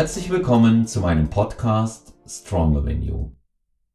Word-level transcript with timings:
Herzlich 0.00 0.30
willkommen 0.30 0.86
zu 0.86 1.00
meinem 1.00 1.28
Podcast 1.28 2.14
Stronger 2.26 2.82
Than 2.82 3.02
You. 3.02 3.32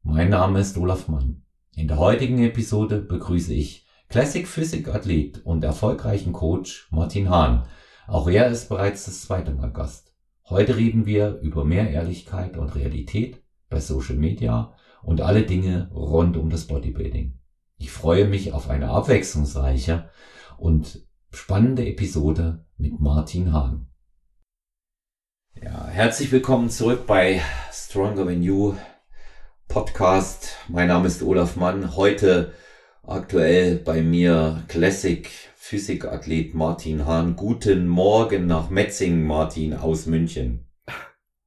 Mein 0.04 0.30
Name 0.30 0.60
ist 0.60 0.78
Olaf 0.78 1.08
Mann. 1.08 1.42
In 1.76 1.88
der 1.88 1.98
heutigen 1.98 2.38
Episode 2.44 3.02
begrüße 3.02 3.52
ich 3.52 3.88
Classic 4.08 4.48
Physik 4.48 4.88
Athlet 4.88 5.44
und 5.44 5.64
erfolgreichen 5.64 6.32
Coach 6.32 6.90
Martin 6.92 7.32
Hahn. 7.32 7.66
Auch 8.06 8.30
er 8.30 8.50
ist 8.50 8.70
bereits 8.70 9.06
das 9.06 9.24
zweite 9.24 9.52
Mal 9.56 9.74
Gast. 9.74 10.14
Heute 10.48 10.78
reden 10.78 11.08
wir 11.08 11.40
über 11.40 11.66
mehr 11.66 11.90
Ehrlichkeit 11.90 12.56
und 12.56 12.76
Realität 12.76 13.42
bei 13.72 13.80
Social 13.80 14.16
Media 14.16 14.76
und 15.02 15.22
alle 15.22 15.42
Dinge 15.42 15.90
rund 15.92 16.38
um 16.38 16.52
das 16.52 16.68
Bodybuilding. 16.68 17.40
Ich 17.80 17.90
freue 17.90 18.28
mich 18.28 18.54
auf 18.54 18.70
eine 18.70 18.92
abwechslungsreiche 18.92 20.08
und 20.60 21.04
spannende 21.32 21.84
Episode 21.88 22.64
mit 22.78 23.00
Martin 23.00 23.52
Hahn. 23.52 23.88
Ja, 25.64 25.88
herzlich 25.88 26.32
willkommen 26.32 26.70
zurück 26.70 27.06
bei 27.08 27.42
Stronger 27.72 28.26
Than 28.26 28.44
You 28.44 28.76
Podcast. 29.68 30.58
Mein 30.68 30.90
Name 30.90 31.08
ist 31.08 31.24
Olaf 31.24 31.56
Mann. 31.56 31.96
Heute 31.96 32.54
aktuell 33.04 33.78
bei 33.78 34.02
mir 34.02 34.64
Classic 34.68 35.30
Physikathlet 35.56 36.54
Martin 36.54 37.06
Hahn. 37.06 37.36
Guten 37.38 37.88
Morgen 37.88 38.48
nach 38.48 38.70
Metzingen, 38.70 39.26
Martin 39.26 39.74
aus 39.74 40.08
München. 40.08 40.68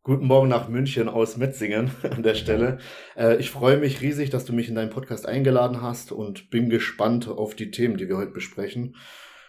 Guten 0.02 0.26
Morgen 0.26 0.48
nach 0.48 0.68
München 0.68 1.08
aus 1.10 1.36
Metzingen 1.36 1.90
an 2.02 2.22
der 2.22 2.34
Stelle. 2.34 2.78
Äh, 3.14 3.36
ich 3.36 3.50
freue 3.50 3.76
mich 3.76 4.00
riesig, 4.00 4.30
dass 4.30 4.46
du 4.46 4.54
mich 4.54 4.70
in 4.70 4.74
deinen 4.74 4.90
Podcast 4.90 5.26
eingeladen 5.26 5.82
hast 5.82 6.12
und 6.12 6.48
bin 6.48 6.70
gespannt 6.70 7.28
auf 7.28 7.54
die 7.54 7.70
Themen, 7.70 7.98
die 7.98 8.08
wir 8.08 8.16
heute 8.16 8.32
besprechen. 8.32 8.96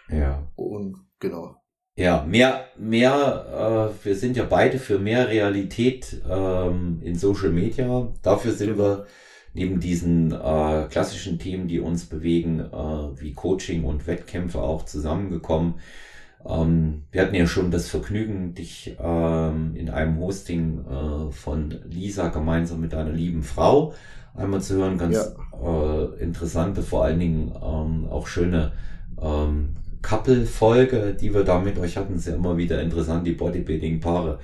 Ja. 0.10 0.52
Und 0.56 0.98
genau. 1.20 1.56
Ja, 2.00 2.24
mehr, 2.26 2.64
mehr, 2.78 3.92
äh, 4.00 4.06
wir 4.06 4.16
sind 4.16 4.38
ja 4.38 4.46
beide 4.46 4.80
für 4.80 5.00
mehr 5.00 5.28
Realität 5.28 6.22
ähm, 6.30 7.02
in 7.04 7.16
Social 7.16 7.50
Media. 7.50 8.08
Dafür 8.22 8.54
sind 8.54 8.78
Genau. 8.78 8.84
wir 8.84 9.06
neben 9.54 9.82
diesen 9.82 10.32
äh, 10.32 10.88
klassischen 10.90 11.40
Themen, 11.40 11.68
die 11.68 11.82
uns 11.82 12.06
bewegen, 12.06 12.62
äh, 12.62 13.22
wie 13.22 13.34
Coaching 13.34 13.84
und 13.84 14.08
Wettkämpfe 14.08 14.62
auch 14.62 14.86
zusammengekommen. 14.86 15.74
Ähm, 16.48 17.04
wir 17.12 17.22
hatten 17.22 17.36
ja 17.36 17.46
schon 17.46 17.70
das 17.70 17.90
Vergnügen, 17.90 18.54
dich 18.54 18.96
ähm, 18.98 19.76
in 19.76 19.90
einem 19.90 20.22
Hosting 20.22 20.86
äh, 20.86 21.32
von 21.34 21.76
Lisa 21.84 22.30
gemeinsam 22.30 22.80
mit 22.80 22.94
deiner 22.94 23.12
lieben 23.12 23.44
Frau 23.44 23.94
einmal 24.36 24.62
zu 24.62 24.76
hören. 24.76 24.98
Ganz 24.98 25.36
äh, 25.62 26.24
interessante, 26.24 26.82
vor 26.82 27.04
allen 27.04 27.20
Dingen 27.20 27.52
ähm, 27.62 28.08
auch 28.10 28.28
schöne 28.28 28.72
ähm, 29.22 29.74
Couple-Folge, 30.02 31.16
die 31.20 31.34
wir 31.34 31.44
da 31.44 31.60
mit 31.60 31.78
euch 31.78 31.98
hatten. 31.98 32.16
Ist 32.16 32.28
ja 32.28 32.36
immer 32.36 32.58
wieder 32.58 32.82
interessant, 32.82 33.26
die 33.26 33.34
Bodybuilding-Paare 33.34 34.40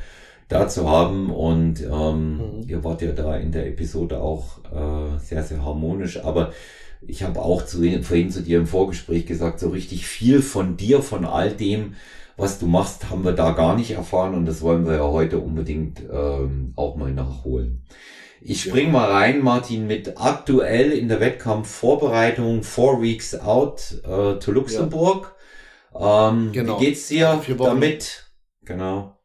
da 0.47 0.67
zu 0.67 0.89
haben. 0.89 1.30
Und 1.30 1.81
ähm, 1.84 2.38
Mhm. 2.38 2.64
ihr 2.67 2.84
wart 2.84 3.02
ja 3.02 3.12
da 3.12 3.36
in 3.38 3.52
der 3.52 3.67
Episode 3.67 4.20
auch 4.22 4.59
äh, 4.72 5.17
sehr, 5.20 5.44
sehr 5.44 5.64
harmonisch. 5.64 6.23
Aber 6.23 6.52
ich 7.08 7.23
habe 7.23 7.42
auch 7.42 7.66
zu, 7.66 7.84
vorhin 8.02 8.30
zu 8.30 8.42
dir 8.42 8.59
im 8.59 8.67
Vorgespräch 8.67 9.25
gesagt, 9.25 9.59
so 9.59 9.70
richtig 9.70 10.08
viel 10.08 10.42
von 10.42 10.78
dir, 10.78 11.02
von 11.02 11.25
all 11.25 11.52
dem, 11.52 11.95
was 12.38 12.59
du 12.59 12.67
machst, 12.67 13.09
haben 13.09 13.23
wir 13.23 13.31
da 13.31 13.52
gar 13.52 13.75
nicht 13.75 13.92
erfahren. 13.92 14.34
Und 14.36 14.45
das 14.45 14.62
wollen 14.62 14.86
wir 14.86 14.95
ja 14.95 15.03
heute 15.08 15.40
unbedingt 15.40 16.02
ähm, 16.12 16.73
auch 16.75 16.95
mal 16.95 17.12
nachholen. 17.12 17.81
Ich 18.47 18.62
spring 18.62 18.92
mal 18.92 19.09
rein, 19.09 19.42
Martin, 19.42 19.88
mit 19.88 20.22
aktuell 20.22 20.92
in 20.92 21.08
der 21.08 21.19
Wettkampfvorbereitung, 21.19 22.62
four 22.62 23.02
weeks 23.02 23.40
out 23.40 24.02
äh, 24.03 24.38
to 24.38 24.52
Luxemburg. 24.52 25.34
Ähm, 26.00 26.52
Genau. 26.52 26.80
Wie 26.80 26.86
geht's 26.86 27.08
dir 27.08 27.42
damit? 27.58 28.32
Genau. 28.64 29.18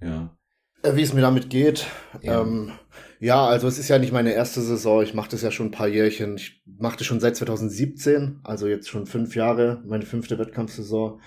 Ja. 0.00 0.36
Äh, 0.82 0.96
Wie 0.96 1.02
es 1.02 1.12
mir 1.12 1.20
damit 1.20 1.50
geht. 1.50 1.86
Ja. 2.22 2.32
Ja. 2.32 2.40
Ähm, 2.42 2.72
ja, 3.20 3.46
also 3.46 3.68
es 3.68 3.78
ist 3.78 3.88
ja 3.88 3.98
nicht 3.98 4.12
meine 4.12 4.32
erste 4.32 4.62
Saison. 4.62 5.02
Ich 5.02 5.12
mache 5.12 5.30
das 5.30 5.42
ja 5.42 5.50
schon 5.50 5.66
ein 5.66 5.72
paar 5.72 5.88
Jährchen. 5.88 6.36
Ich 6.36 6.62
mache 6.78 6.96
das 6.96 7.06
schon 7.06 7.20
seit 7.20 7.36
2017, 7.36 8.40
also 8.44 8.66
jetzt 8.66 8.88
schon 8.88 9.06
fünf 9.06 9.36
Jahre, 9.36 9.82
meine 9.86 10.06
fünfte 10.06 10.38
Wettkampfsaison. 10.38 11.20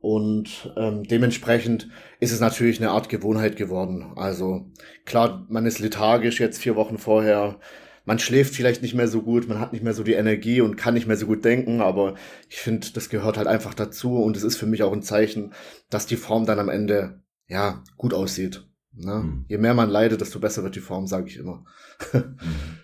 Und 0.00 0.72
ähm, 0.76 1.02
dementsprechend 1.04 1.88
ist 2.20 2.30
es 2.30 2.38
natürlich 2.38 2.78
eine 2.78 2.90
Art 2.90 3.08
Gewohnheit 3.08 3.56
geworden. 3.56 4.12
Also 4.16 4.70
klar, 5.06 5.46
man 5.48 5.66
ist 5.66 5.78
lethargisch 5.80 6.38
jetzt 6.40 6.58
vier 6.58 6.76
Wochen 6.76 6.98
vorher. 6.98 7.58
Man 8.04 8.18
schläft 8.18 8.54
vielleicht 8.54 8.82
nicht 8.82 8.94
mehr 8.94 9.08
so 9.08 9.22
gut, 9.22 9.48
man 9.48 9.58
hat 9.60 9.72
nicht 9.72 9.82
mehr 9.82 9.94
so 9.94 10.02
die 10.02 10.12
Energie 10.12 10.60
und 10.60 10.76
kann 10.76 10.94
nicht 10.94 11.06
mehr 11.06 11.16
so 11.16 11.26
gut 11.26 11.44
denken, 11.44 11.80
aber 11.80 12.14
ich 12.50 12.56
finde, 12.56 12.88
das 12.92 13.08
gehört 13.08 13.38
halt 13.38 13.46
einfach 13.46 13.72
dazu 13.74 14.22
und 14.22 14.36
es 14.36 14.42
ist 14.42 14.56
für 14.56 14.66
mich 14.66 14.82
auch 14.82 14.92
ein 14.92 15.02
Zeichen, 15.02 15.54
dass 15.88 16.06
die 16.06 16.16
Form 16.16 16.44
dann 16.44 16.58
am 16.58 16.68
Ende 16.68 17.22
ja 17.48 17.82
gut 17.96 18.12
aussieht. 18.12 18.66
Ne? 18.96 19.14
Mhm. 19.14 19.44
Je 19.48 19.58
mehr 19.58 19.74
man 19.74 19.90
leidet, 19.90 20.20
desto 20.20 20.38
besser 20.38 20.62
wird 20.62 20.76
die 20.76 20.80
Form, 20.80 21.06
sage 21.06 21.28
ich 21.28 21.36
immer. 21.38 21.64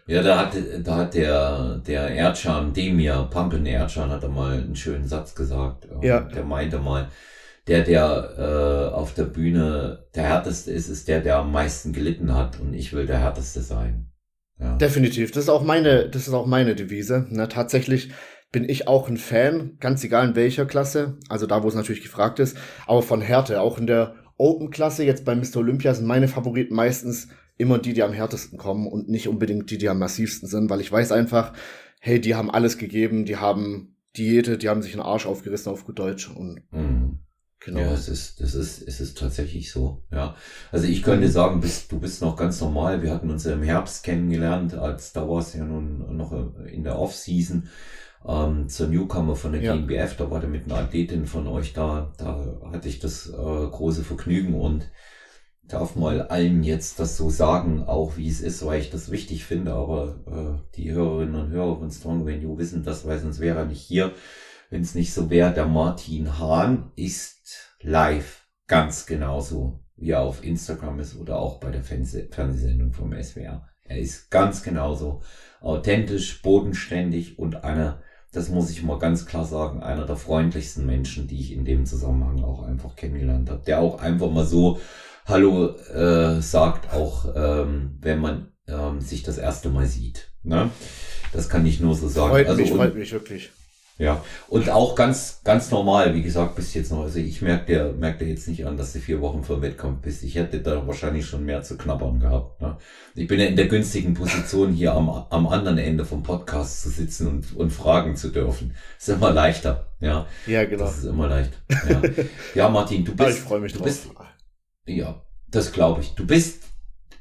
Ja, 0.06 0.22
da 0.22 0.38
hat, 0.38 0.56
da 0.82 0.97
hat 0.97 1.14
der, 1.14 1.78
der 1.78 2.09
Erdschan, 2.09 2.72
Demir, 2.72 3.28
Pumpen 3.30 3.66
Erdschan, 3.66 4.10
hat 4.10 4.22
er 4.22 4.28
mal 4.28 4.54
einen 4.54 4.75
schönen 4.75 5.06
Satz 5.06 5.34
gesagt. 5.34 5.86
Ähm, 5.91 6.03
Ja. 6.03 6.20
Der 6.20 6.44
meinte 6.44 6.78
mal, 6.78 7.09
der, 7.69 7.84
der 7.84 8.34
äh, 8.91 8.94
auf 8.94 9.14
der 9.14 9.25
Bühne 9.25 10.06
der 10.14 10.25
härteste 10.25 10.72
ist, 10.72 10.88
ist 10.88 11.06
der, 11.06 11.20
der 11.20 11.36
am 11.36 11.53
meisten 11.53 11.92
gelitten 11.92 12.34
hat. 12.34 12.59
Und 12.59 12.75
ich 12.75 12.92
will 12.92 13.06
der 13.06 13.19
härteste 13.19 13.60
sein. 13.60 14.09
Ja. 14.60 14.76
Definitiv. 14.76 15.31
Das 15.31 15.44
ist 15.44 15.48
auch 15.48 15.62
meine, 15.62 16.09
das 16.09 16.28
ist 16.28 16.34
auch 16.34 16.47
meine 16.47 16.75
Devise. 16.75 17.26
Ne? 17.31 17.48
Tatsächlich 17.48 18.10
bin 18.53 18.69
ich 18.69 18.88
auch 18.88 19.09
ein 19.09 19.16
Fan, 19.16 19.76
ganz 19.81 20.03
egal 20.04 20.28
in 20.28 20.37
welcher 20.37 20.66
Klasse, 20.66 21.19
also 21.28 21.47
da, 21.47 21.62
wo 21.62 21.69
es 21.69 21.75
natürlich 21.75 22.03
gefragt 22.03 22.41
ist, 22.41 22.56
aber 22.87 23.03
von 23.03 23.21
Härte. 23.21 23.60
Auch 23.60 23.78
in 23.78 23.87
der 23.87 24.16
Open-Klasse, 24.37 25.04
jetzt 25.04 25.25
bei 25.25 25.34
Mr. 25.34 25.59
Olympia, 25.59 25.94
sind 25.94 26.06
meine 26.06 26.28
Favoriten 26.28 26.75
meistens 26.75 27.28
immer 27.56 27.78
die, 27.78 27.93
die 27.93 28.03
am 28.03 28.12
härtesten 28.12 28.59
kommen 28.59 28.87
und 28.87 29.09
nicht 29.09 29.28
unbedingt 29.28 29.71
die, 29.71 29.78
die 29.78 29.88
am 29.88 29.98
massivsten 29.98 30.48
sind, 30.48 30.71
weil 30.71 30.81
ich 30.81 30.91
weiß 30.91 31.12
einfach, 31.12 31.53
hey, 32.00 32.21
die 32.21 32.34
haben 32.34 32.50
alles 32.50 32.78
gegeben, 32.78 33.27
die 33.27 33.37
haben 33.37 33.97
Diäte, 34.16 34.59
die 34.59 34.69
haben 34.69 34.82
sich 34.82 34.94
einen 34.94 35.03
Arsch 35.03 35.27
aufgerissen 35.27 35.71
auf 35.71 35.84
gut 35.84 35.98
Deutsch 35.98 36.28
und 36.28 36.62
Mhm. 36.72 37.19
Genau. 37.60 37.81
Ja, 37.81 37.93
es 37.93 38.09
ist, 38.09 38.41
das 38.41 38.54
ist, 38.54 38.82
es 38.87 39.00
ist 39.00 39.19
tatsächlich 39.19 39.71
so, 39.71 40.03
ja. 40.10 40.34
Also 40.72 40.87
ich 40.87 41.03
könnte 41.03 41.28
sagen, 41.28 41.60
bist, 41.60 41.91
du 41.93 41.98
bist 42.00 42.21
noch 42.22 42.37
ganz 42.37 42.60
normal. 42.60 43.03
Wir 43.03 43.10
hatten 43.12 43.31
uns 43.31 43.44
ja 43.44 43.53
im 43.53 43.62
Herbst 43.62 44.03
kennengelernt, 44.04 44.75
als 44.75 45.12
da 45.12 45.28
war 45.28 45.38
es 45.38 45.54
ja 45.54 45.65
nun 45.65 46.16
noch 46.16 46.32
in 46.66 46.84
der 46.84 46.98
Off-Season, 46.98 47.69
ähm, 48.26 48.69
zur 48.69 48.88
Newcomer 48.88 49.37
von 49.37 49.53
der 49.53 49.62
Ja. 49.62 49.75
GmbF, 49.76 50.16
da 50.16 50.31
war 50.31 50.41
der 50.41 50.48
mit 50.48 50.65
einer 50.65 50.81
Athletin 50.81 51.26
von 51.26 51.47
euch 51.47 51.72
da, 51.72 52.12
da 52.19 52.60
hatte 52.72 52.88
ich 52.88 52.98
das 52.98 53.28
äh, 53.28 53.32
große 53.32 54.04
Vergnügen 54.04 54.54
und 54.54 54.91
darf 55.62 55.94
mal 55.97 56.22
allen 56.22 56.62
jetzt 56.65 56.98
das 56.98 57.16
so 57.16 57.31
sagen, 57.31 57.84
auch 57.84 58.16
wie 58.16 58.28
es 58.28 58.41
ist, 58.41 58.65
weil 58.66 58.81
ich 58.81 58.91
das 58.91 59.10
wichtig 59.10 59.44
finde, 59.44 59.72
aber 59.72 60.19
äh, 60.27 60.77
die 60.77 60.91
Hörerinnen 60.92 61.34
und 61.37 61.50
Hörer 61.50 61.78
von 61.78 61.91
Strong 61.91 62.28
You 62.28 62.59
wissen 62.59 62.82
das, 62.82 63.06
weil 63.06 63.19
sonst 63.21 63.41
wäre 63.41 63.60
er 63.60 63.65
nicht 63.66 63.81
hier. 63.81 64.12
Wenn 64.70 64.82
es 64.82 64.94
nicht 64.94 65.12
so 65.12 65.28
wäre, 65.31 65.53
der 65.53 65.66
Martin 65.66 66.38
Hahn 66.38 66.92
ist 66.94 67.75
live 67.82 68.47
ganz 68.69 69.04
genauso, 69.04 69.81
wie 69.97 70.12
er 70.12 70.20
auf 70.20 70.44
Instagram 70.44 71.00
ist 71.00 71.16
oder 71.16 71.41
auch 71.41 71.58
bei 71.58 71.72
der 71.72 71.82
Fernseh 71.82 72.28
Fernsehsendung 72.31 72.92
vom 72.92 73.12
SWR. 73.12 73.69
Er 73.82 73.98
ist 73.98 74.30
ganz 74.30 74.62
genauso 74.62 75.22
authentisch, 75.60 76.41
bodenständig 76.42 77.36
und 77.36 77.64
einer, 77.64 78.00
das 78.32 78.48
muss 78.48 78.70
ich 78.70 78.84
mal 78.84 79.00
ganz 79.00 79.26
klar 79.26 79.44
sagen, 79.44 79.82
einer 79.82 80.06
der 80.06 80.14
freundlichsten 80.14 80.86
Menschen, 80.86 81.26
die 81.26 81.41
ich 81.41 81.53
in 81.53 81.64
dem 81.64 81.84
Zusammenhang 81.84 82.44
auch 82.44 82.62
einfach 82.62 82.94
kennengelernt 82.94 83.50
habe, 83.50 83.64
der 83.66 83.80
auch 83.80 84.00
einfach 84.00 84.30
mal 84.30 84.47
so 84.47 84.78
Hallo 85.26 85.75
äh, 85.76 86.41
sagt, 86.41 86.94
auch 86.94 87.34
ähm, 87.34 87.98
wenn 88.00 88.20
man 88.20 88.53
ähm, 88.69 89.00
sich 89.00 89.25
das 89.25 89.36
erste 89.36 89.69
Mal 89.69 89.86
sieht. 89.86 90.30
Ne? 90.44 90.70
Das 91.32 91.48
kann 91.48 91.66
ich 91.66 91.80
nur 91.80 91.97
so 91.97 92.06
sagen. 92.06 92.30
freut 92.30 92.47
also 92.47 92.62
mich, 92.62 92.71
freut 92.71 92.94
mich 92.94 93.12
wirklich. 93.12 93.50
Ja, 94.00 94.24
und 94.48 94.70
auch 94.70 94.94
ganz, 94.94 95.42
ganz 95.44 95.70
normal, 95.70 96.14
wie 96.14 96.22
gesagt, 96.22 96.56
bist 96.56 96.74
jetzt 96.74 96.91
noch, 96.91 97.02
also 97.02 97.18
ich 97.18 97.42
merke 97.42 97.66
dir, 97.66 97.92
merk 97.92 98.18
dir 98.18 98.28
jetzt 98.28 98.48
nicht 98.48 98.66
an, 98.66 98.78
dass 98.78 98.94
du 98.94 98.98
vier 98.98 99.20
Wochen 99.20 99.44
vor 99.44 99.56
dem 99.56 99.62
Wettkampf 99.62 100.00
bist. 100.00 100.22
Ich 100.22 100.36
hätte 100.36 100.62
da 100.62 100.86
wahrscheinlich 100.86 101.26
schon 101.26 101.44
mehr 101.44 101.62
zu 101.62 101.76
knabbern 101.76 102.18
gehabt. 102.18 102.62
Ne? 102.62 102.78
Ich 103.14 103.28
bin 103.28 103.38
ja 103.38 103.44
in 103.44 103.56
der 103.56 103.68
günstigen 103.68 104.14
Position, 104.14 104.72
hier 104.72 104.94
am, 104.94 105.10
am 105.10 105.47
anderen 105.47 105.76
Ende 105.76 106.06
vom 106.06 106.22
Podcast 106.22 106.80
zu 106.80 106.88
sitzen 106.88 107.26
und, 107.26 107.54
und 107.54 107.70
fragen 107.70 108.16
zu 108.16 108.30
dürfen. 108.30 108.74
Ist 108.98 109.10
immer 109.10 109.32
leichter, 109.32 109.92
ja. 110.00 110.26
Ja, 110.46 110.64
genau. 110.64 110.84
Das 110.84 110.96
ist 110.96 111.04
immer 111.04 111.28
leicht. 111.28 111.53
Ja, 111.68 112.03
ja 112.54 112.68
Martin, 112.70 113.04
du 113.04 113.12
Aber 113.18 113.26
bist, 113.26 113.38
ich 113.41 113.44
freue 113.44 113.60
mich 113.60 113.72
du 113.72 113.80
drauf. 113.80 113.86
bist, 113.86 114.08
ja, 114.86 115.22
das 115.48 115.72
glaube 115.72 116.00
ich. 116.00 116.14
Du 116.14 116.26
bist 116.26 116.64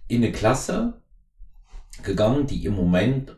in 0.07 0.23
eine 0.23 0.31
Klasse 0.31 1.01
gegangen, 2.03 2.47
die 2.47 2.63
im 2.63 2.75
Moment 2.75 3.35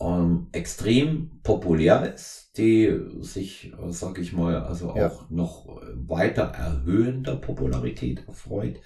ähm, 0.00 0.48
extrem 0.52 1.40
populär 1.42 2.12
ist, 2.14 2.52
die 2.56 2.92
sich, 3.20 3.72
äh, 3.72 3.90
sag 3.90 4.18
ich 4.18 4.32
mal, 4.32 4.56
also 4.64 4.90
auch 4.90 4.96
Ja. 4.96 5.12
noch 5.28 5.80
weiter 5.94 6.42
erhöhender 6.42 7.36
Popularität 7.36 8.26
erfreut. 8.26 8.80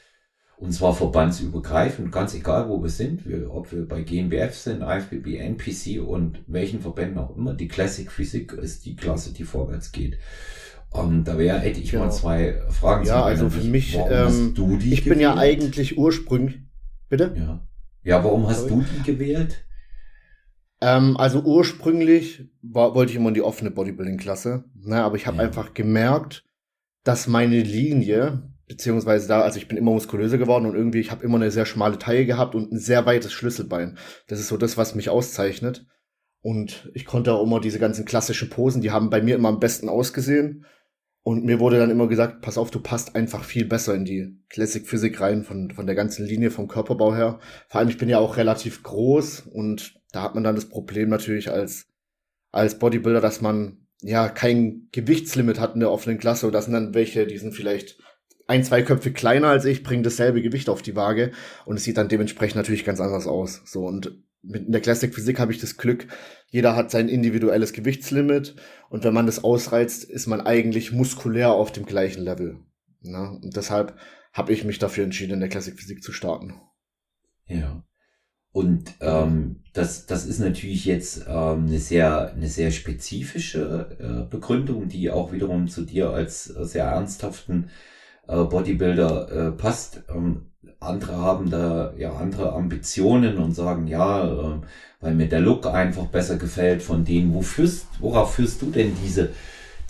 Und 0.56 0.72
zwar 0.72 0.93
verbandsübergreifend, 0.93 2.10
ganz 2.10 2.34
egal 2.34 2.69
wo 2.69 2.82
wir 2.82 2.90
sind, 2.90 3.26
wir, 3.26 3.55
ob 3.55 3.70
wir 3.70 3.87
bei 3.87 4.02
GNBF 4.02 4.55
sind, 4.56 4.82
IFBB, 4.82 5.37
NPC 5.38 6.00
und 6.00 6.43
welchen 6.49 6.81
Verbänden 6.81 7.19
auch 7.19 7.37
immer. 7.37 7.54
Die 7.54 7.69
Classic 7.69 8.11
Physik 8.11 8.52
ist 8.54 8.84
die 8.84 8.96
Klasse, 8.96 9.32
die 9.32 9.44
vorwärts 9.44 9.93
geht. 9.93 10.19
Und 10.90 11.25
da 11.25 11.38
wäre, 11.38 11.61
hätte 11.61 11.81
ich 11.81 11.93
genau. 11.93 12.04
mal 12.06 12.11
zwei 12.11 12.61
Fragen. 12.70 13.06
Ja, 13.06 13.22
also 13.22 13.49
für 13.49 13.62
mich, 13.62 13.96
ähm, 14.11 14.54
ich 14.81 15.04
bin 15.04 15.20
ja 15.20 15.37
eigentlich 15.37 15.96
ursprünglich, 15.96 16.61
bitte? 17.08 17.34
Ja. 17.37 17.66
Ja, 18.02 18.25
warum 18.25 18.49
hast 18.49 18.69
Sorry. 18.69 18.82
du 18.82 18.84
die 18.96 19.12
gewählt? 19.12 19.64
Ähm, 20.80 21.16
also 21.16 21.42
ursprünglich 21.42 22.48
war, 22.62 22.94
wollte 22.94 23.10
ich 23.10 23.16
immer 23.16 23.28
in 23.28 23.34
die 23.34 23.42
offene 23.42 23.70
Bodybuilding-Klasse, 23.70 24.64
ne, 24.75 25.02
aber 25.02 25.16
ich 25.16 25.26
habe 25.26 25.38
ja. 25.38 25.44
einfach 25.44 25.75
gemerkt, 25.75 26.44
dass 27.04 27.26
meine 27.26 27.60
Linie, 27.60 28.50
beziehungsweise 28.66 29.28
da, 29.28 29.40
also 29.40 29.58
ich 29.58 29.66
bin 29.66 29.78
immer 29.78 29.92
muskulöser 29.92 30.38
geworden 30.38 30.66
und 30.66 30.76
irgendwie, 30.76 31.00
ich 31.00 31.10
habe 31.10 31.25
immer 31.25 31.36
eine 31.36 31.50
sehr 31.50 31.66
schmale 31.66 31.98
Taille 31.98 32.26
gehabt 32.26 32.54
und 32.54 32.72
ein 32.72 32.78
sehr 32.78 33.06
weites 33.06 33.32
Schlüsselbein. 33.32 33.98
Das 34.28 34.38
ist 34.38 34.48
so 34.48 34.56
das, 34.56 34.76
was 34.76 34.94
mich 34.94 35.08
auszeichnet. 35.08 35.86
Und 36.40 36.90
ich 36.94 37.04
konnte 37.04 37.32
auch 37.32 37.42
immer 37.42 37.60
diese 37.60 37.80
ganzen 37.80 38.04
klassischen 38.04 38.48
Posen, 38.48 38.80
die 38.80 38.92
haben 38.92 39.10
bei 39.10 39.20
mir 39.20 39.34
immer 39.34 39.48
am 39.48 39.58
besten 39.58 39.88
ausgesehen. 39.88 40.64
Und 41.22 41.44
mir 41.44 41.60
wurde 41.60 41.78
dann 41.78 41.90
immer 41.90 42.06
gesagt, 42.06 42.40
pass 42.40 42.56
auf, 42.56 42.70
du 42.70 42.80
passt 42.80 43.16
einfach 43.16 43.44
viel 43.44 43.66
besser 43.66 43.94
in 43.94 44.04
die 44.04 44.38
Classic 44.48 44.86
Physik 44.86 45.20
rein 45.20 45.42
von, 45.42 45.70
von 45.72 45.84
der 45.84 45.94
ganzen 45.94 46.25
Linie 46.25 46.50
vom 46.50 46.69
Körperbau 46.69 47.14
her. 47.14 47.40
Vor 47.69 47.80
allem, 47.80 47.90
ich 47.90 47.98
bin 47.98 48.08
ja 48.08 48.19
auch 48.19 48.36
relativ 48.36 48.82
groß 48.82 49.40
und 49.40 49.97
da 50.12 50.22
hat 50.22 50.34
man 50.34 50.44
dann 50.44 50.55
das 50.55 50.69
Problem 50.69 51.08
natürlich 51.08 51.50
als, 51.50 51.87
als 52.50 52.78
Bodybuilder, 52.78 53.20
dass 53.20 53.40
man 53.40 53.87
ja 54.00 54.28
kein 54.28 54.88
Gewichtslimit 54.93 55.58
hat 55.58 55.75
in 55.75 55.81
der 55.81 55.90
offenen 55.90 56.19
Klasse 56.19 56.46
und 56.46 56.52
das 56.52 56.66
sind 56.66 56.75
dann 56.75 56.94
welche, 56.94 57.26
die 57.26 57.38
sind 57.38 57.55
vielleicht 57.55 57.99
ein, 58.46 58.64
zwei 58.64 58.82
Köpfe 58.82 59.12
kleiner 59.12 59.49
als 59.49 59.64
ich, 59.64 59.82
bringen 59.82 60.02
dasselbe 60.02 60.40
Gewicht 60.40 60.69
auf 60.69 60.82
die 60.82 60.96
Waage 60.96 61.32
und 61.66 61.76
es 61.76 61.84
sieht 61.84 61.99
dann 61.99 62.08
dementsprechend 62.08 62.56
natürlich 62.56 62.84
ganz 62.84 63.00
anders 63.00 63.26
aus. 63.26 63.62
So 63.66 63.84
und 63.84 64.22
mit 64.43 64.66
in 64.66 64.72
der 64.72 64.81
Classic 64.81 65.12
Physik 65.12 65.38
habe 65.38 65.52
ich 65.52 65.60
das 65.60 65.76
Glück, 65.76 66.06
jeder 66.46 66.76
hat 66.76 66.90
sein 66.90 67.08
individuelles 67.08 67.72
Gewichtslimit 67.72 68.56
und 68.88 69.04
wenn 69.04 69.12
man 69.12 69.26
das 69.26 69.44
ausreizt, 69.44 70.04
ist 70.04 70.26
man 70.26 70.40
eigentlich 70.40 70.93
muskulär 70.93 71.50
auf 71.50 71.72
dem 71.72 71.84
gleichen 71.84 72.22
Level. 72.22 72.61
Na? 73.02 73.31
Und 73.31 73.56
deshalb 73.56 73.96
habe 74.32 74.52
ich 74.52 74.64
mich 74.64 74.78
dafür 74.78 75.04
entschieden, 75.04 75.34
in 75.34 75.40
der 75.40 75.49
Classic 75.49 75.78
Physik 75.78 76.02
zu 76.02 76.12
starten. 76.12 76.54
Ja. 77.46 77.84
Und 78.58 78.94
ähm, 79.02 79.60
das, 79.72 80.06
das 80.06 80.26
ist 80.26 80.40
natürlich 80.40 80.84
jetzt 80.84 81.26
ähm, 81.28 81.66
eine 81.69 81.78
sehr, 81.78 82.32
eine 82.32 82.49
sehr 82.49 82.72
spezifische 82.72 83.87
äh, 84.00 84.28
Begründung, 84.28 84.88
die 84.88 85.12
auch 85.12 85.32
wiederum 85.32 85.69
zu 85.69 85.82
dir 85.82 86.10
als 86.10 86.50
äh, 86.56 86.64
sehr 86.64 86.87
ernsthaften 86.87 87.70
äh, 88.26 88.43
Bodybuilder 88.43 89.31
äh, 89.31 89.52
passt. 89.52 90.02
Ähm, 90.12 90.46
andere 90.81 91.19
haben 91.19 91.50
da 91.50 91.94
ja 91.96 92.14
andere 92.14 92.52
Ambitionen 92.52 93.38
und 93.38 93.52
sagen, 93.52 93.87
ja, 93.87 94.26
äh, 94.26 94.61
weil 95.00 95.14
mir 95.14 95.28
der 95.28 95.38
Look 95.38 95.66
einfach 95.66 96.06
besser 96.06 96.34
gefällt 96.34 96.82
von 96.82 97.04
denen. 97.04 97.32
Wo 97.32 97.43
führst, 97.43 97.87
worauf 98.00 98.34
führst 98.34 98.61
du 98.61 98.72
denn 98.72 98.90
diese, 99.04 99.28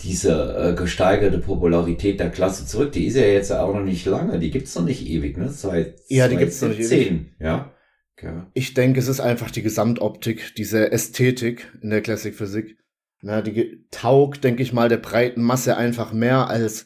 diese 0.03 0.57
äh, 0.59 0.75
gesteigerte 0.75 1.39
Popularität 1.39 2.19
der 2.19 2.29
Klasse 2.29 2.67
zurück? 2.67 2.91
Die 2.91 3.07
ist 3.07 3.15
ja 3.15 3.23
jetzt 3.23 3.51
auch 3.51 3.73
noch 3.73 3.83
nicht 3.83 4.05
lange, 4.05 4.37
die 4.37 4.51
gibt's 4.51 4.75
noch 4.75 4.85
nicht 4.85 5.07
ewig, 5.07 5.39
ne? 5.39 5.49
Seit 5.49 5.95
ja, 6.07 6.27
die 6.27 6.37
gibt's 6.37 6.61
noch 6.61 6.69
nicht 6.69 6.91
ewig. 6.91 7.31
Ja. 7.39 7.71
Ja. 8.21 8.49
Ich 8.53 8.73
denke, 8.73 8.99
es 8.99 9.07
ist 9.07 9.19
einfach 9.19 9.51
die 9.51 9.61
Gesamtoptik, 9.61 10.55
diese 10.55 10.91
Ästhetik 10.91 11.71
in 11.81 11.89
der 11.89 12.01
Classic 12.01 12.35
Physik. 12.35 12.77
Na, 13.21 13.41
die 13.41 13.85
taugt, 13.91 14.43
denke 14.43 14.63
ich 14.63 14.71
mal, 14.71 14.89
der 14.89 14.97
breiten 14.97 15.41
Masse 15.41 15.75
einfach 15.75 16.13
mehr 16.13 16.47
als 16.47 16.85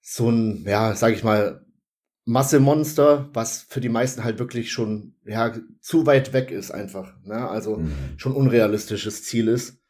so 0.00 0.30
ein, 0.30 0.64
ja, 0.66 0.94
sag 0.94 1.12
ich 1.12 1.24
mal, 1.24 1.66
Massemonster, 2.24 3.30
was 3.32 3.62
für 3.68 3.80
die 3.80 3.88
meisten 3.88 4.24
halt 4.24 4.38
wirklich 4.38 4.72
schon, 4.72 5.14
ja, 5.24 5.54
zu 5.80 6.06
weit 6.06 6.32
weg 6.32 6.50
ist 6.50 6.72
einfach. 6.72 7.14
Ne? 7.24 7.48
Also 7.48 7.76
mhm. 7.76 7.92
schon 8.16 8.32
unrealistisches 8.32 9.22
Ziel 9.22 9.48
ist. 9.48 9.80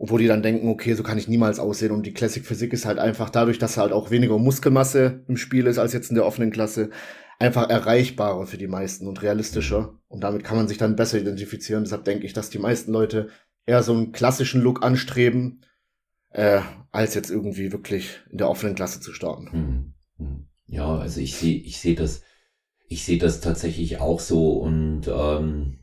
Wo 0.00 0.16
die 0.16 0.28
dann 0.28 0.44
denken, 0.44 0.68
okay, 0.68 0.94
so 0.94 1.02
kann 1.02 1.18
ich 1.18 1.26
niemals 1.26 1.58
aussehen. 1.58 1.90
Und 1.90 2.06
die 2.06 2.12
Classic 2.12 2.46
Physik 2.46 2.72
ist 2.72 2.86
halt 2.86 3.00
einfach 3.00 3.30
dadurch, 3.30 3.58
dass 3.58 3.76
halt 3.76 3.92
auch 3.92 4.12
weniger 4.12 4.38
Muskelmasse 4.38 5.24
im 5.26 5.36
Spiel 5.36 5.66
ist 5.66 5.78
als 5.78 5.92
jetzt 5.92 6.10
in 6.10 6.14
der 6.14 6.24
offenen 6.24 6.52
Klasse, 6.52 6.90
einfach 7.38 7.68
erreichbarer 7.68 8.46
für 8.46 8.58
die 8.58 8.66
meisten 8.66 9.06
und 9.06 9.22
realistischer. 9.22 9.94
Und 10.08 10.22
damit 10.22 10.44
kann 10.44 10.56
man 10.56 10.68
sich 10.68 10.78
dann 10.78 10.96
besser 10.96 11.18
identifizieren. 11.18 11.84
Deshalb 11.84 12.04
denke 12.04 12.26
ich, 12.26 12.32
dass 12.32 12.50
die 12.50 12.58
meisten 12.58 12.92
Leute 12.92 13.28
eher 13.66 13.82
so 13.82 13.92
einen 13.92 14.12
klassischen 14.12 14.60
Look 14.60 14.82
anstreben, 14.82 15.60
äh, 16.30 16.60
als 16.90 17.14
jetzt 17.14 17.30
irgendwie 17.30 17.72
wirklich 17.72 18.20
in 18.30 18.38
der 18.38 18.48
offenen 18.48 18.74
Klasse 18.74 19.00
zu 19.00 19.12
starten. 19.12 19.52
Hm, 19.52 19.92
hm. 20.16 20.46
Ja, 20.66 20.98
also 20.98 21.20
ich 21.20 21.36
sehe, 21.36 21.58
ich 21.58 21.78
sehe 21.78 21.94
das, 21.94 22.22
ich 22.88 23.04
sehe 23.04 23.18
das 23.18 23.40
tatsächlich 23.40 24.00
auch 24.00 24.20
so 24.20 24.58
und 24.58 25.08
ähm, 25.08 25.78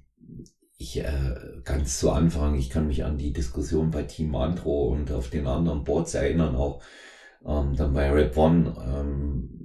ich 0.78 1.00
äh, 1.00 1.36
ganz 1.64 2.00
zu 2.00 2.12
Anfang, 2.12 2.56
ich 2.56 2.70
kann 2.70 2.88
mich 2.88 3.04
an 3.04 3.18
die 3.18 3.34
Diskussion 3.34 3.92
bei 3.92 4.04
Team 4.04 4.36
Andro 4.36 4.90
und 4.90 5.12
auf 5.12 5.30
den 5.30 5.48
anderen 5.48 5.84
Boards 5.84 6.14
erinnern, 6.14 6.56
auch 6.56 6.82
ähm, 7.46 7.76
dann 7.76 7.94
bei 7.94 8.12
Red 8.12 8.36
One, 8.36 8.76
ähm, 8.88 9.65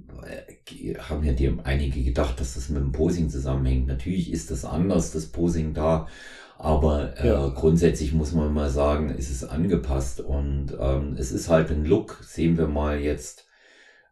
haben 0.99 1.23
ja 1.23 1.33
die 1.33 1.53
einige 1.63 2.03
gedacht, 2.03 2.39
dass 2.39 2.55
das 2.55 2.69
mit 2.69 2.81
dem 2.81 2.91
Posing 2.91 3.29
zusammenhängt. 3.29 3.87
Natürlich 3.87 4.31
ist 4.31 4.51
das 4.51 4.65
anders, 4.65 5.11
das 5.11 5.27
Posing 5.27 5.73
da, 5.73 6.07
aber 6.57 7.17
äh, 7.17 7.27
ja. 7.27 7.47
grundsätzlich 7.49 8.13
muss 8.13 8.33
man 8.33 8.53
mal 8.53 8.69
sagen, 8.69 9.09
ist 9.09 9.31
es 9.31 9.43
angepasst 9.43 10.21
und 10.21 10.77
ähm, 10.79 11.15
es 11.17 11.31
ist 11.31 11.49
halt 11.49 11.71
ein 11.71 11.85
Look, 11.85 12.19
sehen 12.23 12.57
wir 12.57 12.67
mal 12.67 12.99
jetzt 12.99 13.47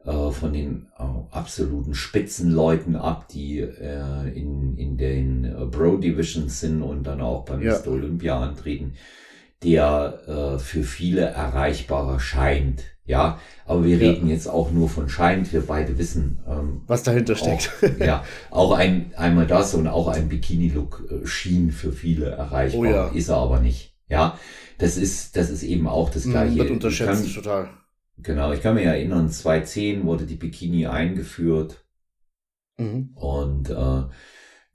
äh, 0.04 0.32
von 0.32 0.54
den 0.54 0.88
äh, 0.98 1.04
absoluten 1.32 1.94
Spitzenleuten 1.94 2.96
ab, 2.96 3.28
die 3.28 3.60
äh, 3.60 4.30
in, 4.34 4.78
in 4.78 4.98
den 4.98 5.46
äh, 5.46 5.66
Pro 5.68 5.98
Divisions 5.98 6.60
sind 6.60 6.82
und 6.82 7.04
dann 7.04 7.22
auch 7.22 7.46
beim 7.46 7.62
ja. 7.62 7.78
Mr. 7.78 7.92
Olympia 7.92 8.40
antreten, 8.40 8.94
der 9.64 10.20
äh, 10.28 10.60
für 10.60 10.84
viele 10.84 11.22
erreichbarer 11.22 12.20
scheint. 12.20 12.84
Ja, 13.06 13.40
aber 13.66 13.86
wir 13.86 13.98
ja. 13.98 14.12
reden 14.12 14.30
jetzt 14.30 14.48
auch 14.48 14.72
nur 14.72 14.88
von 14.88 15.10
scheint. 15.10 15.52
Wir 15.52 15.62
beide 15.62 15.98
wissen, 15.98 16.40
ähm, 16.48 16.84
was 16.86 17.02
dahinter 17.02 17.36
steckt. 17.36 17.72
Auch, 17.82 18.00
ja, 18.06 18.24
auch 18.52 18.72
ein 18.72 19.14
einmal 19.16 19.48
das 19.48 19.74
und 19.74 19.88
auch 19.88 20.08
ein 20.08 20.30
Bikini-Look 20.30 21.08
äh, 21.10 21.26
schien 21.26 21.72
für 21.72 21.92
viele 21.92 22.28
erreichbar, 22.28 22.82
oh 22.82 22.86
ja. 22.86 23.08
ist 23.08 23.30
er 23.30 23.38
aber 23.38 23.60
nicht. 23.60 23.96
Ja, 24.10 24.38
das 24.78 24.96
ist 24.96 25.36
das 25.36 25.50
ist 25.50 25.64
eben 25.64 25.88
auch 25.88 26.12
das 26.12 26.26
hm, 26.26 26.32
gleiche. 26.32 26.58
Wird 26.58 26.70
unterschätzt 26.72 27.24
kann, 27.24 27.34
total. 27.34 27.70
Genau, 28.22 28.52
ich 28.52 28.62
kann 28.62 28.76
mich 28.76 28.86
erinnern, 28.86 29.30
2010 29.30 30.06
wurde 30.06 30.26
die 30.26 30.36
Bikini 30.36 30.86
eingeführt 30.86 31.84
mhm. 32.78 33.12
und 33.16 33.70
äh, 33.70 34.04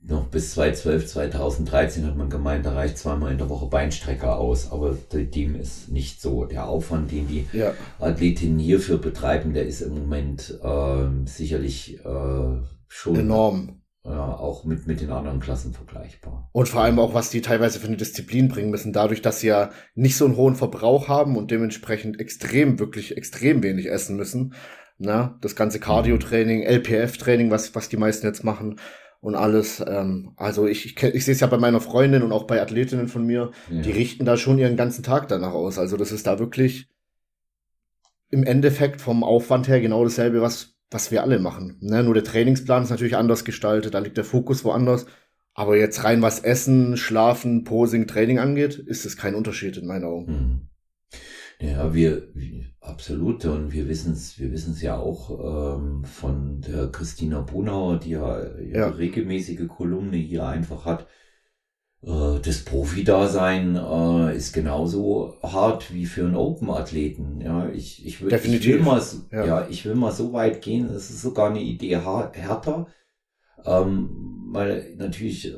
noch 0.07 0.27
bis 0.27 0.53
2012, 0.53 1.07
2013 1.07 2.07
hat 2.07 2.17
man 2.17 2.29
gemeint, 2.29 2.67
da 2.67 2.75
reicht 2.75 2.99
zweimal 2.99 3.33
in 3.33 3.39
der 3.39 3.49
Woche 3.49 3.67
Beinstrecker 3.67 4.39
aus, 4.39 4.71
aber 4.71 4.97
dem 5.13 5.57
ist 5.57 5.91
nicht 5.91 6.21
so. 6.21 6.45
Der 6.45 6.69
Aufwand, 6.69 7.11
den 7.11 7.27
die 7.27 7.47
ja. 7.53 7.73
Athletinnen 7.99 8.59
hierfür 8.59 8.99
betreiben, 8.99 9.55
der 9.55 9.67
ist 9.67 9.81
im 9.81 9.95
Moment 9.95 10.59
äh, 10.63 11.27
sicherlich 11.27 12.01
äh, 12.05 12.63
schon 12.89 13.17
enorm. 13.17 13.81
Ja, 14.07 14.37
auch 14.37 14.65
mit, 14.65 14.87
mit 14.87 15.01
den 15.01 15.11
anderen 15.11 15.41
Klassen 15.41 15.73
vergleichbar. 15.73 16.51
Und 16.53 16.69
vor 16.69 16.83
allem 16.83 16.99
auch, 16.99 17.15
was 17.15 17.31
die 17.31 17.41
teilweise 17.41 17.81
für 17.81 17.87
eine 17.87 17.97
Disziplin 17.97 18.49
bringen 18.49 18.69
müssen, 18.69 18.93
dadurch, 18.93 19.23
dass 19.23 19.41
sie 19.41 19.47
ja 19.47 19.71
nicht 19.95 20.19
so 20.19 20.27
einen 20.27 20.37
hohen 20.37 20.57
Verbrauch 20.57 21.09
haben 21.09 21.39
und 21.39 21.51
dementsprechend 21.51 22.21
extrem, 22.21 22.79
wirklich 22.79 23.17
extrem 23.17 23.63
wenig 23.63 23.91
essen 23.91 24.17
müssen. 24.17 24.53
Na, 24.99 25.39
das 25.41 25.57
ganze 25.57 25.81
Cardio-Training, 25.81 26.63
LPF-Training, 26.63 27.51
was, 27.51 27.75
was 27.75 27.89
die 27.89 27.97
meisten 27.97 28.27
jetzt 28.27 28.45
machen, 28.45 28.79
und 29.25 29.35
alles. 29.35 29.83
Ähm, 29.87 30.33
also 30.37 30.67
ich, 30.67 30.85
ich, 30.85 31.03
ich 31.03 31.25
sehe 31.25 31.33
es 31.33 31.41
ja 31.41 31.47
bei 31.47 31.57
meiner 31.57 31.81
Freundin 31.81 32.23
und 32.23 32.31
auch 32.31 32.47
bei 32.47 32.61
Athletinnen 32.61 33.09
von 33.09 33.25
mir, 33.25 33.53
ja. 33.71 33.81
die 33.81 33.91
richten 33.91 34.27
da 34.27 34.37
schon 34.37 34.59
ihren 34.59 34.77
ganzen 34.77 35.03
Tag 35.03 35.29
danach 35.29 35.55
aus. 35.55 35.79
Also 35.79 35.97
das 35.97 36.13
ist 36.13 36.27
da 36.27 36.39
wirklich 36.39 36.89
im 38.29 38.45
Endeffekt 38.45 39.01
vom 39.01 39.25
Aufwand 39.25 39.67
her 39.67 39.81
genau 39.81 40.05
dasselbe, 40.05 40.43
was, 40.43 40.77
was 40.91 41.11
wir 41.11 41.23
alle 41.23 41.39
machen. 41.39 41.79
Ne? 41.81 42.03
Nur 42.03 42.13
der 42.13 42.25
Trainingsplan 42.25 42.83
ist 42.83 42.91
natürlich 42.91 43.17
anders 43.17 43.47
gestaltet, 43.47 43.95
da 43.95 44.01
liegt 44.01 44.19
der 44.19 44.25
Fokus 44.25 44.63
woanders. 44.63 45.07
Aber 45.55 45.79
jetzt 45.79 46.05
rein 46.05 46.21
was 46.21 46.41
Essen, 46.41 46.99
Schlafen, 46.99 47.65
Posing, 47.65 48.07
Training 48.07 48.39
angeht, 48.39 48.75
ist 48.75 49.07
es 49.07 49.17
kein 49.17 49.35
Unterschied 49.35 49.79
in 49.79 49.87
meinen 49.87 50.05
Augen. 50.05 50.33
Mhm. 50.33 50.69
Ja, 51.61 51.95
wir, 51.95 52.29
absolut, 52.81 53.45
und 53.45 53.73
wir 53.73 53.89
wissen 53.89 54.13
es, 54.13 54.39
wir 54.39 54.51
wissen 54.53 54.73
es 54.73 54.83
ja 54.83 54.99
auch 54.99 55.77
ähm, 55.79 56.05
von 56.05 56.61
der 56.61 56.89
Christina 56.89 57.41
Brunauer, 57.41 57.99
die 57.99 58.11
ja 58.11 58.59
ja. 58.61 58.89
regelmäßige 58.89 59.69
Kolumne 59.69 60.17
hier 60.17 60.47
einfach 60.47 60.85
hat. 60.85 61.07
Äh, 62.07 62.41
das 62.41 62.65
Profi-Dasein 62.65 63.77
äh, 63.77 64.37
ist 64.37 64.53
genauso 64.53 65.37
hart 65.43 65.93
wie 65.95 66.07
für 66.07 66.25
einen 66.25 66.37
Open-Athleten. 66.37 67.41
Ja, 67.41 67.69
ich, 67.71 68.05
ich, 68.05 68.21
will, 68.23 68.33
ich 68.33 68.67
will 68.67 68.81
mal, 68.81 69.03
ja. 69.31 69.47
ja. 69.47 69.67
ich 69.69 69.85
will 69.85 69.95
mal 69.95 70.13
so 70.13 70.33
weit 70.33 70.63
gehen. 70.63 70.87
Es 70.87 71.11
ist 71.11 71.23
sogar 71.23 71.51
eine 71.51 71.63
Idee 71.63 71.97
härter, 71.97 72.89
ähm, 73.65 74.51
weil 74.53 74.95
natürlich 74.97 75.53
äh, 75.53 75.57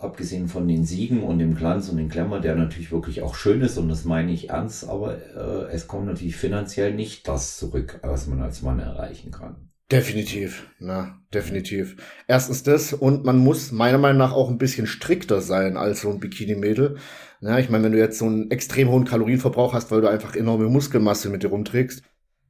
abgesehen 0.00 0.48
von 0.48 0.68
den 0.68 0.84
Siegen 0.84 1.22
und 1.22 1.38
dem 1.38 1.54
Glanz 1.54 1.88
und 1.88 1.96
dem 1.96 2.08
Glamour, 2.08 2.40
der 2.40 2.54
natürlich 2.54 2.92
wirklich 2.92 3.22
auch 3.22 3.34
schön 3.34 3.60
ist 3.62 3.78
und 3.78 3.88
das 3.88 4.04
meine 4.04 4.32
ich 4.32 4.50
ernst, 4.50 4.88
aber 4.88 5.14
äh, 5.14 5.72
es 5.72 5.88
kommt 5.88 6.06
natürlich 6.06 6.36
finanziell 6.36 6.94
nicht 6.94 7.26
das 7.28 7.56
zurück, 7.56 8.00
was 8.02 8.26
man 8.26 8.42
als 8.42 8.62
Mann 8.62 8.78
erreichen 8.78 9.30
kann. 9.30 9.70
Definitiv, 9.90 10.66
na, 10.80 11.20
definitiv. 11.32 11.96
Erstens 12.26 12.64
das 12.64 12.92
und 12.92 13.24
man 13.24 13.38
muss 13.38 13.70
meiner 13.70 13.98
Meinung 13.98 14.18
nach 14.18 14.32
auch 14.32 14.50
ein 14.50 14.58
bisschen 14.58 14.88
strikter 14.88 15.40
sein 15.40 15.76
als 15.76 16.00
so 16.00 16.10
ein 16.10 16.18
Bikini-Mädel. 16.18 16.96
Ja, 17.40 17.58
ich 17.60 17.70
meine, 17.70 17.84
wenn 17.84 17.92
du 17.92 17.98
jetzt 17.98 18.18
so 18.18 18.26
einen 18.26 18.50
extrem 18.50 18.88
hohen 18.88 19.04
Kalorienverbrauch 19.04 19.74
hast, 19.74 19.92
weil 19.92 20.00
du 20.00 20.08
einfach 20.08 20.34
enorme 20.34 20.68
Muskelmasse 20.68 21.28
mit 21.28 21.44
dir 21.44 21.50
rumträgst, 21.50 22.02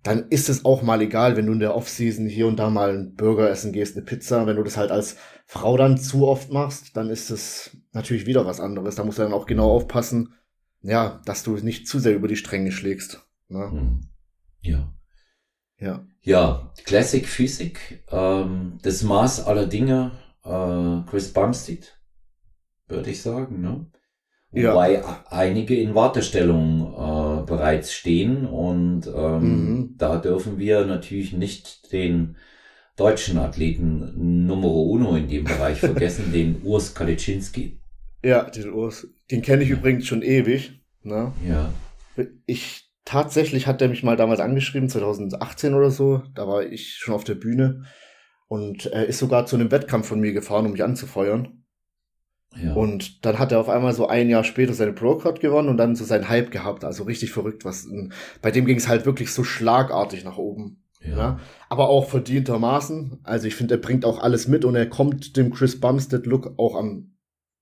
dann 0.03 0.29
ist 0.31 0.49
es 0.49 0.65
auch 0.65 0.83
mal 0.83 1.03
egal, 1.03 1.37
wenn 1.37 1.47
du 1.47 1.53
in 1.53 1.59
der 1.59 1.75
Offseason 1.75 2.27
hier 2.27 2.47
und 2.47 2.59
da 2.59 2.71
mal 2.71 2.91
einen 2.91 3.15
Burger 3.17 3.51
essen 3.51 3.73
gehst, 3.73 3.97
eine 3.97 4.07
Pizza. 4.07 4.47
Wenn 4.47 4.57
du 4.57 4.63
das 4.63 4.77
halt 4.79 4.91
als 4.91 5.17
Frau 5.47 5.77
dann 5.77 5.97
zu 5.97 6.27
oft 6.27 6.51
machst, 6.53 6.97
dann 6.97 7.09
ist 7.09 7.31
es 7.31 7.77
natürlich 7.93 8.27
wieder 8.27 8.45
was 8.47 8.61
anderes. 8.61 8.97
Da 8.97 9.05
musst 9.05 9.19
du 9.19 9.23
dann 9.23 9.33
auch 9.33 9.47
genau 9.47 9.71
aufpassen, 9.71 10.35
ja, 10.83 11.21
dass 11.25 11.43
du 11.45 11.57
nicht 11.57 11.89
zu 11.89 11.99
sehr 12.01 12.15
über 12.15 12.29
die 12.29 12.37
Stränge 12.37 12.73
schlägst. 12.73 13.23
Ne? 13.49 13.71
Hm. 13.71 14.01
Ja. 14.61 14.93
Ja. 15.79 16.05
Ja, 16.23 16.73
Classic 16.85 17.27
Physik, 17.27 18.05
ähm, 18.11 18.79
das 18.83 19.03
Maß 19.03 19.47
aller 19.47 19.67
Dinge, 19.67 20.13
äh, 20.45 21.09
Chris 21.09 21.33
Bumstead, 21.33 21.97
würde 22.89 23.11
ich 23.11 23.23
sagen, 23.23 23.61
ne? 23.61 23.87
Ja. 24.53 24.73
Wobei 24.73 25.05
einige 25.29 25.79
in 25.79 25.95
Wartestellung 25.95 26.93
äh, 26.95 27.47
bereits 27.47 27.93
stehen 27.93 28.47
und 28.47 29.07
ähm, 29.07 29.43
Mhm. 29.43 29.95
da 29.99 30.19
dürfen 30.19 30.59
wir 30.59 30.87
natürlich 30.87 31.33
nicht 31.33 31.93
den 31.93 32.37
deutschen 32.97 33.39
Athleten 33.39 34.47
Numero 34.47 34.83
Uno 34.85 35.17
in 35.17 35.29
dem 35.29 35.45
Bereich 35.45 35.79
vergessen, 35.81 36.33
den 36.33 36.63
Urs 36.63 36.95
Kaliczynski. 36.95 37.79
Ja, 38.25 38.45
den 38.45 38.73
Urs, 38.73 39.07
den 39.31 39.43
kenne 39.43 39.63
ich 39.63 39.71
übrigens 39.71 40.07
schon 40.07 40.23
ewig. 40.23 40.81
Ne? 41.03 41.33
Ja, 41.47 41.73
Ich 42.47 42.91
tatsächlich 43.05 43.67
hat 43.67 43.81
er 43.81 43.89
mich 43.89 44.03
mal 44.03 44.17
damals 44.17 44.41
angeschrieben, 44.41 44.89
2018 44.89 45.75
oder 45.75 45.91
so. 45.91 46.23
Da 46.35 46.49
war 46.49 46.65
ich 46.65 46.95
schon 46.97 47.15
auf 47.15 47.25
der 47.25 47.37
Bühne 47.37 47.85
und 48.49 48.87
er 48.87 49.07
ist 49.07 49.19
sogar 49.19 49.47
zu 49.47 49.57
einem 49.57 49.71
Wettkampf 49.71 50.09
von 50.09 50.19
mir 50.21 50.33
gefahren, 50.33 50.67
um 50.67 50.73
mich 50.73 50.83
anzufeuern. 50.83 51.63
ja. 52.57 52.73
Und 52.75 53.25
dann 53.25 53.39
hat 53.39 53.53
er 53.53 53.61
auf 53.61 53.69
einmal 53.69 53.93
so 53.93 54.09
ein 54.09 54.29
Jahr 54.31 54.43
später 54.43 54.73
seine 54.73 54.93
Pro-Card 54.93 55.41
gewonnen 55.41 55.69
und 55.69 55.77
dann 55.77 55.95
so 55.95 56.05
seinen 56.05 56.29
Hype 56.29 56.51
gehabt. 56.51 56.85
Also 56.85 57.05
richtig 57.05 57.31
verrückt, 57.31 57.65
was 57.65 57.87
bei 58.43 58.51
dem 58.51 58.65
ging 58.65 58.79
es 58.79 58.89
halt 58.89 59.05
wirklich 59.07 59.31
so 59.33 59.45
schlagartig 59.45 60.25
nach 60.25 60.39
oben. 60.39 60.83
Ja. 61.01 61.17
Ja. 61.17 61.41
Aber 61.69 61.89
auch 61.89 62.09
verdientermaßen. 62.09 63.21
Also 63.25 63.47
ich 63.47 63.55
finde, 63.55 63.75
er 63.75 63.81
bringt 63.81 64.05
auch 64.05 64.19
alles 64.19 64.49
mit 64.49 64.65
und 64.65 64.75
er 64.77 64.87
kommt 64.89 65.37
dem 65.37 65.53
Chris 65.53 65.81
Bumstead-Look 65.81 66.55
auch 66.59 66.75
am 66.77 67.13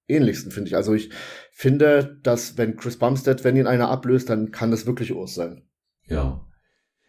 ähnlichsten, 0.09 0.53
finde 0.53 0.69
ich. 0.69 0.76
Also 0.76 0.93
ich 0.95 1.11
finde, 1.53 2.19
dass 2.23 2.59
wenn 2.59 2.76
Chris 2.76 2.99
Bumstead, 2.99 3.43
wenn 3.45 3.57
ihn 3.57 3.67
einer 3.67 3.88
ablöst, 3.91 4.29
dann 4.29 4.50
kann 4.50 4.71
das 4.71 4.87
wirklich 4.87 5.14
Urs 5.14 5.35
sein. 5.35 5.62
Ja. 6.07 6.41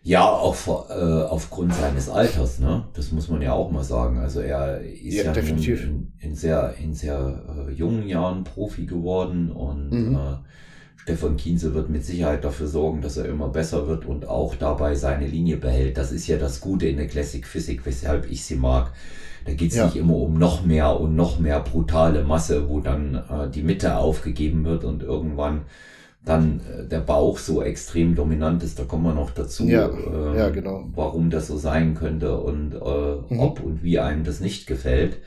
Ja, 0.08 0.24
auch 0.30 0.54
vor, 0.54 0.88
äh, 0.92 0.94
aufgrund 1.30 1.74
seines 1.74 2.10
Alters, 2.10 2.60
ne? 2.60 2.88
Das 2.94 3.12
muss 3.12 3.28
man 3.28 3.42
ja 3.42 3.54
auch 3.54 3.72
mal 3.72 3.84
sagen. 3.84 4.20
Also 4.20 4.40
er 4.40 4.82
ist 4.82 5.16
Ja, 5.16 5.24
ja, 5.24 5.32
definitiv. 5.34 5.84
in, 5.84 6.14
in 6.20 6.36
sehr, 6.36 6.76
in 6.80 6.94
sehr 6.94 7.44
äh, 7.68 7.72
jungen 7.72 8.08
Jahren 8.08 8.44
Profi 8.44 8.86
geworden 8.86 9.52
und 9.52 9.90
Mhm. 9.90 10.16
äh, 10.16 10.36
Stefan 11.06 11.38
Kienze 11.38 11.76
wird 11.76 11.88
mit 11.92 12.04
Sicherheit 12.04 12.44
dafür 12.44 12.66
sorgen, 12.66 13.02
dass 13.04 13.16
er 13.18 13.26
immer 13.26 13.50
besser 13.50 13.88
wird 13.88 14.08
und 14.08 14.28
auch 14.28 14.56
dabei 14.56 14.96
seine 14.96 15.28
Linie 15.28 15.58
behält. 15.58 15.98
Das 16.00 16.12
ist 16.12 16.26
ja 16.26 16.38
das 16.38 16.62
Gute 16.62 16.88
in 16.88 16.98
der 16.98 17.06
Classic 17.06 17.46
Physik, 17.46 17.86
weshalb 17.86 18.28
ich 18.32 18.44
sie 18.44 18.56
mag. 18.56 18.92
Da 19.46 19.54
geht's 19.54 19.76
Ja. 19.76 19.86
nicht 19.86 19.98
immer 19.98 20.16
um 20.16 20.34
noch 20.40 20.66
mehr 20.66 21.00
und 21.00 21.16
noch 21.16 21.38
mehr 21.38 21.60
brutale 21.60 22.24
Masse, 22.24 22.70
wo 22.70 22.80
dann 22.80 23.14
äh, 23.30 23.52
die 23.54 23.62
Mitte 23.62 23.98
aufgegeben 23.98 24.66
wird 24.66 24.84
und 24.84 25.04
irgendwann 25.04 25.62
dann 26.26 26.62
äh, 26.62 26.88
der 26.88 27.02
Bauch 27.02 27.38
so 27.38 27.62
extrem 27.62 28.16
dominant 28.16 28.64
ist, 28.64 28.80
da 28.80 28.84
kommen 28.86 29.04
wir 29.04 29.14
noch 29.14 29.30
dazu, 29.30 29.68
Ja, 29.68 29.88
ähm, 29.88 30.36
ja, 30.36 30.50
genau. 30.50 30.86
warum 30.96 31.30
das 31.30 31.46
so 31.46 31.58
sein 31.60 31.94
könnte 31.94 32.36
und 32.40 32.74
äh, 32.74 32.78
Mhm. 33.32 33.40
ob 33.40 33.60
und 33.64 33.84
wie 33.84 34.00
einem 34.00 34.24
das 34.24 34.40
nicht 34.40 34.66
gefällt. 34.66 35.18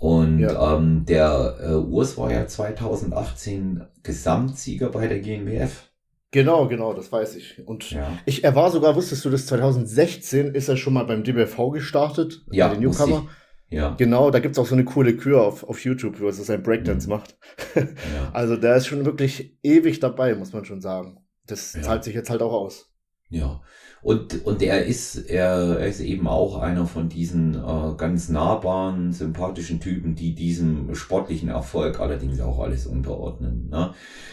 Und 0.00 0.38
Ja. 0.40 0.76
ähm, 0.76 1.04
der 1.06 1.56
äh, 1.60 1.72
Urs 1.74 2.16
war 2.16 2.30
ja 2.32 2.46
2018 2.46 3.82
Gesamtsieger 4.02 4.90
bei 4.90 5.06
der 5.08 5.20
GmbF. 5.20 5.90
Genau, 6.30 6.68
genau, 6.68 6.92
das 6.92 7.10
weiß 7.10 7.36
ich. 7.36 7.66
Und 7.66 7.90
Ja, 7.90 8.18
ich, 8.26 8.44
er 8.44 8.54
war 8.54 8.70
sogar, 8.70 8.94
wusstest 8.96 9.24
du 9.24 9.30
das, 9.30 9.46
2016 9.46 10.54
ist 10.54 10.68
er 10.68 10.76
schon 10.76 10.92
mal 10.92 11.04
beim 11.04 11.24
DBV 11.24 11.70
gestartet, 11.70 12.44
Ja, 12.50 12.68
bei 12.68 12.74
den 12.74 12.82
Newcomer. 12.82 13.26
ja, 13.70 13.94
Genau, 13.98 14.30
da 14.30 14.38
gibt's 14.38 14.58
auch 14.58 14.66
so 14.66 14.74
eine 14.74 14.84
coole 14.84 15.16
Kür 15.16 15.42
auf, 15.42 15.64
auf 15.64 15.82
YouTube, 15.84 16.20
wo 16.20 16.26
er 16.26 16.32
so 16.32 16.42
sein 16.42 16.62
Breakdance 16.62 17.08
Mhm. 17.08 17.14
macht. 17.14 17.36
ja. 17.74 17.86
Also 18.34 18.56
der 18.56 18.76
ist 18.76 18.86
schon 18.86 19.04
wirklich 19.06 19.58
ewig 19.62 20.00
dabei, 20.00 20.34
muss 20.34 20.52
man 20.52 20.64
schon 20.66 20.80
sagen. 20.82 21.18
Das 21.46 21.72
Ja. 21.72 21.80
zahlt 21.82 22.04
sich 22.04 22.14
jetzt 22.14 22.28
halt 22.30 22.42
auch 22.42 22.52
aus. 22.52 22.87
Ja, 23.30 23.60
und, 24.00 24.46
und 24.46 24.62
er 24.62 24.86
ist, 24.86 25.16
er, 25.16 25.78
er 25.80 25.86
ist 25.86 26.00
eben 26.00 26.26
auch 26.28 26.58
einer 26.58 26.86
von 26.86 27.08
diesen 27.10 27.54
äh, 27.56 27.94
ganz 27.96 28.28
nahbaren, 28.30 29.12
sympathischen 29.12 29.80
Typen, 29.80 30.14
die 30.14 30.34
diesem 30.34 30.94
sportlichen 30.94 31.48
Erfolg 31.50 32.00
allerdings 32.00 32.40
auch 32.40 32.58
alles 32.60 32.86
unterordnen. 32.86 33.68
Ne? 33.68 33.92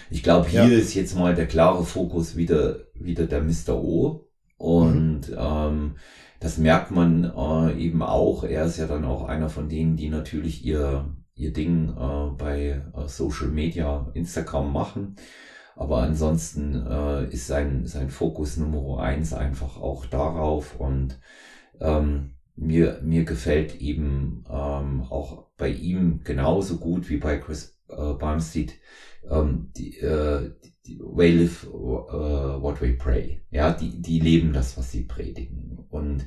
Ich 0.09 0.23
glaube, 0.23 0.47
hier 0.47 0.67
Ja. 0.69 0.77
ist 0.77 0.93
jetzt 0.93 1.15
mal 1.17 1.35
der 1.35 1.47
klare 1.47 1.83
Fokus 1.83 2.37
wieder, 2.37 2.85
wieder 2.93 3.25
der 3.27 3.41
Mr. 3.43 3.75
O. 3.75 4.27
Und 4.57 5.23
ähm, 5.37 5.95
das 6.39 6.57
merkt 6.57 6.91
man 6.91 7.25
äh, 7.25 7.77
eben 7.77 8.01
auch. 8.01 8.43
Er 8.45 8.65
ist 8.65 8.77
ja 8.77 8.87
dann 8.87 9.03
auch 9.03 9.23
einer 9.23 9.49
von 9.49 9.67
denen, 9.67 9.97
die 9.97 10.09
natürlich 10.09 10.63
ihr, 10.65 11.13
ihr 11.35 11.51
Ding 11.51 11.89
äh, 11.89 12.31
bei 12.37 12.81
äh, 12.95 13.07
Social 13.07 13.47
Media, 13.49 14.09
Instagram 14.13 14.71
machen. 14.71 15.15
Aber 15.75 15.97
ansonsten 16.03 16.85
äh, 16.87 17.25
ist 17.25 17.47
sein, 17.47 17.85
sein 17.85 18.09
Fokus 18.09 18.57
Nummer 18.57 18.99
eins 18.99 19.33
einfach 19.33 19.77
auch 19.77 20.05
darauf 20.05 20.79
und 20.79 21.19
ähm, 21.81 22.35
mir, 22.55 23.01
mir 23.03 23.25
gefällt 23.25 23.81
eben 23.81 24.45
ähm, 24.49 25.03
auch 25.09 25.47
bei 25.57 25.69
ihm 25.69 26.21
genauso 26.23 26.77
gut 26.77 27.09
wie 27.09 27.17
bei 27.17 27.37
Chris 27.37 27.77
äh, 27.89 28.13
Bumstead 28.13 28.73
ähm, 29.29 29.71
die, 29.75 29.97
äh, 29.99 30.51
die, 30.85 30.99
We 30.99 31.29
live 31.29 31.63
äh, 31.63 31.67
what 31.67 32.81
we 32.81 32.93
pray. 32.93 33.41
Ja, 33.49 33.73
die, 33.73 34.01
die 34.01 34.19
leben 34.19 34.53
das, 34.53 34.77
was 34.77 34.91
sie 34.91 35.01
predigen. 35.01 35.79
Und 35.89 36.25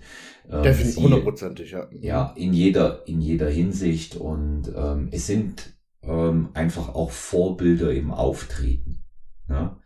ähm, 0.50 0.62
Definitiv, 0.62 1.02
hundertprozentig, 1.02 1.70
ja. 1.70 1.88
ja, 2.00 2.34
in 2.36 2.52
jeder, 2.52 3.06
in 3.06 3.20
jeder 3.20 3.48
Hinsicht 3.48 4.16
und 4.16 4.72
ähm, 4.74 5.08
es 5.12 5.26
sind 5.26 5.74
ähm, 6.02 6.50
einfach 6.54 6.94
auch 6.94 7.10
Vorbilder 7.10 7.92
im 7.92 8.10
Auftreten. 8.10 8.97
Ja, 9.48 9.78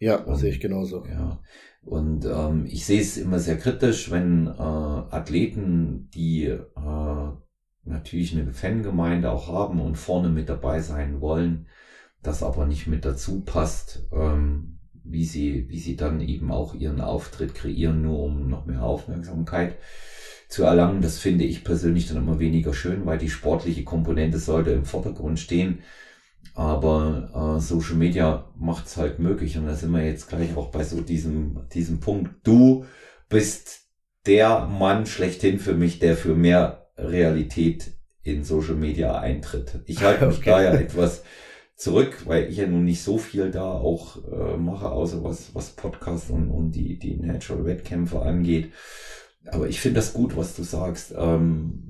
Ja, 0.00 0.16
Und- 0.16 0.36
sehe 0.36 0.50
ich 0.50 0.60
genauso. 0.60 1.04
ja. 1.06 1.40
Und 1.82 2.24
ähm, 2.26 2.66
ich 2.66 2.84
sehe 2.84 3.00
es 3.00 3.16
immer 3.16 3.38
sehr 3.38 3.56
kritisch, 3.56 4.10
wenn 4.10 4.46
äh, 4.46 4.50
Athleten, 4.60 6.08
die 6.14 6.44
äh, 6.46 7.30
natürlich 7.84 8.32
eine 8.32 8.52
Fangemeinde 8.52 9.30
auch 9.30 9.48
haben 9.48 9.80
und 9.80 9.96
vorne 9.96 10.28
mit 10.28 10.48
dabei 10.48 10.80
sein 10.80 11.20
wollen, 11.20 11.66
das 12.22 12.42
aber 12.42 12.66
nicht 12.66 12.86
mit 12.86 13.04
dazu 13.04 13.42
passt, 13.42 14.06
ähm, 14.12 14.78
wie 15.04 15.24
sie, 15.24 15.68
wie 15.68 15.78
sie 15.78 15.96
dann 15.96 16.20
eben 16.20 16.50
auch 16.52 16.74
ihren 16.74 17.00
Auftritt 17.00 17.54
kreieren, 17.54 18.02
nur 18.02 18.20
um 18.20 18.48
noch 18.48 18.66
mehr 18.66 18.82
Aufmerksamkeit 18.82 19.76
zu 20.48 20.64
erlangen. 20.64 21.00
Das 21.02 21.18
finde 21.18 21.44
ich 21.44 21.64
persönlich 21.64 22.08
dann 22.08 22.18
immer 22.18 22.38
weniger 22.38 22.74
schön, 22.74 23.06
weil 23.06 23.18
die 23.18 23.30
sportliche 23.30 23.84
Komponente 23.84 24.38
sollte 24.38 24.70
im 24.70 24.84
Vordergrund 24.84 25.38
stehen. 25.38 25.80
Aber 26.58 27.56
äh, 27.56 27.60
Social 27.60 27.94
Media 27.94 28.52
macht 28.58 28.86
es 28.86 28.96
halt 28.96 29.20
möglich. 29.20 29.56
Und 29.56 29.66
da 29.66 29.76
sind 29.76 29.92
wir 29.92 30.04
jetzt 30.04 30.28
gleich 30.28 30.56
auch 30.56 30.72
bei 30.72 30.82
so 30.82 31.00
diesem, 31.00 31.68
diesem 31.72 32.00
Punkt. 32.00 32.32
Du 32.42 32.84
bist 33.28 33.82
der 34.26 34.66
Mann 34.66 35.06
schlechthin 35.06 35.60
für 35.60 35.74
mich, 35.74 36.00
der 36.00 36.16
für 36.16 36.34
mehr 36.34 36.90
Realität 36.96 37.92
in 38.24 38.42
Social 38.42 38.74
Media 38.74 39.20
eintritt. 39.20 39.84
Ich 39.86 40.02
halte 40.02 40.26
mich 40.26 40.38
Okay. 40.38 40.50
da 40.50 40.62
ja 40.64 40.74
etwas 40.74 41.22
zurück, 41.76 42.24
weil 42.26 42.50
ich 42.50 42.56
ja 42.56 42.66
nun 42.66 42.84
nicht 42.84 43.04
so 43.04 43.18
viel 43.18 43.52
da 43.52 43.70
auch 43.70 44.16
äh, 44.24 44.56
mache, 44.56 44.90
außer 44.90 45.22
was, 45.22 45.54
was 45.54 45.70
Podcast 45.76 46.28
und, 46.28 46.50
und 46.50 46.72
die, 46.72 46.98
die 46.98 47.18
Natural 47.18 47.66
Wettkämpfe 47.66 48.20
angeht. 48.20 48.72
Aber 49.46 49.68
ich 49.68 49.80
finde 49.80 50.00
das 50.00 50.12
gut, 50.12 50.36
was 50.36 50.56
du 50.56 50.64
sagst. 50.64 51.14
Ähm, 51.16 51.84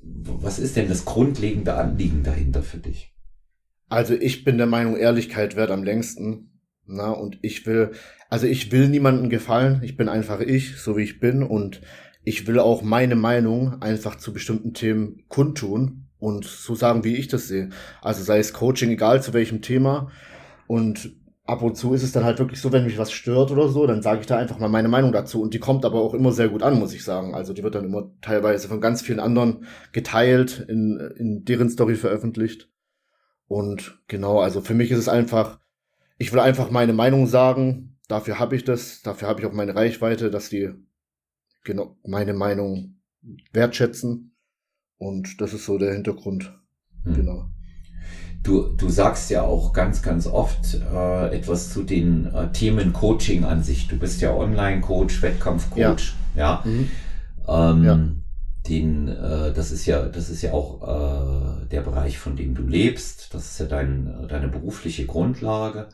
was 0.00 0.58
ist 0.58 0.74
denn 0.74 0.88
das 0.88 1.04
grundlegende 1.04 1.74
Anliegen 1.74 2.24
dahinter 2.24 2.64
für 2.64 2.78
dich? 2.78 3.11
Also 3.92 4.14
ich 4.14 4.42
bin 4.42 4.56
der 4.56 4.66
Meinung, 4.66 4.96
Ehrlichkeit 4.96 5.54
währt 5.54 5.70
am 5.70 5.84
längsten. 5.84 6.48
Na, 6.86 7.10
und 7.10 7.38
ich 7.42 7.66
will, 7.66 7.90
also 8.30 8.46
ich 8.46 8.72
will 8.72 8.88
niemandem 8.88 9.28
gefallen. 9.28 9.82
Ich 9.84 9.98
bin 9.98 10.08
einfach 10.08 10.40
ich, 10.40 10.78
so 10.80 10.96
wie 10.96 11.02
ich 11.02 11.20
bin. 11.20 11.42
Und 11.42 11.82
ich 12.24 12.46
will 12.46 12.58
auch 12.58 12.80
meine 12.80 13.16
Meinung 13.16 13.82
einfach 13.82 14.16
zu 14.16 14.32
bestimmten 14.32 14.72
Themen 14.72 15.24
kundtun 15.28 16.06
und 16.18 16.46
so 16.46 16.74
sagen, 16.74 17.04
wie 17.04 17.16
ich 17.16 17.28
das 17.28 17.48
sehe. 17.48 17.68
Also 18.00 18.22
sei 18.22 18.38
es 18.38 18.54
Coaching, 18.54 18.88
egal 18.88 19.22
zu 19.22 19.34
welchem 19.34 19.60
Thema. 19.60 20.10
Und 20.66 21.14
ab 21.44 21.60
und 21.60 21.76
zu 21.76 21.92
ist 21.92 22.02
es 22.02 22.12
dann 22.12 22.24
halt 22.24 22.38
wirklich 22.38 22.62
so, 22.62 22.72
wenn 22.72 22.86
mich 22.86 22.96
was 22.96 23.12
stört 23.12 23.50
oder 23.50 23.68
so, 23.68 23.86
dann 23.86 24.00
sage 24.00 24.22
ich 24.22 24.26
da 24.26 24.38
einfach 24.38 24.58
mal 24.58 24.68
meine 24.68 24.88
Meinung 24.88 25.12
dazu. 25.12 25.42
Und 25.42 25.52
die 25.52 25.60
kommt 25.60 25.84
aber 25.84 26.00
auch 26.00 26.14
immer 26.14 26.32
sehr 26.32 26.48
gut 26.48 26.62
an, 26.62 26.78
muss 26.78 26.94
ich 26.94 27.04
sagen. 27.04 27.34
Also 27.34 27.52
die 27.52 27.62
wird 27.62 27.74
dann 27.74 27.84
immer 27.84 28.10
teilweise 28.22 28.68
von 28.68 28.80
ganz 28.80 29.02
vielen 29.02 29.20
anderen 29.20 29.66
geteilt, 29.92 30.64
in, 30.66 30.96
in 31.18 31.44
deren 31.44 31.68
Story 31.68 31.96
veröffentlicht. 31.96 32.71
Und 33.52 33.98
genau, 34.08 34.40
also 34.40 34.62
für 34.62 34.72
mich 34.72 34.90
ist 34.90 34.98
es 34.98 35.08
einfach, 35.10 35.58
ich 36.16 36.32
will 36.32 36.40
einfach 36.40 36.70
meine 36.70 36.94
Meinung 36.94 37.26
sagen. 37.26 37.98
Dafür 38.08 38.38
habe 38.38 38.56
ich 38.56 38.64
das, 38.64 39.02
dafür 39.02 39.28
habe 39.28 39.40
ich 39.40 39.46
auch 39.46 39.52
meine 39.52 39.74
Reichweite, 39.74 40.30
dass 40.30 40.48
die 40.48 40.70
genau 41.62 41.98
meine 42.02 42.32
Meinung 42.32 42.96
wertschätzen. 43.52 44.34
Und 44.96 45.38
das 45.42 45.52
ist 45.52 45.66
so 45.66 45.76
der 45.76 45.92
Hintergrund. 45.92 46.58
Hm. 47.04 47.14
Genau. 47.14 47.50
Du, 48.42 48.74
du 48.74 48.88
sagst 48.88 49.28
ja 49.28 49.42
auch 49.42 49.74
ganz, 49.74 50.00
ganz 50.00 50.26
oft 50.26 50.72
äh, 50.90 51.36
etwas 51.36 51.74
zu 51.74 51.82
den 51.82 52.32
äh, 52.32 52.50
Themen 52.52 52.94
Coaching 52.94 53.44
an 53.44 53.62
sich. 53.62 53.86
Du 53.86 53.98
bist 53.98 54.22
ja 54.22 54.34
Online-Coach, 54.34 55.20
Wettkampf-Coach, 55.20 56.14
ja. 56.34 56.62
ja. 56.64 56.70
Mhm. 56.70 56.90
Ähm, 57.46 57.84
ja. 57.84 58.00
Den, 58.68 59.08
äh, 59.08 59.52
das 59.52 59.72
ist 59.72 59.86
ja, 59.86 60.08
das 60.08 60.28
ist 60.28 60.42
ja 60.42 60.52
auch 60.52 60.82
äh, 60.82 61.66
der 61.66 61.80
Bereich, 61.80 62.18
von 62.18 62.36
dem 62.36 62.54
du 62.54 62.62
lebst. 62.62 63.34
Das 63.34 63.50
ist 63.50 63.60
ja 63.60 63.66
dein, 63.66 64.26
deine 64.28 64.48
berufliche 64.48 65.04
Grundlage. 65.04 65.88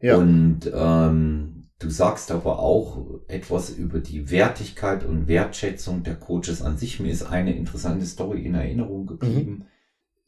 Ja. 0.00 0.16
Und 0.16 0.70
ähm, 0.72 1.68
du 1.78 1.90
sagst 1.90 2.30
aber 2.30 2.58
auch 2.58 3.20
etwas 3.28 3.70
über 3.70 4.00
die 4.00 4.30
Wertigkeit 4.30 5.04
und 5.04 5.28
Wertschätzung 5.28 6.02
der 6.02 6.16
Coaches 6.16 6.60
an 6.60 6.76
sich. 6.76 7.00
Mir 7.00 7.10
ist 7.12 7.22
eine 7.22 7.56
interessante 7.56 8.04
Story 8.04 8.44
in 8.44 8.54
Erinnerung 8.54 9.06
geblieben. 9.06 9.50
Mhm 9.50 9.64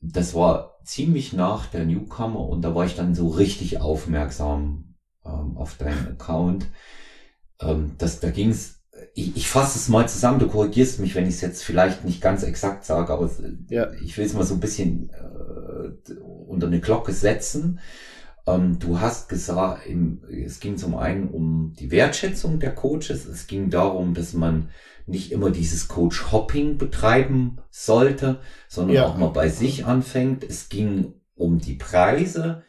das 0.01 0.35
war 0.35 0.79
ziemlich 0.85 1.33
nach 1.33 1.67
der 1.67 1.85
Newcomer 1.85 2.41
und 2.49 2.63
da 2.63 2.75
war 2.75 2.85
ich 2.85 2.97
dann 2.97 3.15
so 3.15 3.29
richtig 3.29 3.81
aufmerksam 3.81 4.95
ähm, 5.25 5.57
auf 5.57 5.77
deinen 5.77 6.09
Account. 6.09 6.69
Ähm, 7.61 7.95
das, 7.99 8.21
da 8.21 8.31
ging 8.31 8.51
es, 8.51 8.76
ich, 9.15 9.37
ich 9.37 9.49
fasse 9.49 9.79
es 9.79 9.89
mal 9.89 10.09
zusammen, 10.09 10.39
du 10.39 10.49
korrigierst 10.49 11.01
mich, 11.01 11.15
wenn 11.15 11.27
ich 11.27 11.35
es 11.35 11.41
jetzt 11.41 11.65
vielleicht 11.65 12.05
nicht 12.05 12.21
ganz 12.21 12.43
exakt 12.43 12.85
sage, 12.85 13.13
aber 13.13 13.31
ja. 13.69 13.93
ich 14.03 14.17
will 14.17 14.27
es 14.27 14.35
mal 14.35 14.45
so 14.45 14.55
ein 14.55 14.61
bisschen 14.61 15.11
äh, 15.11 16.13
unter 16.21 16.67
eine 16.67 16.81
Glocke 16.81 17.13
setzen. 17.13 17.81
Ähm, 18.47 18.79
du 18.79 19.01
hast 19.01 19.29
gesagt, 19.29 19.87
im, 19.87 20.23
es 20.31 20.61
ging 20.61 20.77
zum 20.77 20.97
einen 20.97 21.29
um 21.29 21.73
die 21.79 21.91
Wertschätzung 21.91 22.61
der 22.61 22.75
Coaches, 22.75 23.27
es 23.27 23.47
ging 23.47 23.71
darum, 23.71 24.15
dass 24.15 24.33
man 24.33 24.71
nicht 25.07 25.33
immer 25.33 25.51
dieses 25.51 25.89
Coach-Hopping 25.89 26.79
betreiben 26.79 27.59
sollte, 27.71 28.41
sondern 28.69 28.97
ja. 28.97 29.07
auch 29.07 29.17
mal 29.17 29.29
bei 29.29 29.49
sich 29.49 29.87
anfängt. 29.87 30.43
Es 30.43 30.69
ging 30.69 31.15
um 31.35 31.59
die 31.59 31.75
Preise 31.75 32.65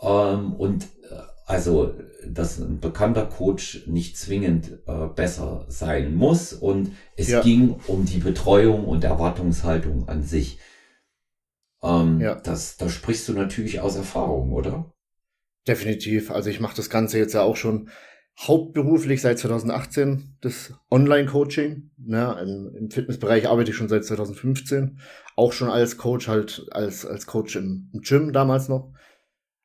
ähm, 0.00 0.54
und 0.54 0.84
äh, 0.84 1.33
also, 1.46 1.94
dass 2.26 2.58
ein 2.58 2.80
bekannter 2.80 3.26
Coach 3.26 3.86
nicht 3.86 4.16
zwingend 4.16 4.78
äh, 4.86 5.06
besser 5.14 5.66
sein 5.68 6.14
muss 6.14 6.54
und 6.54 6.92
es 7.16 7.28
ja. 7.28 7.42
ging 7.42 7.76
um 7.86 8.06
die 8.06 8.18
Betreuung 8.18 8.86
und 8.86 9.04
Erwartungshaltung 9.04 10.08
an 10.08 10.22
sich. 10.22 10.58
Ähm, 11.82 12.20
ja. 12.20 12.34
das, 12.34 12.78
da 12.78 12.88
sprichst 12.88 13.28
du 13.28 13.34
natürlich 13.34 13.80
aus 13.80 13.96
Erfahrung, 13.96 14.52
oder? 14.52 14.94
Definitiv. 15.68 16.30
Also 16.30 16.48
ich 16.48 16.60
mache 16.60 16.76
das 16.76 16.88
Ganze 16.88 17.18
jetzt 17.18 17.34
ja 17.34 17.42
auch 17.42 17.56
schon 17.56 17.90
hauptberuflich 18.38 19.20
seit 19.20 19.38
2018 19.38 20.36
das 20.40 20.72
Online-Coaching. 20.90 21.90
Ne, 21.98 22.38
im, 22.42 22.74
Im 22.74 22.90
Fitnessbereich 22.90 23.48
arbeite 23.48 23.70
ich 23.70 23.76
schon 23.76 23.88
seit 23.88 24.04
2015. 24.04 24.98
Auch 25.36 25.52
schon 25.52 25.68
als 25.68 25.98
Coach, 25.98 26.26
halt 26.28 26.66
als, 26.70 27.04
als 27.04 27.26
Coach 27.26 27.56
im, 27.56 27.90
im 27.92 28.00
Gym 28.00 28.32
damals 28.32 28.68
noch. 28.68 28.92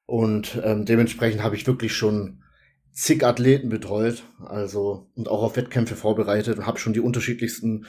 Und 0.09 0.59
ähm, 0.63 0.85
dementsprechend 0.85 1.43
habe 1.43 1.55
ich 1.55 1.67
wirklich 1.67 1.93
schon 1.93 2.41
zig 2.91 3.23
Athleten 3.23 3.69
betreut, 3.69 4.23
also 4.43 5.07
und 5.13 5.29
auch 5.29 5.43
auf 5.43 5.55
Wettkämpfe 5.55 5.95
vorbereitet 5.95 6.57
und 6.57 6.65
habe 6.65 6.79
schon 6.79 6.93
die 6.93 6.99
unterschiedlichsten 6.99 7.85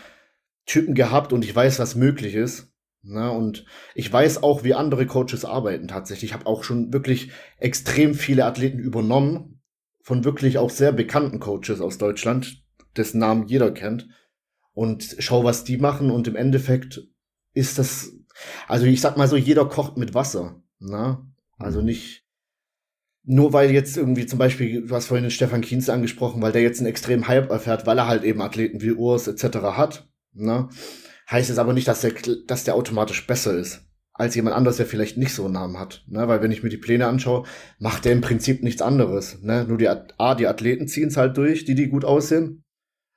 Typen 0.67 0.95
gehabt 0.95 1.33
und 1.33 1.47
ich 1.47 1.57
weiß, 1.57 1.79
was 1.79 1.95
möglich 1.95 2.35
ist. 2.35 2.75
Ne, 3.03 3.31
und 3.31 3.65
ich 3.95 4.13
weiß 4.13 4.43
auch, 4.43 4.65
wie 4.65 4.75
andere 4.75 5.07
Coaches 5.07 5.47
arbeiten 5.47 5.89
tatsächlich. 5.89 6.33
Ich 6.33 6.35
habe 6.35 6.45
auch 6.45 6.63
schon 6.63 6.93
wirklich 6.93 7.31
extrem 7.59 8.13
viele 8.13 8.45
Athleten 8.45 8.81
übernommen, 8.81 9.63
von 10.03 10.23
wirklich 10.23 10.59
auch 10.59 10.69
sehr 10.69 10.93
bekannten 10.93 11.41
Coaches 11.41 11.81
aus 11.81 11.97
Deutschland, 11.97 12.63
dessen 12.99 13.19
Namen 13.19 13.49
jeder 13.49 13.71
kennt. 13.71 14.09
Und 14.75 15.17
schau, 15.21 15.43
was 15.43 15.65
die 15.65 15.79
machen. 15.79 16.11
Und 16.11 16.29
im 16.29 16.37
Endeffekt 16.37 17.01
ist 17.55 17.79
das, 17.79 18.13
also 18.69 18.85
ich 18.85 19.01
sag 19.01 19.17
mal 19.17 19.27
so, 19.27 19.37
jeder 19.37 19.65
kocht 19.65 19.97
mit 19.97 20.13
Wasser. 20.13 20.63
Ne? 20.81 21.30
Also 21.61 21.81
mhm. 21.81 21.87
nicht, 21.87 22.25
nur 23.23 23.53
weil 23.53 23.71
jetzt 23.71 23.97
irgendwie 23.97 24.27
zum 24.27 24.39
Beispiel, 24.39 24.87
du 24.87 24.95
hast 24.95 25.07
vorhin 25.07 25.25
den 25.25 25.31
Stefan 25.31 25.61
Kienz 25.61 25.89
angesprochen, 25.89 26.43
weil 26.43 26.53
der 26.53 26.63
jetzt 26.63 26.81
einen 26.81 26.89
extremen 26.89 27.29
Hype 27.29 27.51
erfährt, 27.51 27.87
weil 27.87 27.99
er 27.99 28.09
halt 28.09 28.25
eben 28.25 28.43
Athleten 28.43 28.81
wie 28.81 28.93
Urs 28.93 29.29
etc. 29.29 29.59
hat, 29.77 30.09
ne? 30.33 30.69
heißt 31.31 31.51
es 31.51 31.59
aber 31.59 31.73
nicht, 31.73 31.87
dass 31.87 32.01
der, 32.01 32.15
dass 32.47 32.65
der 32.65 32.75
automatisch 32.75 33.27
besser 33.27 33.57
ist 33.57 33.87
als 34.21 34.35
jemand 34.35 34.55
anderes, 34.55 34.77
der 34.77 34.85
vielleicht 34.85 35.17
nicht 35.17 35.33
so 35.33 35.45
einen 35.45 35.55
Namen 35.55 35.79
hat. 35.79 36.05
Ne? 36.07 36.29
Weil 36.29 36.43
wenn 36.43 36.51
ich 36.51 36.63
mir 36.63 36.69
die 36.69 36.77
Pläne 36.77 37.07
anschaue, 37.07 37.47
macht 37.79 38.05
der 38.05 38.13
im 38.13 38.21
Prinzip 38.21 38.63
nichts 38.63 38.83
anderes. 38.83 39.41
Ne? 39.41 39.65
Nur 39.65 39.79
die 39.79 39.89
A, 39.89 40.35
die 40.35 40.47
Athleten 40.47 40.89
ziehen 40.89 41.09
es 41.09 41.17
halt 41.17 41.39
durch, 41.39 41.65
die, 41.65 41.75
die 41.75 41.89
gut 41.89 42.05
aussehen. 42.05 42.63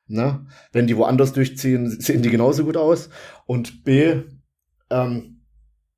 Ne? 0.08 0.45
Wenn 0.71 0.88
die 0.88 0.95
woanders 0.95 1.34
durchziehen, 1.34 1.89
sehen 1.99 2.21
die 2.21 2.29
genauso 2.29 2.63
gut 2.63 2.77
aus. 2.77 3.10
Und 3.45 3.84
B, 3.84 4.21
ähm, 4.89 5.41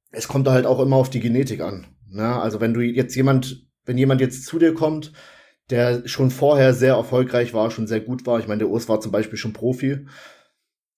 es 0.09 0.27
kommt 0.27 0.47
da 0.47 0.53
halt 0.53 0.65
auch 0.65 0.79
immer 0.79 0.95
auf 0.95 1.11
die 1.11 1.19
Genetik 1.19 1.61
an. 1.61 1.85
Ne? 2.15 2.41
Also 2.41 2.61
wenn 2.61 2.73
du 2.73 2.81
jetzt 2.81 3.13
jemand, 3.15 3.67
wenn 3.83 3.97
jemand 3.97 4.21
jetzt 4.21 4.45
zu 4.45 4.57
dir 4.57 4.73
kommt, 4.73 5.11
der 5.69 6.07
schon 6.07 6.31
vorher 6.31 6.73
sehr 6.73 6.93
erfolgreich 6.93 7.53
war, 7.53 7.71
schon 7.71 7.87
sehr 7.87 7.99
gut 7.99 8.25
war, 8.25 8.39
ich 8.39 8.47
meine, 8.47 8.59
der 8.59 8.69
Urs 8.69 8.87
war 8.87 9.01
zum 9.01 9.11
Beispiel 9.11 9.37
schon 9.37 9.51
Profi, 9.51 10.07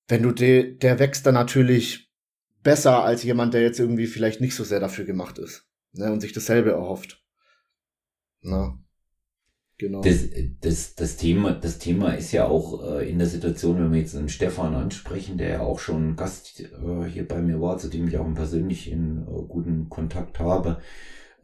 wenn 0.07 0.21
du 0.21 0.31
de, 0.31 0.77
der 0.77 0.99
wächst 0.99 1.25
dann 1.25 1.33
natürlich 1.33 2.11
besser 2.61 3.03
als 3.03 3.23
jemand, 3.23 3.55
der 3.55 3.61
jetzt 3.61 3.79
irgendwie 3.79 4.05
vielleicht 4.05 4.41
nicht 4.41 4.53
so 4.53 4.63
sehr 4.63 4.79
dafür 4.79 5.05
gemacht 5.05 5.39
ist 5.39 5.65
ne, 5.93 6.11
und 6.11 6.21
sich 6.21 6.33
dasselbe 6.33 6.71
erhofft. 6.71 7.23
Na, 8.41 8.77
genau. 9.77 10.01
Das, 10.01 10.25
das, 10.61 10.95
das, 10.95 11.17
Thema, 11.17 11.53
das 11.53 11.79
Thema 11.79 12.13
ist 12.13 12.31
ja 12.31 12.45
auch 12.45 12.97
äh, 12.97 13.09
in 13.09 13.17
der 13.17 13.27
Situation, 13.27 13.79
wenn 13.79 13.91
wir 13.91 13.99
jetzt 13.99 14.15
einen 14.15 14.29
Stefan 14.29 14.75
ansprechen, 14.75 15.37
der 15.37 15.49
ja 15.49 15.59
auch 15.61 15.79
schon 15.79 16.15
Gast 16.15 16.61
äh, 16.61 17.09
hier 17.09 17.27
bei 17.27 17.41
mir 17.41 17.61
war, 17.61 17.77
zu 17.77 17.89
dem 17.89 18.07
ich 18.07 18.17
auch 18.17 18.33
persönlich 18.33 18.91
in 18.91 19.21
äh, 19.21 19.43
guten 19.47 19.89
Kontakt 19.89 20.39
habe. 20.39 20.81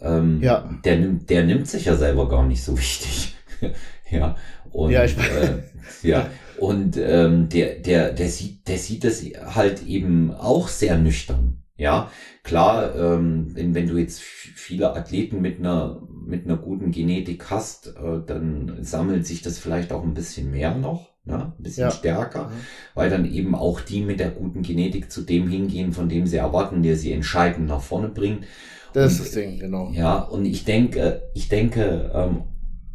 Ähm, 0.01 0.41
ja. 0.41 0.69
der, 0.83 0.97
nimmt, 0.97 1.29
der 1.29 1.45
nimmt 1.45 1.67
sich 1.67 1.85
ja 1.85 1.95
selber 1.95 2.27
gar 2.27 2.45
nicht 2.45 2.63
so 2.63 2.77
wichtig. 2.77 3.35
ja. 4.11 4.35
Und, 4.71 4.91
ja, 4.91 5.05
ich, 5.05 5.17
äh, 5.17 5.63
ja. 6.01 6.29
Und 6.57 6.97
ähm, 6.97 7.49
der, 7.49 7.75
der, 7.75 8.11
der 8.11 8.29
sieht, 8.29 8.67
der 8.67 8.77
sieht 8.77 9.03
das 9.03 9.23
halt 9.55 9.85
eben 9.85 10.31
auch 10.31 10.67
sehr 10.67 10.97
nüchtern. 10.97 11.63
Ja, 11.75 12.11
klar, 12.43 12.95
ähm, 12.95 13.47
wenn, 13.55 13.73
wenn 13.73 13.87
du 13.87 13.97
jetzt 13.97 14.21
viele 14.21 14.95
Athleten 14.95 15.41
mit 15.41 15.59
einer, 15.59 16.01
mit 16.25 16.45
einer 16.45 16.57
guten 16.57 16.91
Genetik 16.91 17.49
hast, 17.49 17.87
äh, 17.87 18.21
dann 18.25 18.77
sammelt 18.81 19.25
sich 19.25 19.41
das 19.41 19.59
vielleicht 19.59 19.91
auch 19.91 20.03
ein 20.03 20.13
bisschen 20.13 20.51
mehr 20.51 20.75
noch, 20.75 21.09
ne? 21.25 21.53
ein 21.57 21.63
bisschen 21.63 21.83
ja. 21.83 21.91
stärker, 21.91 22.45
mhm. 22.45 22.51
weil 22.93 23.09
dann 23.09 23.25
eben 23.25 23.55
auch 23.55 23.81
die 23.81 24.01
mit 24.01 24.19
der 24.19 24.31
guten 24.31 24.61
Genetik 24.61 25.11
zu 25.11 25.21
dem 25.21 25.47
hingehen, 25.47 25.93
von 25.93 26.09
dem 26.09 26.27
sie 26.27 26.37
erwarten, 26.37 26.83
der 26.83 26.95
sie 26.95 27.11
entscheidend 27.11 27.67
nach 27.67 27.81
vorne 27.81 28.09
bringt. 28.09 28.45
Das 28.93 29.19
und, 29.19 29.25
ist 29.25 29.35
das 29.35 29.43
Ding, 29.43 29.59
genau. 29.59 29.91
Ja, 29.91 30.19
und 30.19 30.45
ich 30.45 30.65
denke, 30.65 31.23
ich 31.33 31.49
denke, 31.49 32.11
ähm, 32.13 32.43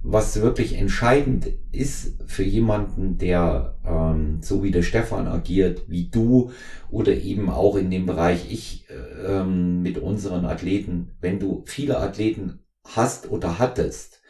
was 0.02 0.40
wirklich 0.40 0.78
entscheidend 0.78 1.48
ist 1.72 2.22
für 2.26 2.44
jemanden, 2.44 3.18
der 3.18 3.74
ähm, 3.84 4.38
so 4.40 4.62
wie 4.62 4.70
der 4.70 4.82
Stefan 4.82 5.26
agiert, 5.26 5.82
wie 5.88 6.08
du 6.08 6.52
oder 6.90 7.12
eben 7.12 7.50
auch 7.50 7.76
in 7.76 7.90
dem 7.90 8.06
Bereich 8.06 8.50
ich 8.50 8.86
ähm, 9.26 9.82
mit 9.82 9.98
unseren 9.98 10.44
Athleten, 10.44 11.10
wenn 11.20 11.40
du 11.40 11.64
viele 11.66 11.98
Athleten 11.98 12.60
hast 12.94 13.30
oder 13.30 13.58
hattest, 13.58 14.20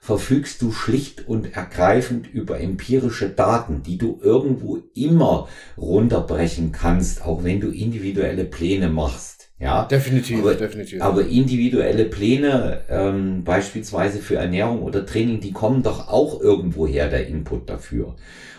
verfügst 0.00 0.62
du 0.62 0.72
schlicht 0.72 1.28
und 1.28 1.54
ergreifend 1.54 2.32
über 2.32 2.60
empirische 2.60 3.28
Daten, 3.28 3.82
die 3.82 3.98
du 3.98 4.18
irgendwo 4.22 4.78
immer 4.94 5.48
runterbrechen 5.76 6.72
kannst, 6.72 7.24
auch 7.24 7.44
wenn 7.44 7.60
du 7.60 7.68
individuelle 7.68 8.44
Pläne 8.44 8.88
machst. 8.88 9.50
Ja, 9.60 9.86
definitiv, 9.86 10.38
aber, 10.38 10.54
definitiv. 10.54 11.02
Aber 11.02 11.26
individuelle 11.26 12.04
Pläne, 12.04 12.82
ähm, 12.88 13.42
beispielsweise 13.42 14.20
für 14.20 14.36
Ernährung 14.36 14.82
oder 14.82 15.04
Training, 15.04 15.40
die 15.40 15.52
kommen 15.52 15.82
doch 15.82 16.08
auch 16.08 16.40
irgendwo 16.40 16.86
her, 16.86 17.08
der 17.08 17.26
Input 17.26 17.68
dafür. 17.68 18.14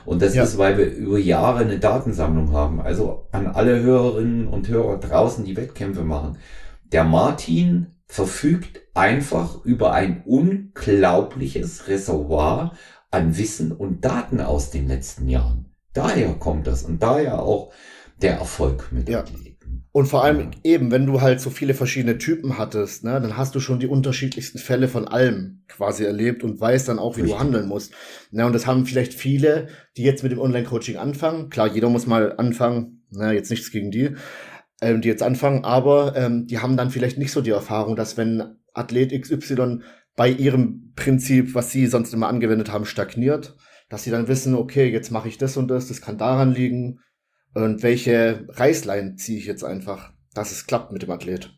Und 0.05 0.21
das 0.21 0.35
ja. 0.35 0.43
ist, 0.43 0.57
weil 0.57 0.77
wir 0.77 0.91
über 0.91 1.17
Jahre 1.17 1.59
eine 1.59 1.79
Datensammlung 1.79 2.51
haben. 2.51 2.81
Also 2.81 3.27
an 3.31 3.47
alle 3.47 3.81
Hörerinnen 3.81 4.47
und 4.47 4.67
Hörer 4.67 4.99
draußen, 4.99 5.45
die 5.45 5.55
Wettkämpfe 5.55 6.03
machen. 6.03 6.37
Der 6.91 7.05
Martin 7.05 7.87
verfügt 8.09 8.81
einfach 8.95 9.63
über 9.63 9.93
ein 9.93 10.23
unglaubliches 10.25 11.87
Reservoir 11.87 12.73
an 13.11 13.37
Wissen 13.37 13.71
und 13.71 14.03
Daten 14.03 14.41
aus 14.41 14.71
den 14.71 14.87
letzten 14.87 15.29
Jahren. 15.29 15.65
Daher 15.93 16.33
kommt 16.33 16.67
das 16.67 16.83
und 16.83 17.01
daher 17.01 17.41
auch 17.41 17.71
der 18.21 18.33
Erfolg 18.33 18.91
mit. 18.91 19.07
Ja. 19.07 19.23
Und 19.91 20.07
vor 20.07 20.23
allem 20.23 20.51
eben, 20.63 20.91
wenn 20.91 21.05
du 21.05 21.21
halt 21.21 21.39
so 21.39 21.49
viele 21.49 21.73
verschiedene 21.73 22.17
Typen 22.17 22.57
hattest, 22.57 23.03
ne, 23.03 23.19
dann 23.21 23.37
hast 23.37 23.55
du 23.55 23.59
schon 23.59 23.79
die 23.79 23.87
unterschiedlichsten 23.87 24.59
Fälle 24.59 24.87
von 24.87 25.07
allem 25.07 25.63
quasi 25.67 26.03
erlebt 26.03 26.43
und 26.43 26.59
weißt 26.59 26.87
dann 26.87 26.99
auch, 26.99 27.15
wie 27.15 27.21
Richtig. 27.21 27.37
du 27.37 27.43
handeln 27.43 27.67
musst. 27.67 27.93
Ne, 28.31 28.45
und 28.45 28.53
das 28.53 28.67
haben 28.67 28.85
vielleicht 28.85 29.13
viele, 29.13 29.67
die 29.97 30.03
jetzt 30.03 30.23
mit 30.23 30.31
dem 30.31 30.39
Online-Coaching 30.39 30.97
anfangen. 30.97 31.49
Klar, 31.49 31.67
jeder 31.67 31.89
muss 31.89 32.07
mal 32.07 32.35
anfangen, 32.37 33.03
ne, 33.11 33.33
jetzt 33.33 33.49
nichts 33.49 33.71
gegen 33.71 33.91
die, 33.91 34.15
ähm, 34.81 35.01
die 35.01 35.07
jetzt 35.07 35.23
anfangen, 35.23 35.63
aber 35.63 36.15
ähm, 36.15 36.47
die 36.47 36.59
haben 36.59 36.77
dann 36.77 36.91
vielleicht 36.91 37.17
nicht 37.17 37.31
so 37.31 37.41
die 37.41 37.51
Erfahrung, 37.51 37.95
dass 37.95 38.17
wenn 38.17 38.57
Athlet 38.73 39.19
XY 39.19 39.79
bei 40.15 40.29
ihrem 40.29 40.93
Prinzip, 40.95 41.55
was 41.55 41.71
sie 41.71 41.87
sonst 41.87 42.13
immer 42.13 42.27
angewendet 42.27 42.71
haben, 42.71 42.85
stagniert, 42.85 43.55
dass 43.89 44.03
sie 44.03 44.11
dann 44.11 44.27
wissen, 44.27 44.55
okay, 44.55 44.89
jetzt 44.89 45.11
mache 45.11 45.27
ich 45.27 45.37
das 45.37 45.57
und 45.57 45.67
das, 45.67 45.87
das 45.87 46.01
kann 46.01 46.17
daran 46.17 46.53
liegen, 46.53 46.99
und 47.53 47.83
welche 47.83 48.45
Reißlein 48.47 49.17
ziehe 49.17 49.39
ich 49.39 49.45
jetzt 49.45 49.63
einfach, 49.63 50.13
dass 50.33 50.51
es 50.51 50.67
klappt 50.67 50.91
mit 50.91 51.01
dem 51.01 51.11
Athlet? 51.11 51.51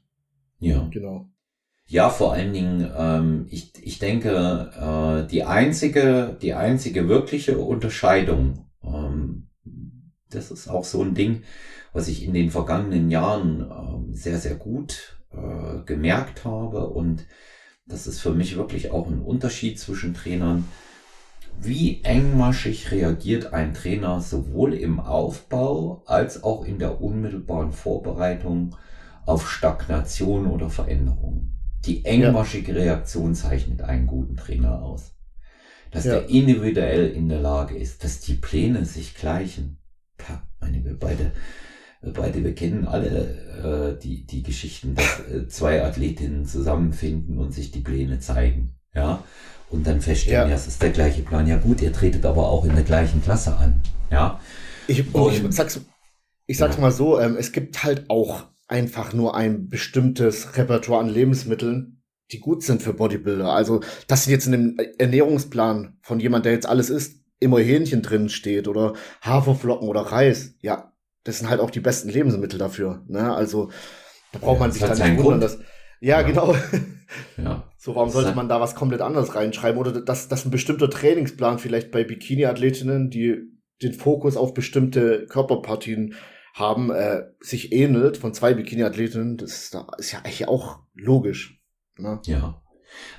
Ja. 0.60 0.88
Genau. 0.92 1.28
Ja, 1.88 2.10
vor 2.10 2.34
allen 2.34 2.54
Dingen, 2.54 2.90
ähm, 2.98 3.48
ich, 3.50 3.74
ich 3.84 4.00
denke, 4.00 4.72
äh, 4.80 5.28
die 5.30 5.44
einzige, 5.44 6.38
die 6.42 6.54
einzige 6.54 7.10
wirkliche 7.10 7.58
Unterscheidung, 7.58 8.71
das 10.36 10.52
ist 10.52 10.68
auch 10.68 10.86
so 10.86 11.02
ein 11.04 11.14
Ding, 11.14 11.44
was 11.94 12.08
ich 12.08 12.24
in 12.24 12.34
den 12.34 12.50
vergangenen 12.50 13.10
Jahren 13.12 13.62
äh, 13.62 14.16
sehr, 14.16 14.38
sehr 14.38 14.56
gut 14.56 15.18
äh, 15.32 15.84
gemerkt 15.86 16.46
habe 16.46 16.88
und 16.88 17.26
das 17.86 18.08
ist 18.08 18.20
für 18.20 18.32
mich 18.34 18.56
wirklich 18.56 18.92
auch 18.92 19.08
ein 19.08 19.22
Unterschied 19.22 19.80
zwischen 19.80 20.14
Trainern. 20.14 20.66
Wie 21.60 22.04
engmaschig 22.04 22.92
reagiert 22.92 23.54
ein 23.54 23.74
Trainer 23.74 24.22
sowohl 24.22 24.74
im 24.74 25.00
Aufbau 25.00 26.04
als 26.06 26.44
auch 26.44 26.64
in 26.64 26.80
der 26.80 27.02
unmittelbaren 27.02 27.74
Vorbereitung 27.74 28.76
auf 29.26 29.50
Stagnation 29.50 30.48
oder 30.48 30.70
Veränderung? 30.70 31.52
Die 31.86 32.06
engmaschige 32.06 32.76
Reaktion 32.76 33.36
zeichnet 33.36 33.82
einen 33.82 34.08
guten 34.08 34.38
Trainer 34.38 34.82
aus. 34.82 35.16
Dass 35.92 36.06
ja. 36.06 36.14
der 36.14 36.30
individuell 36.30 37.10
in 37.10 37.28
der 37.28 37.42
Lage 37.42 37.78
ist, 37.78 38.04
dass 38.04 38.22
die 38.22 38.36
Pläne 38.36 38.86
sich 38.86 39.16
gleichen. 39.16 39.81
Ja, 40.28 40.42
meine, 40.60 40.84
wir 40.84 40.98
beide, 40.98 41.32
wir 42.02 42.14
beide, 42.14 42.44
wir 42.44 42.56
kennen 42.56 42.88
alle 42.88 43.96
äh, 43.98 44.02
die, 44.02 44.26
die 44.26 44.44
Geschichten, 44.44 44.96
dass 44.96 45.20
äh, 45.30 45.48
zwei 45.48 45.84
Athletinnen 45.84 46.46
zusammenfinden 46.46 47.38
und 47.38 47.54
sich 47.54 47.72
die 47.72 47.82
Pläne 47.82 48.20
zeigen. 48.20 48.76
Ja. 48.94 49.24
Und 49.70 49.88
dann 49.88 50.02
feststellen, 50.02 50.42
ja. 50.42 50.50
ja, 50.50 50.56
es 50.56 50.68
ist 50.68 50.82
der 50.82 50.90
gleiche 50.90 51.22
Plan. 51.22 51.48
Ja 51.48 51.58
gut, 51.58 51.82
ihr 51.82 51.94
tretet 51.94 52.26
aber 52.26 52.50
auch 52.50 52.66
in 52.66 52.76
der 52.76 52.84
gleichen 52.84 53.24
Klasse 53.24 53.56
an. 53.56 53.82
Ja. 54.12 54.40
Ich, 54.88 55.14
und, 55.16 55.32
ich 55.32 55.56
sag's, 55.56 55.80
ich 56.46 56.58
sag's 56.58 56.76
ja. 56.76 56.82
mal 56.82 56.92
so, 56.92 57.20
ähm, 57.20 57.38
es 57.38 57.54
gibt 57.54 57.84
halt 57.84 58.10
auch 58.10 58.48
einfach 58.68 59.14
nur 59.14 59.36
ein 59.36 59.70
bestimmtes 59.70 60.58
Repertoire 60.58 61.02
an 61.02 61.10
Lebensmitteln, 61.10 62.04
die 62.32 62.40
gut 62.40 62.64
sind 62.64 62.82
für 62.82 62.94
Bodybuilder. 62.94 63.52
Also, 63.52 63.82
dass 64.08 64.26
jetzt 64.26 64.46
in 64.46 64.52
dem 64.52 64.78
Ernährungsplan 64.98 65.98
von 66.02 66.20
jemand, 66.20 66.46
der 66.46 66.54
jetzt 66.54 66.68
alles 66.68 66.90
isst, 66.90 67.21
immer 67.42 67.60
Hähnchen 67.60 68.02
drin 68.02 68.30
steht 68.30 68.70
oder 68.70 68.94
Haferflocken 69.22 69.90
oder 69.90 70.02
Reis, 70.02 70.56
ja, 70.62 70.94
das 71.26 71.40
sind 71.40 71.50
halt 71.50 71.60
auch 71.60 71.72
die 71.72 71.82
besten 71.82 72.10
Lebensmittel 72.10 72.58
dafür. 72.58 73.04
Ne? 73.08 73.34
Also, 73.34 73.70
da 74.32 74.40
braucht 74.40 74.56
ja, 74.56 74.60
man 74.60 74.72
sich 74.72 74.82
dann 74.82 74.98
nicht 74.98 75.24
wundern, 75.24 75.42
dass. 75.42 75.60
Ja, 76.00 76.22
ja, 76.22 76.28
genau. 76.28 76.56
Ja. 77.38 77.70
So, 77.78 77.94
warum 77.96 78.10
sollte 78.10 78.34
man 78.34 78.48
da 78.48 78.62
was 78.62 78.74
komplett 78.74 79.02
anderes 79.02 79.36
reinschreiben? 79.36 79.80
Oder 79.80 80.02
dass, 80.02 80.30
dass 80.30 80.46
ein 80.46 80.52
bestimmter 80.52 80.90
Trainingsplan 80.90 81.60
vielleicht 81.60 81.92
bei 81.92 82.06
Bikini-Athletinnen, 82.06 83.10
die 83.10 83.38
den 83.82 83.94
Fokus 83.94 84.38
auf 84.38 84.54
bestimmte 84.54 85.26
Körperpartien 85.26 86.16
haben, 86.54 86.90
äh, 86.92 87.24
sich 87.42 87.74
ähnelt 87.74 88.18
von 88.18 88.34
zwei 88.34 88.54
Bikini-Athletinnen, 88.54 89.36
das 89.36 89.52
ist, 89.52 89.78
ist 89.98 90.12
ja 90.14 90.20
eigentlich 90.20 90.48
auch 90.48 90.80
logisch. 90.94 91.62
Ne? 91.98 92.22
Ja. 92.26 92.61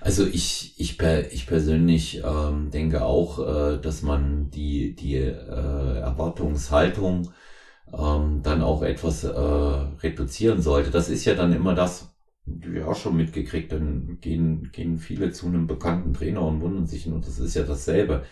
Also 0.00 0.26
ich, 0.26 0.74
ich, 0.78 1.00
ich 1.00 1.46
persönlich 1.46 2.22
ähm, 2.24 2.70
denke 2.70 3.04
auch, 3.04 3.38
äh, 3.38 3.78
dass 3.78 4.02
man 4.02 4.50
die, 4.50 4.94
die 4.94 5.16
äh, 5.16 5.98
Erwartungshaltung 5.98 7.32
ähm, 7.92 8.40
dann 8.42 8.62
auch 8.62 8.82
etwas 8.82 9.24
äh, 9.24 9.28
reduzieren 9.30 10.62
sollte. 10.62 10.90
Das 10.90 11.08
ist 11.08 11.24
ja 11.24 11.34
dann 11.34 11.52
immer 11.52 11.74
das, 11.74 12.14
du 12.46 12.70
ja 12.70 12.86
auch 12.86 12.96
schon 12.96 13.16
mitgekriegt, 13.16 13.72
dann 13.72 14.18
gehen, 14.20 14.70
gehen 14.72 14.98
viele 14.98 15.30
zu 15.32 15.46
einem 15.46 15.66
bekannten 15.66 16.12
Trainer 16.14 16.42
und 16.42 16.60
wundern 16.60 16.86
sich, 16.86 17.06
und 17.06 17.26
das 17.26 17.38
ist 17.38 17.54
ja 17.54 17.62
dasselbe. 17.62 18.24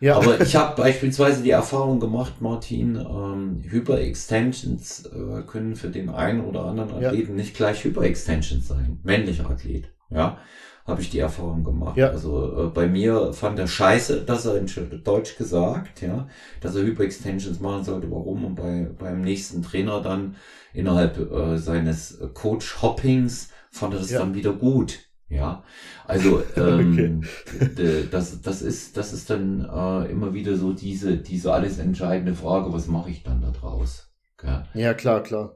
Ja. 0.00 0.16
Aber 0.16 0.40
ich 0.40 0.56
habe 0.56 0.80
beispielsweise 0.80 1.42
die 1.42 1.50
Erfahrung 1.50 2.00
gemacht, 2.00 2.40
Martin, 2.40 2.96
ähm, 2.96 3.62
Hyperextensions 3.62 5.06
äh, 5.06 5.42
können 5.46 5.76
für 5.76 5.88
den 5.88 6.08
einen 6.08 6.40
oder 6.40 6.64
anderen 6.64 6.94
Athleten 6.94 7.32
ja. 7.32 7.36
nicht 7.36 7.54
gleich 7.54 7.84
Hyperextensions 7.84 8.66
sein. 8.66 8.98
Männlicher 9.02 9.48
Athlet, 9.50 9.92
ja, 10.08 10.38
habe 10.86 11.02
ich 11.02 11.10
die 11.10 11.18
Erfahrung 11.18 11.64
gemacht. 11.64 11.96
Ja. 11.96 12.10
Also 12.10 12.66
äh, 12.66 12.68
bei 12.68 12.86
mir 12.88 13.32
fand 13.32 13.58
er 13.58 13.66
scheiße, 13.66 14.22
dass 14.22 14.46
er 14.46 14.56
in 14.56 14.66
Deutsch 15.04 15.36
gesagt, 15.36 16.02
ja, 16.02 16.28
dass 16.60 16.76
er 16.76 16.82
Hyperextensions 16.82 17.60
machen 17.60 17.84
sollte. 17.84 18.10
Warum? 18.10 18.44
Und 18.44 18.54
bei 18.56 18.88
beim 18.98 19.22
nächsten 19.22 19.62
Trainer 19.62 20.00
dann 20.00 20.36
innerhalb 20.72 21.18
äh, 21.18 21.58
seines 21.58 22.18
Coach-Hoppings 22.34 23.50
fand 23.70 23.94
er 23.94 24.00
das 24.00 24.10
ja. 24.10 24.20
dann 24.20 24.34
wieder 24.34 24.52
gut. 24.52 24.98
Ja, 25.28 25.62
also 26.06 26.42
ähm, 26.56 27.22
okay. 27.54 28.08
das, 28.10 28.42
das 28.42 28.62
ist 28.62 28.96
das 28.96 29.12
ist 29.12 29.30
dann 29.30 29.64
äh, 29.64 30.10
immer 30.10 30.34
wieder 30.34 30.56
so 30.56 30.72
diese 30.72 31.18
diese 31.18 31.52
alles 31.52 31.78
entscheidende 31.78 32.34
Frage, 32.34 32.72
was 32.72 32.88
mache 32.88 33.10
ich 33.10 33.22
dann 33.22 33.40
da 33.40 33.50
draus? 33.50 34.10
Okay? 34.36 34.62
Ja 34.74 34.92
klar 34.94 35.22
klar. 35.22 35.54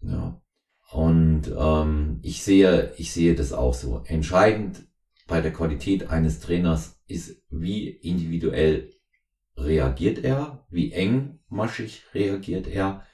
Ja 0.00 0.41
und 0.92 1.50
ähm, 1.58 2.20
ich 2.22 2.42
sehe 2.42 2.92
ich 2.96 3.12
sehe 3.12 3.34
das 3.34 3.52
auch 3.52 3.74
so. 3.74 4.02
Entscheidend 4.04 4.86
bei 5.26 5.40
der 5.40 5.52
Qualität 5.52 6.10
eines 6.10 6.40
Trainers 6.40 7.00
ist, 7.06 7.42
wie 7.50 7.88
individuell 7.88 8.90
reagiert 9.56 10.22
er, 10.22 10.66
wie 10.68 10.92
engmaschig 10.92 12.02
reagiert 12.14 12.66
er. 12.66 13.04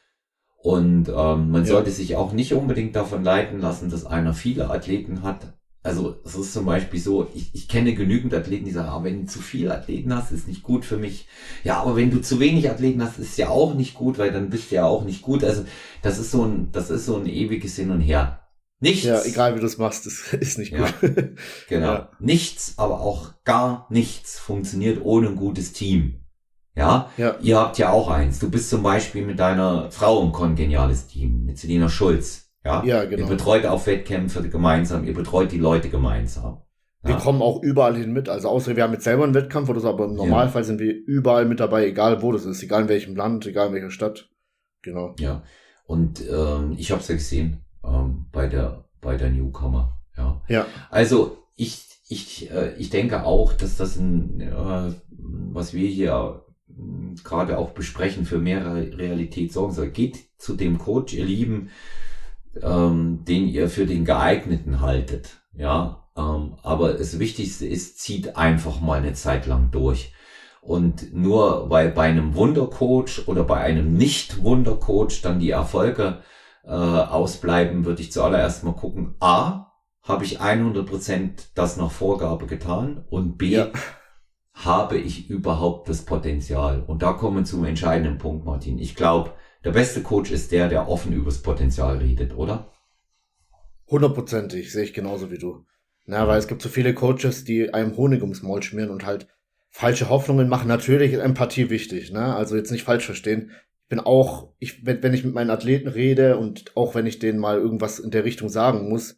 Und 0.60 1.08
ähm, 1.08 1.50
man 1.50 1.62
ja. 1.62 1.66
sollte 1.66 1.90
sich 1.90 2.16
auch 2.16 2.32
nicht 2.32 2.52
unbedingt 2.52 2.96
davon 2.96 3.22
leiten 3.22 3.60
lassen, 3.60 3.90
dass 3.90 4.04
einer 4.04 4.34
viele 4.34 4.70
Athleten 4.70 5.22
hat, 5.22 5.58
also 5.82 6.16
es 6.24 6.34
ist 6.34 6.52
zum 6.52 6.66
Beispiel 6.66 7.00
so, 7.00 7.28
ich, 7.34 7.54
ich 7.54 7.68
kenne 7.68 7.94
genügend 7.94 8.34
Athleten, 8.34 8.64
die 8.64 8.72
sagen, 8.72 8.88
ah, 8.88 9.04
wenn 9.04 9.22
du 9.22 9.26
zu 9.26 9.40
viele 9.40 9.74
Athleten 9.74 10.14
hast, 10.14 10.32
ist 10.32 10.48
nicht 10.48 10.62
gut 10.62 10.84
für 10.84 10.96
mich. 10.96 11.28
Ja, 11.64 11.80
aber 11.80 11.96
wenn 11.96 12.10
du 12.10 12.20
zu 12.20 12.40
wenig 12.40 12.68
Athleten 12.68 13.02
hast, 13.02 13.18
ist 13.18 13.38
ja 13.38 13.48
auch 13.48 13.74
nicht 13.74 13.94
gut, 13.94 14.18
weil 14.18 14.32
dann 14.32 14.50
bist 14.50 14.70
du 14.70 14.76
ja 14.76 14.84
auch 14.84 15.04
nicht 15.04 15.22
gut. 15.22 15.44
Also 15.44 15.64
das 16.02 16.18
ist 16.18 16.30
so 16.30 16.44
ein, 16.44 16.72
das 16.72 16.90
ist 16.90 17.06
so 17.06 17.16
ein 17.16 17.26
ewiges 17.26 17.76
Hin 17.76 17.90
und 17.90 18.00
Her. 18.00 18.48
Nichts. 18.80 19.04
Ja, 19.04 19.22
egal 19.24 19.56
wie 19.56 19.60
du 19.60 19.66
es 19.66 19.78
machst, 19.78 20.06
das 20.06 20.32
ist 20.40 20.58
nicht 20.58 20.72
gut. 20.76 20.92
Ja, 21.00 21.08
genau. 21.68 21.92
Ja. 21.92 22.10
Nichts, 22.18 22.74
aber 22.76 23.00
auch 23.00 23.32
gar 23.44 23.86
nichts 23.90 24.38
funktioniert 24.38 25.04
ohne 25.04 25.28
ein 25.28 25.36
gutes 25.36 25.72
Team. 25.72 26.24
Ja? 26.74 27.10
ja, 27.16 27.36
ihr 27.40 27.58
habt 27.58 27.78
ja 27.78 27.90
auch 27.90 28.08
eins. 28.08 28.38
Du 28.38 28.50
bist 28.50 28.70
zum 28.70 28.84
Beispiel 28.84 29.26
mit 29.26 29.40
deiner 29.40 29.90
Frau 29.90 30.24
ein 30.24 30.30
kongeniales 30.30 31.08
Team, 31.08 31.44
mit 31.44 31.58
Selina 31.58 31.88
Schulz. 31.88 32.47
Ja, 32.68 32.85
ja 32.85 33.04
genau. 33.04 33.22
Ihr 33.22 33.28
betreut 33.28 33.66
auch 33.66 33.87
Wettkämpfe 33.87 34.48
gemeinsam, 34.48 35.04
ihr 35.04 35.14
betreut 35.14 35.50
die 35.52 35.59
Leute 35.59 35.88
gemeinsam. 35.88 36.62
Ja. 37.02 37.11
Wir 37.11 37.16
kommen 37.16 37.42
auch 37.42 37.62
überall 37.62 37.96
hin 37.96 38.12
mit. 38.12 38.28
Also 38.28 38.48
außer 38.48 38.76
wir 38.76 38.83
haben 38.83 38.92
jetzt 38.92 39.04
selber 39.04 39.24
einen 39.24 39.35
Wettkampf 39.35 39.68
oder 39.68 39.81
so, 39.81 39.88
aber 39.88 40.07
im 40.07 40.14
Normalfall 40.14 40.62
ja. 40.62 40.66
sind 40.66 40.81
wir 40.81 40.92
überall 40.92 41.46
mit 41.46 41.61
dabei, 41.61 41.87
egal 41.87 42.22
wo 42.22 42.33
das 42.33 42.44
ist, 42.44 42.62
egal 42.62 42.83
in 42.83 42.88
welchem 42.88 43.16
Land, 43.16 43.46
egal 43.46 43.68
in 43.68 43.74
welcher 43.74 43.90
Stadt. 43.90 44.28
Genau. 44.83 45.14
Ja. 45.18 45.42
Und 45.87 46.22
ähm, 46.28 46.74
ich 46.76 46.90
habe 46.90 47.00
es 47.00 47.09
ja 47.09 47.14
gesehen 47.14 47.64
ähm, 47.85 48.26
bei 48.33 48.46
der 48.46 48.85
bei 49.00 49.16
der 49.16 49.31
Newcomer. 49.31 50.00
Ja. 50.16 50.42
ja. 50.48 50.66
Also 50.90 51.38
ich 51.57 51.85
ich 52.09 52.50
äh, 52.50 52.74
ich 52.78 52.90
denke 52.90 53.24
auch, 53.24 53.52
dass 53.52 53.76
das 53.76 53.96
ein 53.96 54.40
äh, 54.40 54.92
was 55.09 55.72
wir 55.72 55.88
hier 55.88 56.44
äh, 56.68 57.22
gerade 57.22 57.59
auch 57.59 57.70
besprechen 57.70 58.24
für 58.24 58.38
mehr 58.38 58.74
Realität 58.74 59.52
sorgen 59.52 59.72
soll. 59.72 59.88
Geht 59.88 60.18
zu 60.37 60.57
dem 60.57 60.78
Coach, 60.78 61.14
ihr 61.14 61.24
Lieben 61.24 61.70
ähm, 62.62 63.24
den 63.24 63.48
ihr 63.48 63.68
für 63.68 63.87
den 63.87 64.04
geeigneten 64.04 64.80
haltet. 64.80 65.38
Ja, 65.54 66.08
ähm, 66.16 66.56
aber 66.62 66.94
das 66.94 67.18
Wichtigste 67.18 67.66
ist, 67.66 67.98
zieht 68.00 68.37
einfach 68.37 68.80
mal 68.80 68.98
eine 68.98 69.14
Zeit 69.14 69.46
lang 69.46 69.70
durch. 69.70 70.12
Und 70.61 71.14
nur 71.14 71.70
weil 71.70 71.90
bei 71.90 72.02
einem 72.08 72.34
Wundercoach 72.34 73.26
oder 73.26 73.44
bei 73.44 73.58
einem 73.58 73.94
Nicht-Wundercoach 73.94 75.22
dann 75.22 75.38
die 75.38 75.50
Erfolge 75.50 76.22
äh, 76.64 76.70
ausbleiben, 76.70 77.84
würde 77.84 78.02
ich 78.02 78.12
zuallererst 78.12 78.64
mal 78.64 78.74
gucken, 78.74 79.14
a, 79.20 79.72
habe 80.02 80.24
ich 80.24 80.40
100% 80.40 81.50
das 81.54 81.76
nach 81.76 81.90
Vorgabe 81.90 82.46
getan 82.46 83.04
und 83.08 83.38
b, 83.38 83.50
ja. 83.50 83.68
habe 84.54 84.98
ich 84.98 85.30
überhaupt 85.30 85.88
das 85.88 86.04
Potenzial? 86.04 86.82
Und 86.87 87.02
da 87.02 87.12
kommen 87.12 87.38
wir 87.38 87.44
zum 87.44 87.64
entscheidenden 87.64 88.18
Punkt, 88.18 88.44
Martin. 88.44 88.78
Ich 88.78 88.94
glaube, 88.94 89.32
der 89.64 89.73
beste 89.73 90.03
Coach 90.03 90.31
ist 90.31 90.53
der, 90.53 90.68
der 90.68 90.88
offen 90.88 91.12
übers 91.12 91.42
Potenzial 91.42 91.99
redet, 91.99 92.37
oder? 92.37 92.73
Hundertprozentig, 93.88 94.73
sehe 94.73 94.85
ich 94.85 94.94
genauso 94.94 95.31
wie 95.31 95.38
du. 95.38 95.64
Na, 96.07 96.27
weil 96.27 96.38
es 96.38 96.49
gibt 96.49 96.62
so 96.62 96.68
viele 96.68 96.94
Coaches, 96.94 97.44
die 97.44 97.75
einem 97.75 97.97
Honig 97.97 98.23
ums 98.23 98.42
Maul 98.42 98.62
schmieren 98.62 98.90
und 98.90 99.05
halt 99.05 99.27
falsche 99.68 100.09
Hoffnungen 100.09 100.49
machen. 100.49 100.68
Natürlich 100.68 101.12
ist 101.12 101.21
Empathie 101.21 101.71
wichtig, 101.71 102.12
ne? 102.12 102.35
Also 102.35 102.57
jetzt 102.57 102.71
nicht 102.71 102.85
falsch 102.85 103.05
verstehen. 103.05 103.51
Ich 103.83 103.88
bin 103.88 104.01
auch, 104.01 104.53
ich, 104.59 104.85
wenn, 104.87 105.03
wenn 105.03 105.14
ich 105.14 105.25
mit 105.25 105.35
meinen 105.35 105.51
Athleten 105.51 105.88
rede 105.88 106.37
und 106.38 106.77
auch 106.77 106.94
wenn 106.94 107.07
ich 107.07 107.18
denen 107.18 107.38
mal 107.38 107.59
irgendwas 107.59 107.99
in 107.99 108.11
der 108.11 108.25
Richtung 108.25 108.49
sagen 108.49 108.88
muss, 108.88 109.16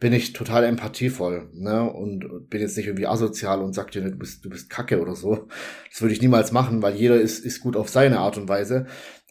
bin 0.00 0.12
ich 0.12 0.32
total 0.32 0.64
empathievoll, 0.64 1.50
ne? 1.54 1.90
Und 1.90 2.48
bin 2.48 2.60
jetzt 2.60 2.76
nicht 2.76 2.86
irgendwie 2.86 3.08
asozial 3.08 3.60
und 3.60 3.72
sag 3.72 3.90
dir, 3.90 4.02
du 4.02 4.10
bist, 4.12 4.44
du 4.44 4.50
bist 4.50 4.70
Kacke 4.70 5.00
oder 5.00 5.16
so. 5.16 5.48
Das 5.90 6.00
würde 6.00 6.14
ich 6.14 6.22
niemals 6.22 6.52
machen, 6.52 6.82
weil 6.82 6.94
jeder 6.94 7.20
ist, 7.20 7.44
ist 7.44 7.60
gut 7.60 7.76
auf 7.76 7.88
seine 7.88 8.20
Art 8.20 8.38
und 8.38 8.48
Weise. 8.48 8.86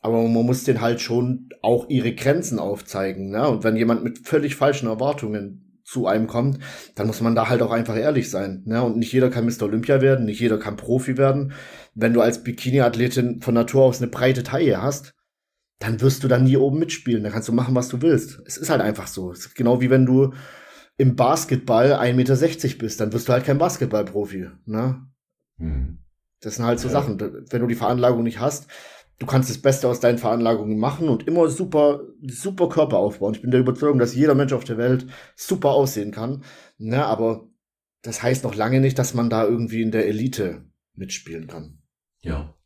Aber 0.08 0.26
man 0.26 0.46
muss 0.46 0.64
den 0.64 0.80
halt 0.80 1.02
schon 1.02 1.50
auch 1.62 1.90
ihre 1.90 2.14
Grenzen 2.14 2.60
aufzeigen, 2.60 3.30
ne? 3.30 3.46
Und 3.46 3.66
wenn 3.66 3.76
jemand 3.76 4.06
mit 4.06 4.20
völlig 4.20 4.56
falschen 4.56 4.88
Erwartungen 4.88 5.82
zu 5.84 6.08
einem 6.08 6.28
kommt, 6.28 6.60
dann 6.96 7.08
muss 7.08 7.20
man 7.20 7.36
da 7.36 7.50
halt 7.50 7.62
auch 7.62 7.72
einfach 7.72 7.98
ehrlich 7.98 8.30
sein, 8.30 8.64
ne? 8.66 8.82
Und 8.82 8.96
nicht 8.98 9.12
jeder 9.12 9.30
kann 9.30 9.46
Mr. 9.46 9.64
Olympia 9.64 10.00
werden, 10.00 10.26
nicht 10.26 10.40
jeder 10.40 10.58
kann 10.60 10.78
Profi 10.78 11.18
werden. 11.18 11.52
Wenn 11.94 12.14
du 12.14 12.22
als 12.22 12.42
Bikini-Athletin 12.42 13.42
von 13.42 13.54
Natur 13.54 13.84
aus 13.84 14.02
eine 14.02 14.10
breite 14.10 14.44
Taille 14.44 14.82
hast, 14.82 15.14
dann 15.80 16.00
wirst 16.00 16.24
du 16.24 16.30
dann 16.30 16.46
nie 16.46 16.56
oben 16.56 16.80
mitspielen. 16.80 17.24
Dann 17.24 17.34
kannst 17.34 17.50
du 17.50 17.54
machen, 17.54 17.76
was 17.76 17.90
du 17.90 18.02
willst. 18.02 18.40
Es 18.46 18.56
ist 18.56 18.70
halt 18.70 18.82
einfach 18.82 19.08
so. 19.08 19.32
Es 19.32 19.40
ist 19.40 19.56
genau 19.56 19.82
wie 19.82 19.90
wenn 19.90 20.06
du 20.06 20.34
im 20.98 21.18
Basketball 21.18 21.96
1,60 21.96 22.14
Meter 22.16 22.78
bist, 22.80 23.02
dann 23.02 23.12
wirst 23.12 23.28
du 23.28 23.34
halt 23.34 23.44
kein 23.44 23.58
Basketballprofi. 23.58 24.48
Ne? 24.66 25.06
Hm. 25.58 26.00
Das 26.40 26.56
sind 26.56 26.66
halt 26.66 26.80
so 26.80 26.88
ja. 26.88 26.94
Sachen. 26.94 27.20
Wenn 27.20 27.62
du 27.62 27.68
die 27.68 27.76
Veranlagung 27.76 28.24
nicht 28.24 28.40
hast, 28.40 28.68
du 29.20 29.26
kannst 29.26 29.50
das 29.50 29.58
Beste 29.58 29.88
aus 29.88 30.00
deinen 30.00 30.18
Veranlagungen 30.18 30.78
machen 30.78 31.10
und 31.10 31.28
immer 31.28 31.50
super, 31.50 32.02
super 32.22 32.70
Körper 32.70 32.98
aufbauen. 32.98 33.34
Ich 33.34 33.42
bin 33.42 33.52
der 33.52 33.60
Überzeugung, 33.60 34.00
dass 34.00 34.16
jeder 34.16 34.36
Mensch 34.36 34.54
auf 34.54 34.64
der 34.64 34.78
Welt 34.78 35.08
super 35.36 35.70
aussehen 35.70 36.12
kann. 36.12 36.44
Ne? 36.78 37.06
Aber 37.06 37.48
das 38.02 38.22
heißt 38.24 38.44
noch 38.44 38.56
lange 38.56 38.80
nicht, 38.80 39.00
dass 39.00 39.14
man 39.14 39.30
da 39.30 39.46
irgendwie 39.46 39.82
in 39.82 39.92
der 39.92 40.08
Elite 40.08 40.66
mitspielen 40.94 41.48
kann. 41.48 41.80
Ja 42.22 42.58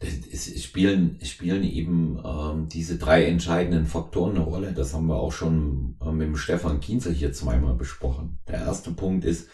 es 0.00 0.62
spielen, 0.62 1.18
spielen 1.24 1.64
eben 1.64 2.20
ähm, 2.24 2.68
diese 2.68 2.98
drei 2.98 3.24
entscheidenden 3.24 3.86
Faktoren 3.86 4.36
eine 4.36 4.44
Rolle. 4.44 4.72
Das 4.72 4.94
haben 4.94 5.06
wir 5.06 5.16
auch 5.16 5.32
schon 5.32 5.96
äh, 6.00 6.12
mit 6.12 6.28
dem 6.28 6.36
Stefan 6.36 6.80
Kienzel 6.80 7.12
hier 7.12 7.32
zweimal 7.32 7.74
besprochen. 7.74 8.38
Der 8.46 8.60
erste 8.60 8.92
Punkt 8.92 9.24
ist, 9.24 9.48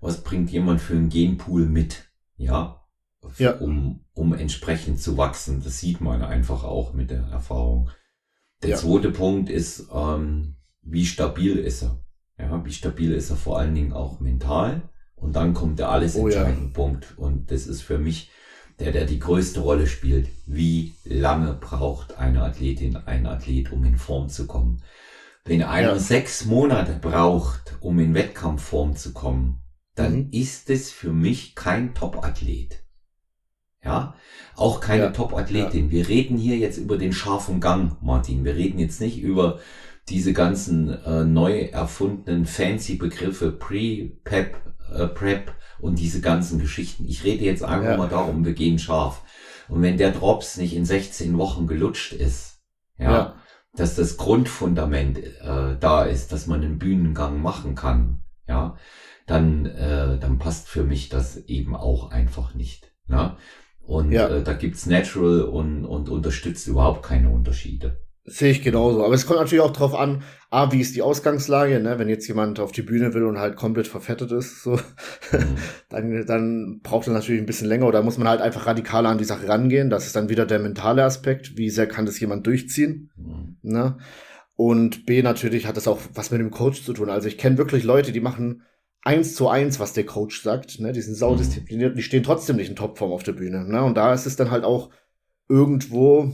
was 0.00 0.22
bringt 0.22 0.50
jemand 0.50 0.80
für 0.80 0.94
einen 0.94 1.10
Genpool 1.10 1.66
mit? 1.66 2.10
Ja, 2.36 2.79
ja. 3.38 3.52
Um, 3.52 4.04
um 4.14 4.34
entsprechend 4.34 5.00
zu 5.00 5.16
wachsen. 5.16 5.62
Das 5.62 5.80
sieht 5.80 6.00
man 6.00 6.22
einfach 6.22 6.64
auch 6.64 6.92
mit 6.92 7.10
der 7.10 7.22
Erfahrung. 7.24 7.90
Der 8.62 8.70
ja. 8.70 8.76
zweite 8.76 9.10
Punkt 9.10 9.50
ist, 9.50 9.88
ähm, 9.92 10.56
wie 10.82 11.06
stabil 11.06 11.56
ist 11.56 11.82
er? 11.82 12.04
Ja, 12.38 12.64
wie 12.64 12.72
stabil 12.72 13.12
ist 13.12 13.30
er 13.30 13.36
vor 13.36 13.58
allen 13.58 13.74
Dingen 13.74 13.92
auch 13.92 14.20
mental? 14.20 14.82
Und 15.14 15.36
dann 15.36 15.52
kommt 15.52 15.78
der 15.78 15.90
alles 15.90 16.14
entscheidende 16.14 16.62
oh, 16.62 16.68
ja. 16.68 16.72
Punkt. 16.72 17.18
Und 17.18 17.50
das 17.50 17.66
ist 17.66 17.82
für 17.82 17.98
mich 17.98 18.30
der, 18.78 18.92
der 18.92 19.04
die 19.04 19.18
größte 19.18 19.60
Rolle 19.60 19.86
spielt. 19.86 20.28
Wie 20.46 20.94
lange 21.04 21.52
braucht 21.52 22.16
eine 22.18 22.42
Athletin, 22.42 22.96
ein 22.96 23.26
Athlet, 23.26 23.70
um 23.70 23.84
in 23.84 23.96
Form 23.96 24.30
zu 24.30 24.46
kommen? 24.46 24.82
Wenn 25.44 25.62
einer 25.62 25.92
ja. 25.92 25.98
sechs 25.98 26.46
Monate 26.46 26.98
braucht, 27.00 27.76
um 27.80 27.98
in 27.98 28.14
Wettkampfform 28.14 28.96
zu 28.96 29.12
kommen, 29.12 29.60
dann 29.94 30.14
mhm. 30.14 30.28
ist 30.32 30.70
es 30.70 30.90
für 30.90 31.12
mich 31.12 31.54
kein 31.54 31.94
Top-Athlet. 31.94 32.82
Ja, 33.82 34.14
auch 34.56 34.80
keine 34.80 35.04
ja. 35.04 35.10
Top-Athletin. 35.10 35.86
Ja. 35.86 35.90
Wir 35.90 36.08
reden 36.08 36.36
hier 36.36 36.58
jetzt 36.58 36.78
über 36.78 36.98
den 36.98 37.12
scharfen 37.12 37.60
Gang, 37.60 37.96
Martin. 38.02 38.44
Wir 38.44 38.54
reden 38.54 38.78
jetzt 38.78 39.00
nicht 39.00 39.20
über 39.20 39.58
diese 40.08 40.32
ganzen 40.32 40.90
äh, 41.04 41.24
neu 41.24 41.60
erfundenen 41.60 42.44
fancy 42.44 42.96
Begriffe 42.96 43.52
Pre-Pep, 43.52 44.56
äh, 44.92 45.06
Prep, 45.06 45.54
und 45.80 45.98
diese 45.98 46.20
ganzen 46.20 46.60
Geschichten. 46.60 47.04
Ich 47.06 47.24
rede 47.24 47.44
jetzt 47.44 47.62
einfach 47.62 47.92
ja. 47.92 47.96
mal 47.96 48.08
darum, 48.08 48.44
wir 48.44 48.52
gehen 48.52 48.78
scharf. 48.78 49.22
Und 49.68 49.82
wenn 49.82 49.96
der 49.96 50.10
Drops 50.10 50.56
nicht 50.56 50.74
in 50.74 50.84
16 50.84 51.38
Wochen 51.38 51.66
gelutscht 51.66 52.12
ist, 52.12 52.60
ja, 52.98 53.12
ja. 53.12 53.34
dass 53.74 53.94
das 53.94 54.16
Grundfundament 54.16 55.18
äh, 55.18 55.76
da 55.78 56.04
ist, 56.04 56.32
dass 56.32 56.46
man 56.46 56.62
einen 56.62 56.78
Bühnengang 56.78 57.40
machen 57.40 57.74
kann, 57.74 58.22
ja, 58.46 58.76
dann, 59.26 59.66
äh, 59.66 60.18
dann 60.18 60.38
passt 60.38 60.68
für 60.68 60.82
mich 60.82 61.08
das 61.08 61.36
eben 61.36 61.76
auch 61.76 62.10
einfach 62.10 62.54
nicht. 62.54 62.92
Ne? 63.06 63.36
Und 63.90 64.12
ja. 64.12 64.28
äh, 64.28 64.44
da 64.44 64.52
gibt's 64.52 64.86
Natural 64.86 65.42
und, 65.42 65.84
und 65.84 66.08
unterstützt 66.08 66.68
überhaupt 66.68 67.02
keine 67.02 67.28
Unterschiede. 67.28 67.98
Sehe 68.22 68.52
ich 68.52 68.62
genauso. 68.62 69.04
Aber 69.04 69.14
es 69.14 69.26
kommt 69.26 69.40
natürlich 69.40 69.64
auch 69.64 69.72
drauf 69.72 69.96
an, 69.96 70.22
A, 70.48 70.70
wie 70.70 70.80
ist 70.80 70.94
die 70.94 71.02
Ausgangslage, 71.02 71.80
ne? 71.80 71.98
Wenn 71.98 72.08
jetzt 72.08 72.28
jemand 72.28 72.60
auf 72.60 72.70
die 72.70 72.82
Bühne 72.82 73.14
will 73.14 73.24
und 73.24 73.40
halt 73.40 73.56
komplett 73.56 73.88
verfettet 73.88 74.30
ist, 74.30 74.62
so, 74.62 74.76
mhm. 75.32 75.56
dann, 75.88 76.24
dann 76.24 76.80
braucht 76.84 77.08
er 77.08 77.14
natürlich 77.14 77.42
ein 77.42 77.46
bisschen 77.46 77.66
länger 77.66 77.86
oder 77.86 78.04
muss 78.04 78.16
man 78.16 78.28
halt 78.28 78.40
einfach 78.40 78.66
radikaler 78.66 79.08
an 79.08 79.18
die 79.18 79.24
Sache 79.24 79.48
rangehen. 79.48 79.90
Das 79.90 80.06
ist 80.06 80.14
dann 80.14 80.28
wieder 80.28 80.46
der 80.46 80.60
mentale 80.60 81.02
Aspekt. 81.02 81.56
Wie 81.56 81.68
sehr 81.68 81.88
kann 81.88 82.06
das 82.06 82.20
jemand 82.20 82.46
durchziehen? 82.46 83.10
Mhm. 83.16 83.56
Ne? 83.62 83.96
Und 84.54 85.04
B, 85.04 85.20
natürlich 85.20 85.66
hat 85.66 85.76
das 85.76 85.88
auch 85.88 85.98
was 86.14 86.30
mit 86.30 86.40
dem 86.40 86.52
Coach 86.52 86.84
zu 86.84 86.92
tun. 86.92 87.10
Also 87.10 87.26
ich 87.26 87.38
kenne 87.38 87.58
wirklich 87.58 87.82
Leute, 87.82 88.12
die 88.12 88.20
machen 88.20 88.62
eins 89.02 89.34
zu 89.34 89.48
eins, 89.48 89.80
was 89.80 89.92
der 89.92 90.04
Coach 90.04 90.42
sagt, 90.42 90.80
ne? 90.80 90.92
Die 90.92 91.00
sind 91.00 91.14
saudiszipliniert, 91.14 91.92
mhm. 91.92 91.96
die 91.96 92.02
stehen 92.02 92.22
trotzdem 92.22 92.56
nicht 92.56 92.68
in 92.68 92.76
Topform 92.76 93.12
auf 93.12 93.22
der 93.22 93.32
Bühne, 93.32 93.64
ne? 93.64 93.82
Und 93.82 93.96
da 93.96 94.12
ist 94.12 94.26
es 94.26 94.36
dann 94.36 94.50
halt 94.50 94.64
auch 94.64 94.90
irgendwo 95.48 96.32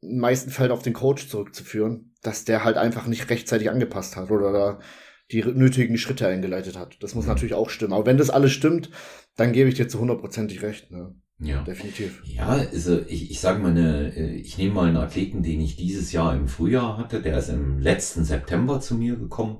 in 0.00 0.18
meisten 0.18 0.50
Fällen 0.50 0.72
auf 0.72 0.82
den 0.82 0.92
Coach 0.92 1.28
zurückzuführen, 1.28 2.12
dass 2.22 2.44
der 2.44 2.64
halt 2.64 2.76
einfach 2.76 3.06
nicht 3.06 3.30
rechtzeitig 3.30 3.70
angepasst 3.70 4.16
hat 4.16 4.30
oder 4.30 4.52
da 4.52 4.80
die 5.30 5.42
nötigen 5.42 5.96
Schritte 5.96 6.28
eingeleitet 6.28 6.78
hat. 6.78 7.02
Das 7.02 7.14
muss 7.14 7.24
mhm. 7.24 7.30
natürlich 7.30 7.54
auch 7.54 7.70
stimmen. 7.70 7.94
Aber 7.94 8.06
wenn 8.06 8.18
das 8.18 8.30
alles 8.30 8.52
stimmt, 8.52 8.90
dann 9.36 9.52
gebe 9.52 9.68
ich 9.68 9.74
dir 9.74 9.88
zu 9.88 9.98
hundertprozentig 9.98 10.62
recht. 10.62 10.90
Ne? 10.90 11.14
Ja. 11.38 11.62
Definitiv. 11.62 12.22
Ja, 12.24 12.48
also 12.48 13.00
ich, 13.08 13.30
ich 13.30 13.40
sage 13.40 13.60
mal, 13.60 13.70
eine, 13.70 14.14
ich 14.36 14.58
nehme 14.58 14.74
mal 14.74 14.88
einen 14.88 14.96
Athleten, 14.98 15.42
den 15.42 15.60
ich 15.60 15.76
dieses 15.76 16.12
Jahr 16.12 16.36
im 16.36 16.48
Frühjahr 16.48 16.98
hatte, 16.98 17.22
der 17.22 17.38
ist 17.38 17.48
im 17.48 17.78
letzten 17.78 18.24
September 18.24 18.80
zu 18.80 18.94
mir 18.94 19.16
gekommen. 19.16 19.58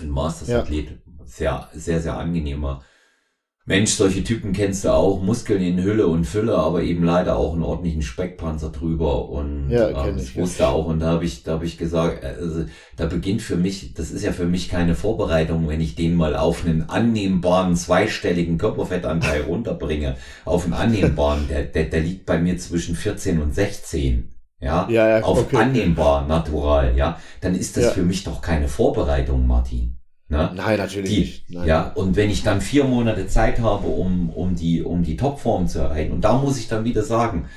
Ein 0.00 0.10
Masters-Athlet, 0.10 0.90
ja. 0.90 0.96
sehr, 1.24 1.68
sehr, 1.74 2.00
sehr 2.00 2.16
angenehmer 2.16 2.82
Mensch, 3.64 3.92
solche 3.92 4.24
Typen 4.24 4.52
kennst 4.52 4.84
du 4.84 4.92
auch, 4.92 5.22
Muskeln 5.22 5.62
in 5.62 5.80
Hülle 5.80 6.08
und 6.08 6.24
Fülle, 6.24 6.56
aber 6.56 6.82
eben 6.82 7.04
leider 7.04 7.36
auch 7.36 7.52
einen 7.52 7.62
ordentlichen 7.62 8.02
Speckpanzer 8.02 8.70
drüber. 8.70 9.28
Und 9.28 9.70
ja, 9.70 10.04
ähm, 10.04 10.16
das 10.16 10.34
wusste 10.34 10.66
auch. 10.66 10.86
Und 10.86 10.98
da 10.98 11.06
habe 11.06 11.24
ich, 11.24 11.44
da 11.44 11.52
habe 11.52 11.64
ich 11.64 11.78
gesagt, 11.78 12.24
also, 12.24 12.64
da 12.96 13.06
beginnt 13.06 13.40
für 13.40 13.54
mich, 13.54 13.94
das 13.94 14.10
ist 14.10 14.24
ja 14.24 14.32
für 14.32 14.46
mich 14.46 14.68
keine 14.68 14.96
Vorbereitung, 14.96 15.68
wenn 15.68 15.80
ich 15.80 15.94
den 15.94 16.16
mal 16.16 16.34
auf 16.34 16.64
einen 16.64 16.88
annehmbaren 16.88 17.76
zweistelligen 17.76 18.58
Körperfettanteil 18.58 19.42
runterbringe, 19.42 20.16
auf 20.44 20.64
einen 20.64 20.74
annehmbaren, 20.74 21.46
der, 21.46 21.62
der, 21.62 21.84
der 21.84 22.00
liegt 22.00 22.26
bei 22.26 22.40
mir 22.40 22.58
zwischen 22.58 22.96
14 22.96 23.40
und 23.40 23.54
16 23.54 24.31
ja, 24.62 24.88
ja, 24.88 25.08
ja 25.18 25.24
auf 25.24 25.40
okay. 25.40 25.56
annehmbar, 25.56 26.26
natural, 26.26 26.96
ja, 26.96 27.18
dann 27.40 27.54
ist 27.54 27.76
das 27.76 27.84
ja. 27.84 27.90
für 27.90 28.02
mich 28.02 28.24
doch 28.24 28.40
keine 28.40 28.68
Vorbereitung, 28.68 29.46
Martin. 29.46 29.98
Ne? 30.28 30.50
Nein, 30.54 30.78
natürlich 30.78 31.10
die, 31.10 31.20
nicht. 31.20 31.50
Nein. 31.50 31.68
Ja, 31.68 31.92
und 31.94 32.16
wenn 32.16 32.30
ich 32.30 32.42
dann 32.42 32.60
vier 32.60 32.84
Monate 32.84 33.26
Zeit 33.26 33.60
habe, 33.60 33.88
um, 33.88 34.30
um 34.30 34.54
die, 34.54 34.82
um 34.82 35.02
die 35.02 35.16
Topform 35.16 35.66
zu 35.66 35.80
erreichen, 35.80 36.12
und 36.12 36.22
da 36.22 36.38
muss 36.38 36.58
ich 36.58 36.68
dann 36.68 36.84
wieder 36.84 37.02
sagen, 37.02 37.48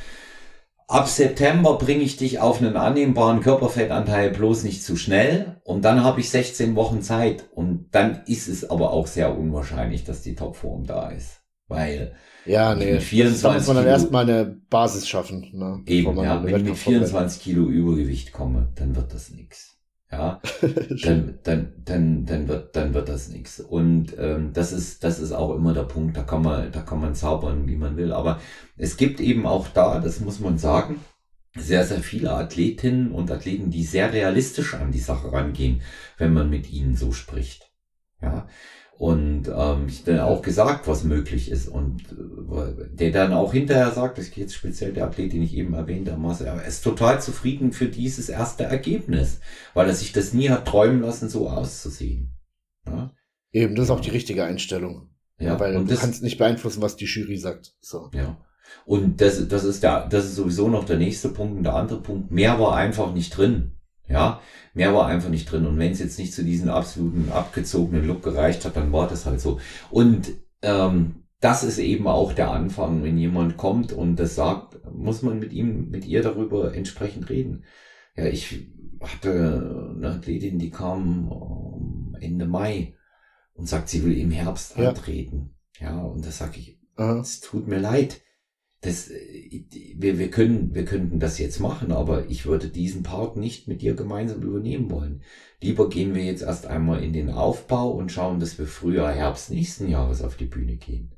ab 0.87 1.07
September 1.07 1.77
bringe 1.77 2.03
ich 2.03 2.17
dich 2.17 2.39
auf 2.39 2.59
einen 2.59 2.75
annehmbaren 2.75 3.39
Körperfettanteil 3.39 4.31
bloß 4.31 4.63
nicht 4.63 4.83
zu 4.83 4.97
schnell, 4.97 5.61
und 5.63 5.85
dann 5.85 6.03
habe 6.03 6.19
ich 6.19 6.29
16 6.29 6.75
Wochen 6.75 7.01
Zeit, 7.01 7.45
und 7.53 7.87
dann 7.91 8.23
ist 8.25 8.49
es 8.49 8.69
aber 8.69 8.91
auch 8.91 9.07
sehr 9.07 9.37
unwahrscheinlich, 9.37 10.03
dass 10.03 10.21
die 10.21 10.35
Topform 10.35 10.85
da 10.85 11.09
ist. 11.09 11.44
Weil 11.67 12.15
ja, 12.45 12.75
nee, 12.75 12.93
mit 12.93 13.04
24 13.04 13.41
da 13.41 13.54
muss 13.54 13.67
man 13.67 13.75
dann 13.78 13.88
erstmal 13.88 14.30
eine 14.30 14.45
Basis 14.69 15.08
schaffen. 15.08 15.49
Ne, 15.54 15.82
Eben, 15.88 16.17
ja, 16.17 16.43
wenn 16.43 16.56
ich 16.58 16.63
mit 16.63 16.78
24 16.78 17.41
Kilo 17.41 17.67
Übergewicht 17.67 18.32
komme, 18.32 18.71
dann 18.75 18.95
wird 18.95 19.13
das 19.13 19.32
nix 19.32 19.75
ja, 20.12 20.41
dann, 21.04 21.39
dann, 21.43 21.73
dann, 21.84 22.25
dann 22.25 22.47
wird, 22.47 22.75
dann 22.75 22.93
wird 22.93 23.10
das 23.10 23.30
nichts. 23.30 23.60
Und 23.60 24.15
ähm, 24.17 24.54
das 24.54 24.71
ist, 24.71 25.04
das 25.04 25.19
ist 25.19 25.32
auch 25.32 25.56
immer 25.56 25.73
der 25.73 25.84
Punkt. 25.84 26.15
Da 26.15 26.23
kann 26.23 26.41
man, 26.41 26.71
da 26.71 26.82
kann 26.82 27.01
man 27.01 27.15
zaubern, 27.15 27.67
wie 27.67 27.75
man 27.75 27.97
will. 27.97 28.13
Aber 28.13 28.39
es 28.78 28.97
gibt 28.97 29.19
eben 29.19 29.45
auch 29.45 29.67
da, 29.67 29.99
das 29.99 30.19
muss 30.19 30.39
man 30.39 30.58
sagen, 30.58 31.01
sehr, 31.58 31.86
sehr 31.86 32.01
viele 32.01 32.32
Athletinnen 32.34 33.12
und 33.12 33.32
Athleten, 33.32 33.71
die 33.71 33.84
sehr 33.84 34.12
realistisch 34.13 34.73
an 34.73 34.91
die 34.91 34.99
Sache 34.99 35.32
rangehen, 35.32 35.82
wenn 36.17 36.34
man 36.34 36.49
mit 36.49 36.71
ihnen 36.71 36.95
so 36.95 37.12
spricht. 37.12 37.71
Ja, 38.21 38.47
und 38.97 39.49
ähm, 39.53 39.88
ich 39.88 40.05
dann 40.05 40.19
auch 40.19 40.41
gesagt, 40.41 40.88
was 40.88 41.03
möglich 41.03 41.51
ist 41.51 41.67
und 41.67 42.01
äh, 42.12 42.95
der 42.95 43.12
dann 43.12 43.34
auch 43.34 43.51
hinterher 43.51 43.91
sagt, 43.91 44.17
das 44.17 44.27
geht 44.27 44.38
jetzt 44.38 44.55
speziell 44.55 44.93
der 44.93 45.05
Athlet, 45.05 45.34
den 45.34 45.41
ich 45.41 45.55
eben 45.55 45.73
erwähnt 45.73 46.10
habe, 46.10 46.45
er 46.45 46.65
ist 46.65 46.84
total 46.84 47.21
zufrieden 47.21 47.73
für 47.73 47.88
dieses 47.88 48.29
erste 48.29 48.63
Ergebnis, 48.63 49.41
weil 49.73 49.88
er 49.88 49.95
sich 49.95 50.13
das 50.13 50.34
nie 50.34 50.49
hat 50.49 50.65
träumen 50.65 51.01
lassen, 51.01 51.27
so 51.27 51.49
auszusehen. 51.49 52.36
Ja? 52.88 53.12
Eben, 53.51 53.75
das 53.75 53.86
ist 53.86 53.91
auch 53.91 54.01
die 54.01 54.12
richtige 54.12 54.45
Einstellung. 54.45 55.10
Ja, 55.39 55.47
ja 55.47 55.60
weil 55.60 55.75
und 55.75 55.89
du 55.89 55.93
das, 55.93 56.01
kannst 56.01 56.23
nicht 56.23 56.38
beeinflussen, 56.38 56.81
was 56.81 56.95
die 56.95 57.05
Jury 57.05 57.38
sagt. 57.38 57.75
So. 57.81 58.10
Ja. 58.13 58.38
Und 58.86 59.19
das, 59.19 59.45
das 59.47 59.63
ist 59.65 59.84
der, 59.84 60.08
das 60.08 60.25
ist 60.25 60.36
sowieso 60.36 60.69
noch 60.69 60.86
der 60.86 60.97
nächste 60.97 61.29
Punkt. 61.29 61.58
Und 61.58 61.63
der 61.63 61.75
andere 61.75 62.01
Punkt, 62.01 62.31
mehr 62.31 62.60
war 62.60 62.75
einfach 62.75 63.13
nicht 63.13 63.36
drin. 63.36 63.74
Ja, 64.07 64.41
mehr 64.73 64.93
war 64.93 65.07
einfach 65.07 65.29
nicht 65.29 65.51
drin. 65.51 65.65
Und 65.65 65.79
wenn 65.79 65.91
es 65.91 65.99
jetzt 65.99 66.19
nicht 66.19 66.33
zu 66.33 66.43
diesem 66.43 66.69
absoluten 66.69 67.31
abgezogenen 67.31 68.05
Look 68.05 68.23
gereicht 68.23 68.65
hat, 68.65 68.75
dann 68.75 68.91
war 68.91 69.07
das 69.07 69.25
halt 69.25 69.39
so. 69.39 69.59
Und 69.89 70.31
ähm, 70.61 71.23
das 71.39 71.63
ist 71.63 71.79
eben 71.79 72.07
auch 72.07 72.33
der 72.33 72.51
Anfang, 72.51 73.03
wenn 73.03 73.17
jemand 73.17 73.57
kommt 73.57 73.93
und 73.93 74.17
das 74.17 74.35
sagt, 74.35 74.79
muss 74.91 75.21
man 75.21 75.39
mit 75.39 75.53
ihm, 75.53 75.89
mit 75.89 76.05
ihr 76.05 76.21
darüber 76.21 76.73
entsprechend 76.73 77.29
reden. 77.29 77.65
Ja, 78.15 78.25
ich 78.25 78.67
hatte 79.01 79.93
eine 79.95 80.09
Athletin, 80.11 80.59
die 80.59 80.69
kam 80.69 81.31
ähm, 81.31 82.17
Ende 82.19 82.47
Mai 82.47 82.95
und 83.53 83.67
sagt, 83.67 83.89
sie 83.89 84.03
will 84.03 84.17
im 84.17 84.31
Herbst 84.31 84.77
antreten. 84.77 85.55
Ja, 85.79 86.01
und 86.01 86.25
das 86.25 86.37
sage 86.37 86.59
ich, 86.59 86.79
es 86.97 87.41
tut 87.41 87.67
mir 87.67 87.79
leid 87.79 88.21
das, 88.86 89.10
äh, 89.10 89.63
wir, 89.98 90.19
wir 90.19 90.30
können, 90.30 90.74
wir 90.74 90.86
könnten 90.86 91.19
das 91.19 91.39
jetzt 91.39 91.60
machen, 91.60 91.91
aber 91.91 92.30
ich 92.30 92.45
würde 92.45 92.67
diesen 92.67 93.04
Part 93.04 93.38
nicht 93.38 93.67
mit 93.67 93.82
dir 93.82 93.95
gemeinsam 93.95 94.41
übernehmen 94.41 94.91
wollen. 94.91 95.21
Lieber 95.62 95.89
gehen 95.89 96.13
wir 96.13 96.24
jetzt 96.24 96.43
erst 96.43 96.67
einmal 96.67 97.04
in 97.04 97.13
den 97.13 97.30
Aufbau 97.30 97.89
und 97.89 98.12
schauen, 98.12 98.39
dass 98.39 98.60
wir 98.60 98.67
früher 98.67 99.10
Herbst 99.10 99.52
nächsten 99.52 99.89
Jahres 99.89 100.21
auf 100.21 100.36
die 100.36 100.45
Bühne 100.45 100.76
gehen. 100.76 101.12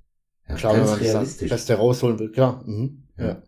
Ja, 0.47 0.55
klar, 0.55 0.75
ganz 0.75 0.99
realistisch. 0.99 1.49
Das, 1.49 1.65
der 1.65 1.77
rausholen 1.77 2.19
will, 2.19 2.31
klar. 2.31 2.63
Mhm. 2.65 3.03
Ja. 3.17 3.27
ja. 3.27 3.43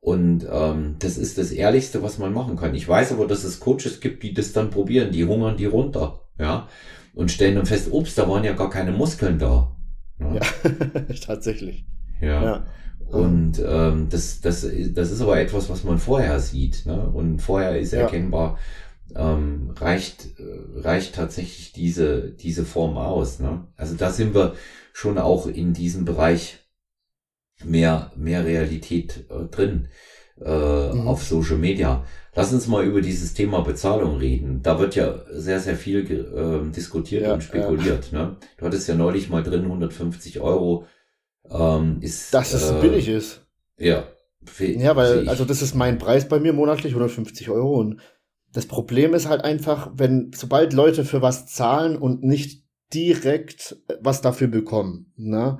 Und 0.00 0.46
ähm, 0.50 0.96
das 0.98 1.18
ist 1.18 1.36
das 1.36 1.50
Ehrlichste, 1.50 2.02
was 2.02 2.18
man 2.18 2.32
machen 2.32 2.56
kann. 2.56 2.74
Ich 2.74 2.88
weiß 2.88 3.12
aber, 3.12 3.26
dass 3.26 3.44
es 3.44 3.60
Coaches 3.60 4.00
gibt, 4.00 4.22
die 4.22 4.32
das 4.32 4.52
dann 4.52 4.70
probieren, 4.70 5.12
die 5.12 5.26
hungern 5.26 5.58
die 5.58 5.66
runter, 5.66 6.28
ja, 6.38 6.68
und 7.14 7.30
stellen 7.30 7.56
dann 7.56 7.66
fest, 7.66 7.92
ups, 7.92 8.14
da 8.14 8.26
waren 8.28 8.44
ja 8.44 8.54
gar 8.54 8.70
keine 8.70 8.92
Muskeln 8.92 9.38
da. 9.38 9.76
Ja, 10.18 10.34
ja 10.34 10.40
tatsächlich. 11.20 11.84
Ja. 12.20 12.64
Ja. 13.10 13.18
Und 13.18 13.62
ähm, 13.64 14.08
das, 14.10 14.40
das, 14.40 14.62
das 14.62 15.10
ist 15.10 15.20
aber 15.20 15.40
etwas, 15.40 15.68
was 15.68 15.84
man 15.84 15.98
vorher 15.98 16.40
sieht. 16.40 16.86
Ne? 16.86 17.08
Und 17.08 17.40
vorher 17.40 17.78
ist 17.78 17.92
erkennbar, 17.92 18.58
ähm, 19.14 19.72
reicht, 19.76 20.38
äh, 20.38 20.80
reicht 20.80 21.14
tatsächlich 21.14 21.72
diese, 21.72 22.30
diese 22.30 22.64
Form 22.64 22.96
aus. 22.96 23.40
Ne? 23.40 23.66
Also 23.76 23.96
da 23.96 24.10
sind 24.10 24.34
wir 24.34 24.54
schon 24.92 25.18
auch 25.18 25.46
in 25.46 25.72
diesem 25.72 26.04
Bereich 26.04 26.58
mehr, 27.64 28.12
mehr 28.16 28.44
Realität 28.44 29.24
äh, 29.30 29.44
drin 29.50 29.88
äh, 30.40 30.92
mhm. 30.92 31.08
auf 31.08 31.22
Social 31.22 31.58
Media. 31.58 32.04
Lass 32.34 32.52
uns 32.52 32.68
mal 32.68 32.84
über 32.84 33.00
dieses 33.00 33.34
Thema 33.34 33.60
Bezahlung 33.62 34.18
reden. 34.18 34.62
Da 34.62 34.78
wird 34.78 34.94
ja 34.94 35.20
sehr, 35.32 35.60
sehr 35.60 35.76
viel 35.76 36.08
äh, 36.08 36.72
diskutiert 36.72 37.22
ja, 37.22 37.34
und 37.34 37.42
spekuliert. 37.42 38.12
Ja. 38.12 38.18
Ne? 38.18 38.36
Du 38.56 38.66
hattest 38.66 38.88
ja 38.88 38.94
neulich 38.94 39.28
mal 39.28 39.42
drin 39.42 39.64
150 39.64 40.40
Euro 40.40 40.86
ähm, 41.50 41.98
ist. 42.00 42.32
Dass 42.32 42.52
es 42.52 42.70
äh, 42.70 42.80
billig 42.80 43.08
ist. 43.08 43.46
Ja. 43.78 44.04
Ja, 44.58 44.96
weil, 44.96 45.28
also 45.28 45.44
das 45.44 45.62
ist 45.62 45.74
mein 45.74 45.98
Preis 45.98 46.28
bei 46.28 46.40
mir 46.40 46.52
monatlich, 46.52 46.92
150 46.92 47.50
Euro. 47.50 47.78
Und 47.78 48.00
das 48.52 48.66
Problem 48.66 49.14
ist 49.14 49.28
halt 49.28 49.44
einfach, 49.44 49.90
wenn, 49.94 50.32
sobald 50.34 50.72
Leute 50.72 51.04
für 51.04 51.22
was 51.22 51.46
zahlen 51.46 51.96
und 51.96 52.22
nicht 52.22 52.64
direkt 52.92 53.76
was 54.00 54.20
dafür 54.20 54.48
bekommen, 54.48 55.12
ne, 55.16 55.58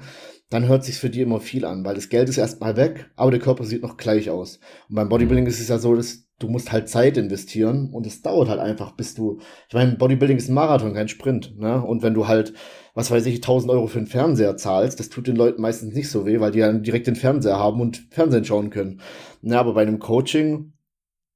dann 0.49 0.67
hört 0.67 0.85
sich's 0.85 0.99
für 0.99 1.11
die 1.11 1.21
immer 1.21 1.41
viel 1.41 1.65
an, 1.65 1.85
weil 1.85 1.95
das 1.95 2.09
Geld 2.09 2.29
ist 2.29 2.39
erstmal 2.39 2.77
weg, 2.77 3.11
aber 3.15 3.31
der 3.31 3.39
Körper 3.39 3.65
sieht 3.65 3.83
noch 3.83 3.97
gleich 3.97 4.31
aus. 4.31 4.59
Und 4.89 4.97
beim 4.97 5.09
Bodybuilding 5.09 5.47
ist 5.47 5.61
es 5.61 5.69
ja 5.69 5.79
so, 5.79 5.95
dass 5.95 6.25
du 6.41 6.49
musst 6.49 6.73
halt 6.73 6.89
Zeit 6.89 7.17
investieren 7.17 7.91
und 7.93 8.07
es 8.07 8.23
dauert 8.23 8.49
halt 8.49 8.59
einfach, 8.59 8.93
bis 8.93 9.15
du, 9.15 9.39
ich 9.69 9.75
meine, 9.75 9.97
Bodybuilding 9.97 10.39
ist 10.39 10.49
ein 10.49 10.55
Marathon, 10.55 10.95
kein 10.95 11.09
Sprint, 11.09 11.57
ne? 11.57 11.81
Und 11.81 12.03
wenn 12.03 12.15
du 12.15 12.27
halt, 12.27 12.55
was 12.95 13.11
weiß 13.11 13.27
ich, 13.27 13.37
1000 13.37 13.71
Euro 13.73 13.87
für 13.87 13.99
einen 13.99 14.07
Fernseher 14.07 14.57
zahlst, 14.57 14.99
das 15.01 15.09
tut 15.09 15.27
den 15.27 15.37
Leuten 15.37 15.63
meistens 15.63 15.95
nicht 15.95 16.11
so 16.11 16.27
weh, 16.27 16.41
weil 16.41 16.53
die 16.53 16.61
dann 16.61 16.83
direkt 16.83 17.07
den 17.07 17.17
Fernseher 17.17 17.59
haben 17.59 17.81
und 17.81 18.07
Fernsehen 18.11 18.45
schauen 18.45 18.71
können. 18.71 19.01
Ja, 19.43 19.61
aber 19.61 19.75
bei 19.75 19.83
einem 19.83 19.99
Coaching, 19.99 20.73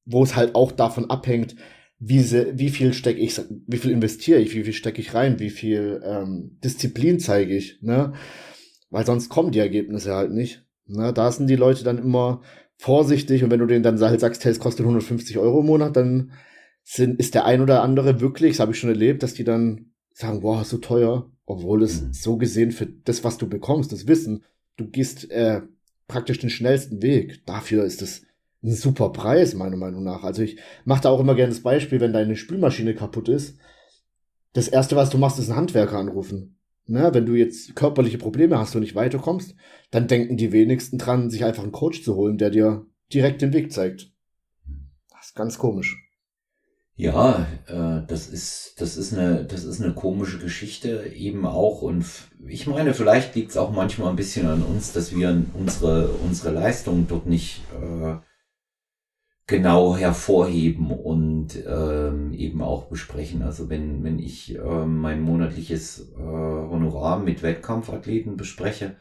wo 0.05 0.23
es 0.23 0.37
halt 0.37 0.55
auch 0.55 0.73
davon 0.73 1.11
abhängt, 1.11 1.57
wie, 1.99 2.21
se, 2.21 2.53
wie 2.59 2.71
viel 2.71 2.93
stecke 2.93 3.21
ich, 3.21 3.41
wie 3.67 3.79
viel 3.79 3.93
investiere 3.93 4.41
ich, 4.41 4.55
wie 4.55 4.65
viel 4.65 4.73
stecke 4.73 5.01
ich 5.01 5.15
rein, 5.15 5.39
wie 5.39 5.51
viel 5.51 6.03
ähm, 6.05 6.59
Disziplin 6.63 7.19
zeige 7.21 7.57
ich, 7.57 7.79
ne? 7.83 8.13
Weil 8.91 9.07
sonst 9.07 9.29
kommen 9.29 9.53
die 9.53 9.59
Ergebnisse 9.59 10.15
halt 10.15 10.33
nicht. 10.33 10.65
Ne? 10.87 11.13
Da 11.13 11.33
sind 11.33 11.49
die 11.49 11.57
Leute 11.57 11.83
dann 11.83 11.99
immer 11.99 12.43
vorsichtig 12.77 13.43
und 13.43 13.51
wenn 13.51 13.61
du 13.61 13.67
denen 13.67 13.83
dann 13.83 13.99
halt 14.01 14.21
sagst, 14.21 14.45
hey, 14.45 14.53
es 14.53 14.61
kostet 14.61 14.85
150 14.85 15.39
Euro 15.39 15.61
im 15.61 15.67
Monat, 15.67 15.97
dann 15.97 16.33
sind, 16.83 17.19
ist 17.19 17.35
der 17.35 17.45
ein 17.45 17.63
oder 17.63 17.83
andere 17.83 18.21
wirklich, 18.21 18.53
das 18.53 18.61
habe 18.61 18.73
ich 18.73 18.79
schon 18.79 18.91
erlebt, 18.91 19.23
dass 19.23 19.35
die 19.35 19.45
dann 19.45 19.93
sagen, 20.13 20.41
boah, 20.41 20.65
so 20.65 20.79
teuer, 20.79 21.31
obwohl 21.47 21.83
es 21.83 22.03
mhm. 22.03 22.13
so 22.13 22.37
gesehen 22.37 22.73
für 22.73 22.87
das, 22.87 23.25
was 23.25 23.39
du 23.39 23.49
bekommst, 23.49 23.93
das 23.93 24.07
Wissen, 24.07 24.45
du 24.77 24.89
gehst 24.89 25.31
äh, 25.31 25.63
praktisch 26.09 26.39
den 26.39 26.51
schnellsten 26.51 27.03
Weg. 27.03 27.45
Dafür 27.47 27.85
ist 27.85 28.03
es 28.03 28.23
ein 28.63 28.73
super 28.73 29.11
Preis, 29.11 29.55
meiner 29.55 29.77
Meinung 29.77 30.05
nach. 30.05 30.25
Also 30.25 30.43
ich 30.43 30.59
mache 30.85 31.03
da 31.03 31.11
auch 31.11 31.21
immer 31.21 31.35
gerne 31.35 31.53
das 31.53 31.63
Beispiel, 31.63 32.01
wenn 32.01 32.13
deine 32.13 32.37
Spülmaschine 32.37 32.95
kaputt 32.95 33.29
ist. 33.29 33.59
Das 34.53 34.69
erste, 34.69 34.97
was 34.97 35.11
du 35.11 35.19
machst, 35.19 35.39
ist 35.39 35.51
einen 35.51 35.57
Handwerker 35.57 35.99
anrufen. 35.99 36.57
Ne, 36.87 37.15
wenn 37.15 37.25
du 37.25 37.35
jetzt 37.35 37.75
körperliche 37.75 38.19
Probleme 38.19 38.59
hast 38.59 38.75
und 38.75 38.83
nicht 38.83 38.95
weiterkommst, 38.95 39.55
dann 39.91 40.07
denken 40.07 40.37
die 40.37 40.53
wenigsten 40.53 40.99
dran, 40.99 41.31
sich 41.31 41.43
einfach 41.43 41.63
einen 41.63 41.73
Coach 41.73 42.03
zu 42.03 42.15
holen, 42.15 42.37
der 42.37 42.51
dir 42.51 42.85
direkt 43.11 43.41
den 43.41 43.55
Weg 43.55 43.73
zeigt. 43.73 44.13
Das 45.11 45.29
ist 45.29 45.35
ganz 45.35 45.57
komisch. 45.57 46.04
Ja, 46.97 47.47
äh, 47.67 48.07
das 48.07 48.29
ist 48.29 48.81
das 48.81 48.97
ist 48.97 49.13
eine 49.13 49.45
das 49.45 49.65
ist 49.65 49.83
eine 49.83 49.95
komische 49.95 50.39
Geschichte 50.39 51.07
eben 51.09 51.45
auch 51.45 51.83
und 51.83 52.07
ich 52.47 52.69
meine, 52.69 52.95
vielleicht 52.95 53.35
liegt 53.35 53.51
es 53.51 53.57
auch 53.57 53.73
manchmal 53.73 54.11
ein 54.11 54.17
bisschen 54.17 54.47
an 54.47 54.63
uns, 54.63 54.93
dass 54.93 55.15
wir 55.15 55.45
unsere 55.55 56.09
unsere 56.25 56.53
Leistung 56.53 57.09
dort 57.09 57.27
nicht 57.27 57.63
äh, 57.73 58.17
genau 59.47 59.97
hervorheben 59.97 60.91
und 60.91 61.57
ähm, 61.67 62.33
eben 62.33 62.63
auch 62.63 62.87
besprechen. 62.87 63.43
Also 63.43 63.69
wenn, 63.69 64.05
wenn 64.05 64.19
ich 64.19 64.57
äh, 64.57 64.87
mein 64.87 65.21
monatliches 65.21 66.13
äh, 66.17 66.21
Honorar 66.21 67.19
mit 67.19 67.43
Wettkampfathleten 67.43 68.37
bespreche, 68.37 68.97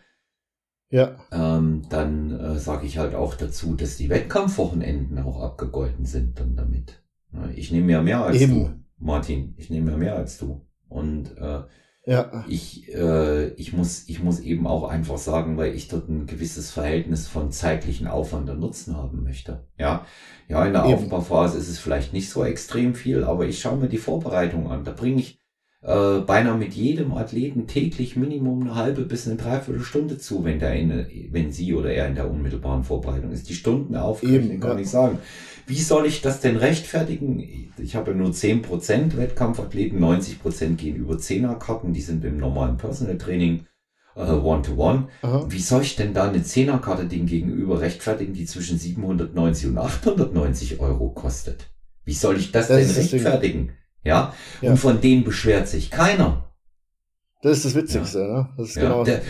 ja. 0.89 1.15
ähm, 1.31 1.83
dann 1.89 2.31
äh, 2.39 2.59
sage 2.59 2.85
ich 2.87 2.97
halt 2.97 3.15
auch 3.15 3.35
dazu, 3.35 3.75
dass 3.75 3.97
die 3.97 4.09
Wettkampfwochenenden 4.09 5.19
auch 5.19 5.41
abgegolten 5.41 6.05
sind 6.05 6.39
dann 6.39 6.55
damit. 6.55 7.02
Ich 7.55 7.71
nehme 7.71 7.91
ja 7.91 8.01
mehr 8.01 8.23
als 8.23 8.41
Eben. 8.41 8.53
du, 8.53 8.71
Martin. 8.97 9.53
Ich 9.57 9.69
nehme 9.69 9.91
ja 9.91 9.97
mehr 9.97 10.15
als 10.15 10.37
du. 10.37 10.65
Und 10.87 11.37
äh, 11.37 11.61
ja. 12.05 12.43
Ich, 12.49 12.93
äh, 12.93 13.49
ich, 13.53 13.71
muss, 13.71 14.09
ich 14.09 14.21
muss 14.21 14.41
eben 14.41 14.67
auch 14.67 14.83
einfach 14.83 15.17
sagen, 15.17 15.57
weil 15.57 15.73
ich 15.73 15.87
dort 15.87 16.09
ein 16.09 16.27
gewisses 16.27 16.71
Verhältnis 16.71 17.27
von 17.27 17.51
zeitlichen 17.51 18.07
Aufwand 18.07 18.49
und 18.49 18.59
Nutzen 18.59 18.97
haben 18.97 19.23
möchte. 19.23 19.65
Ja, 19.77 20.05
ja 20.49 20.65
in 20.65 20.73
der 20.73 20.83
eben. 20.83 20.93
Aufbauphase 20.95 21.57
ist 21.57 21.69
es 21.69 21.79
vielleicht 21.79 22.11
nicht 22.11 22.29
so 22.29 22.43
extrem 22.43 22.93
viel, 22.93 23.23
aber 23.23 23.45
ich 23.45 23.59
schaue 23.59 23.77
mir 23.77 23.87
die 23.87 23.97
Vorbereitung 23.97 24.69
an. 24.69 24.83
Da 24.83 24.91
bringe 24.91 25.21
ich 25.21 25.42
äh, 25.83 26.19
beinahe 26.19 26.57
mit 26.57 26.73
jedem 26.73 27.13
Athleten 27.13 27.67
täglich 27.67 28.15
Minimum 28.15 28.61
eine 28.61 28.75
halbe 28.75 29.01
bis 29.01 29.27
eine 29.27 29.35
Dreiviertelstunde 29.35 30.17
zu, 30.17 30.45
wenn 30.45 30.59
der 30.59 30.73
in, 30.75 31.05
wenn 31.31 31.51
sie 31.51 31.73
oder 31.73 31.91
er 31.91 32.07
in 32.07 32.15
der 32.15 32.29
unmittelbaren 32.29 32.83
Vorbereitung 32.83 33.31
ist. 33.31 33.49
Die 33.49 33.53
Stunden 33.53 33.93
kann 34.59 34.77
ja. 34.77 34.79
ich 34.79 34.89
sagen. 34.89 35.19
Wie 35.65 35.79
soll 35.79 36.05
ich 36.05 36.21
das 36.21 36.41
denn 36.41 36.57
rechtfertigen? 36.57 37.71
Ich 37.77 37.95
habe 37.95 38.15
nur 38.15 38.29
10% 38.29 39.17
Wettkampfathleten, 39.17 39.99
90% 39.99 40.75
gehen 40.75 40.95
über 40.95 41.15
10er-Karten, 41.15 41.93
die 41.93 42.01
sind 42.01 42.23
im 42.25 42.37
normalen 42.37 42.77
Personal 42.77 43.17
Training 43.17 43.65
äh, 44.15 44.21
One-to-One. 44.21 45.07
-one. 45.21 45.51
Wie 45.51 45.61
soll 45.61 45.81
ich 45.81 45.95
denn 45.95 46.13
da 46.13 46.29
eine 46.29 46.39
10er-Karte 46.39 47.05
dem 47.05 47.25
gegenüber 47.25 47.81
rechtfertigen, 47.81 48.33
die 48.33 48.45
zwischen 48.45 48.77
790 48.77 49.67
und 49.67 49.77
890 49.77 50.79
Euro 50.79 51.09
kostet? 51.09 51.69
Wie 52.05 52.13
soll 52.13 52.37
ich 52.37 52.51
das, 52.51 52.67
das 52.67 52.85
denn 52.85 53.03
rechtfertigen? 53.03 53.71
Ja? 54.03 54.33
ja? 54.61 54.71
Und 54.71 54.77
von 54.77 55.01
denen 55.01 55.23
beschwert 55.23 55.67
sich 55.67 55.91
keiner. 55.91 56.49
Das 57.41 57.57
ist 57.57 57.65
das 57.65 57.75
Witzigste, 57.75 58.19
ja. 58.19 58.27
ne? 58.27 58.49
Das 58.57 58.69
ist 58.69 58.75
ja, 58.75 58.83
genau. 58.83 59.03
Der, 59.03 59.21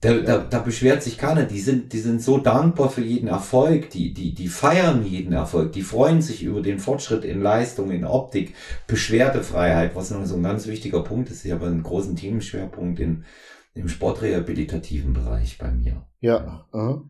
da, 0.00 0.12
ja. 0.12 0.22
da, 0.22 0.38
da 0.38 0.58
beschwert 0.58 1.02
sich 1.02 1.16
keiner. 1.16 1.44
Die 1.44 1.60
sind, 1.60 1.92
die 1.94 1.98
sind 1.98 2.20
so 2.20 2.36
dankbar 2.36 2.90
für 2.90 3.00
jeden 3.00 3.26
Erfolg. 3.26 3.90
Die, 3.90 4.12
die, 4.12 4.34
die 4.34 4.48
feiern 4.48 5.04
jeden 5.04 5.32
Erfolg. 5.32 5.72
Die 5.72 5.82
freuen 5.82 6.20
sich 6.20 6.42
über 6.42 6.60
den 6.60 6.78
Fortschritt 6.78 7.24
in 7.24 7.40
Leistung, 7.40 7.90
in 7.90 8.04
Optik, 8.04 8.54
Beschwerdefreiheit, 8.86 9.96
was 9.96 10.10
noch 10.10 10.24
so 10.26 10.36
ein 10.36 10.42
ganz 10.42 10.66
wichtiger 10.66 11.02
Punkt 11.02 11.30
ist. 11.30 11.44
Ich 11.44 11.52
habe 11.52 11.66
einen 11.66 11.82
großen 11.82 12.16
Themenschwerpunkt 12.16 13.00
in, 13.00 13.24
im 13.72 13.88
sportrehabilitativen 13.88 15.14
Bereich 15.14 15.56
bei 15.56 15.70
mir. 15.70 16.06
Ja. 16.20 16.66
Aha. 16.70 17.02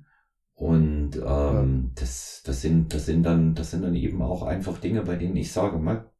Und 0.55 1.16
ähm, 1.16 1.22
ja. 1.24 1.90
das, 1.96 2.42
das 2.46 2.62
sind, 2.62 2.94
das 2.94 3.07
sind 3.07 3.24
dann, 3.24 3.57
das 3.57 3.72
sind 3.72 3.83
dann 3.83 3.96
eben 3.96 4.22
auch 4.22 4.44
einfach 4.44 4.79
Dinge, 4.79 5.03
bei 5.03 5.16
denen 5.16 5.37
ich 5.37 5.50
sage, 5.50 5.79
mal, 5.79 6.12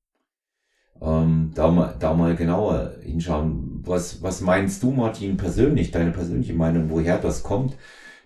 ähm, 1.05 1.53
da, 1.55 1.71
mal, 1.71 1.97
da 1.99 2.15
mal 2.15 2.35
genauer 2.35 2.95
hinschauen. 3.03 3.83
Was, 3.85 4.23
was 4.23 4.41
meinst 4.41 4.83
du, 4.83 4.91
Martin, 4.91 5.37
persönlich, 5.37 5.91
deine 5.91 6.13
persönliche 6.13 6.55
Meinung, 6.55 6.89
woher 6.89 7.19
das 7.19 7.43
kommt, 7.43 7.77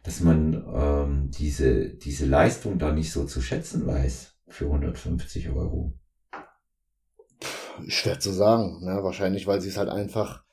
dass 0.04 0.20
man 0.20 0.64
ähm, 0.72 1.30
diese, 1.32 1.88
diese 1.88 2.26
Leistung 2.26 2.78
da 2.78 2.92
nicht 2.92 3.12
so 3.12 3.24
zu 3.24 3.40
schätzen 3.42 3.86
weiß 3.86 4.34
für 4.46 4.66
150 4.66 5.50
Euro? 5.50 5.92
Schwer 7.88 8.20
zu 8.20 8.30
sagen, 8.30 8.84
ne? 8.84 9.02
wahrscheinlich, 9.02 9.46
weil 9.46 9.60
sie 9.60 9.68
es 9.68 9.76
halt 9.76 9.88
einfach, 9.88 10.44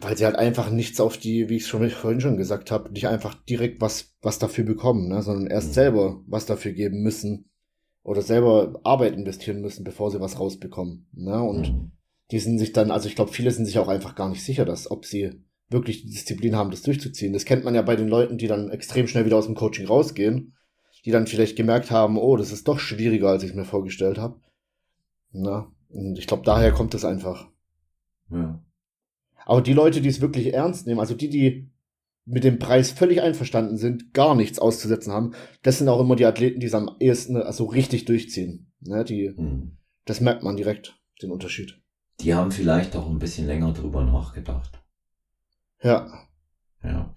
weil 0.00 0.16
sie 0.16 0.24
halt 0.24 0.36
einfach 0.36 0.70
nichts 0.70 1.00
auf 1.00 1.16
die, 1.16 1.48
wie 1.48 1.56
ich 1.56 1.62
es 1.62 1.68
schon 1.68 1.88
vorhin 1.90 2.20
schon 2.20 2.36
gesagt 2.36 2.70
habe, 2.70 2.92
nicht 2.92 3.08
einfach 3.08 3.34
direkt 3.34 3.80
was, 3.80 4.16
was 4.22 4.38
dafür 4.38 4.64
bekommen, 4.64 5.08
ne? 5.08 5.22
sondern 5.22 5.48
erst 5.48 5.68
mhm. 5.68 5.74
selber 5.74 6.20
was 6.26 6.46
dafür 6.46 6.72
geben 6.72 7.02
müssen 7.02 7.50
oder 8.06 8.22
selber 8.22 8.78
Arbeit 8.84 9.14
investieren 9.14 9.60
müssen, 9.60 9.82
bevor 9.82 10.12
sie 10.12 10.20
was 10.20 10.38
rausbekommen. 10.38 11.08
Ne? 11.12 11.42
Und 11.42 11.72
mhm. 11.72 11.90
die 12.30 12.38
sind 12.38 12.58
sich 12.58 12.72
dann, 12.72 12.92
also 12.92 13.08
ich 13.08 13.16
glaube, 13.16 13.32
viele 13.32 13.50
sind 13.50 13.64
sich 13.64 13.80
auch 13.80 13.88
einfach 13.88 14.14
gar 14.14 14.28
nicht 14.28 14.44
sicher, 14.44 14.64
dass, 14.64 14.88
ob 14.88 15.04
sie 15.04 15.42
wirklich 15.70 16.02
die 16.02 16.10
Disziplin 16.10 16.54
haben, 16.54 16.70
das 16.70 16.82
durchzuziehen. 16.82 17.32
Das 17.32 17.44
kennt 17.44 17.64
man 17.64 17.74
ja 17.74 17.82
bei 17.82 17.96
den 17.96 18.06
Leuten, 18.06 18.38
die 18.38 18.46
dann 18.46 18.70
extrem 18.70 19.08
schnell 19.08 19.24
wieder 19.24 19.36
aus 19.36 19.46
dem 19.46 19.56
Coaching 19.56 19.88
rausgehen, 19.88 20.54
die 21.04 21.10
dann 21.10 21.26
vielleicht 21.26 21.56
gemerkt 21.56 21.90
haben, 21.90 22.16
oh, 22.16 22.36
das 22.36 22.52
ist 22.52 22.68
doch 22.68 22.78
schwieriger, 22.78 23.28
als 23.28 23.42
ich 23.42 23.50
es 23.50 23.56
mir 23.56 23.64
vorgestellt 23.64 24.18
habe. 24.18 24.40
Na, 25.32 25.72
und 25.88 26.16
ich 26.16 26.28
glaube, 26.28 26.44
daher 26.44 26.70
kommt 26.70 26.94
es 26.94 27.04
einfach. 27.04 27.48
Ja. 28.30 28.62
Aber 29.46 29.62
die 29.62 29.72
Leute, 29.72 30.00
die 30.00 30.08
es 30.08 30.20
wirklich 30.20 30.54
ernst 30.54 30.86
nehmen, 30.86 31.00
also 31.00 31.14
die, 31.14 31.28
die 31.28 31.68
mit 32.26 32.44
dem 32.44 32.58
Preis 32.58 32.90
völlig 32.90 33.22
einverstanden 33.22 33.78
sind, 33.78 34.12
gar 34.12 34.34
nichts 34.34 34.58
auszusetzen 34.58 35.12
haben, 35.12 35.32
das 35.62 35.78
sind 35.78 35.88
auch 35.88 36.00
immer 36.00 36.16
die 36.16 36.26
Athleten, 36.26 36.60
die 36.60 36.66
es 36.66 36.74
am 36.74 36.90
ehesten 37.00 37.36
also 37.36 37.64
richtig 37.64 38.04
durchziehen. 38.04 38.72
Ne, 38.80 39.04
die, 39.04 39.32
hm. 39.34 39.76
Das 40.06 40.20
merkt 40.20 40.44
man 40.44 40.56
direkt, 40.56 40.98
den 41.20 41.32
Unterschied. 41.32 41.82
Die 42.20 42.32
haben 42.32 42.52
vielleicht 42.52 42.96
auch 42.96 43.10
ein 43.10 43.18
bisschen 43.18 43.46
länger 43.46 43.72
drüber 43.72 44.04
nachgedacht. 44.04 44.80
Ja. 45.82 46.08
Ja. 46.82 47.14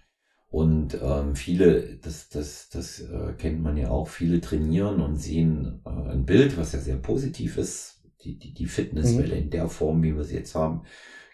Und 0.49 0.97
ähm, 1.01 1.35
viele, 1.35 1.97
das, 1.97 2.29
das, 2.29 2.69
das 2.69 2.99
äh, 3.01 3.33
kennt 3.37 3.61
man 3.61 3.77
ja 3.77 3.91
auch, 3.91 4.07
viele 4.09 4.41
trainieren 4.41 4.99
und 4.99 5.17
sehen 5.17 5.81
äh, 5.85 5.89
ein 5.89 6.25
Bild, 6.25 6.57
was 6.57 6.73
ja 6.73 6.79
sehr 6.79 6.97
positiv 6.97 7.57
ist. 7.57 8.03
Die, 8.23 8.37
die, 8.37 8.53
die 8.53 8.65
Fitnesswelle 8.65 9.35
mhm. 9.35 9.43
in 9.43 9.49
der 9.51 9.69
Form, 9.69 10.03
wie 10.03 10.13
wir 10.13 10.25
sie 10.25 10.35
jetzt 10.35 10.55
haben, 10.55 10.81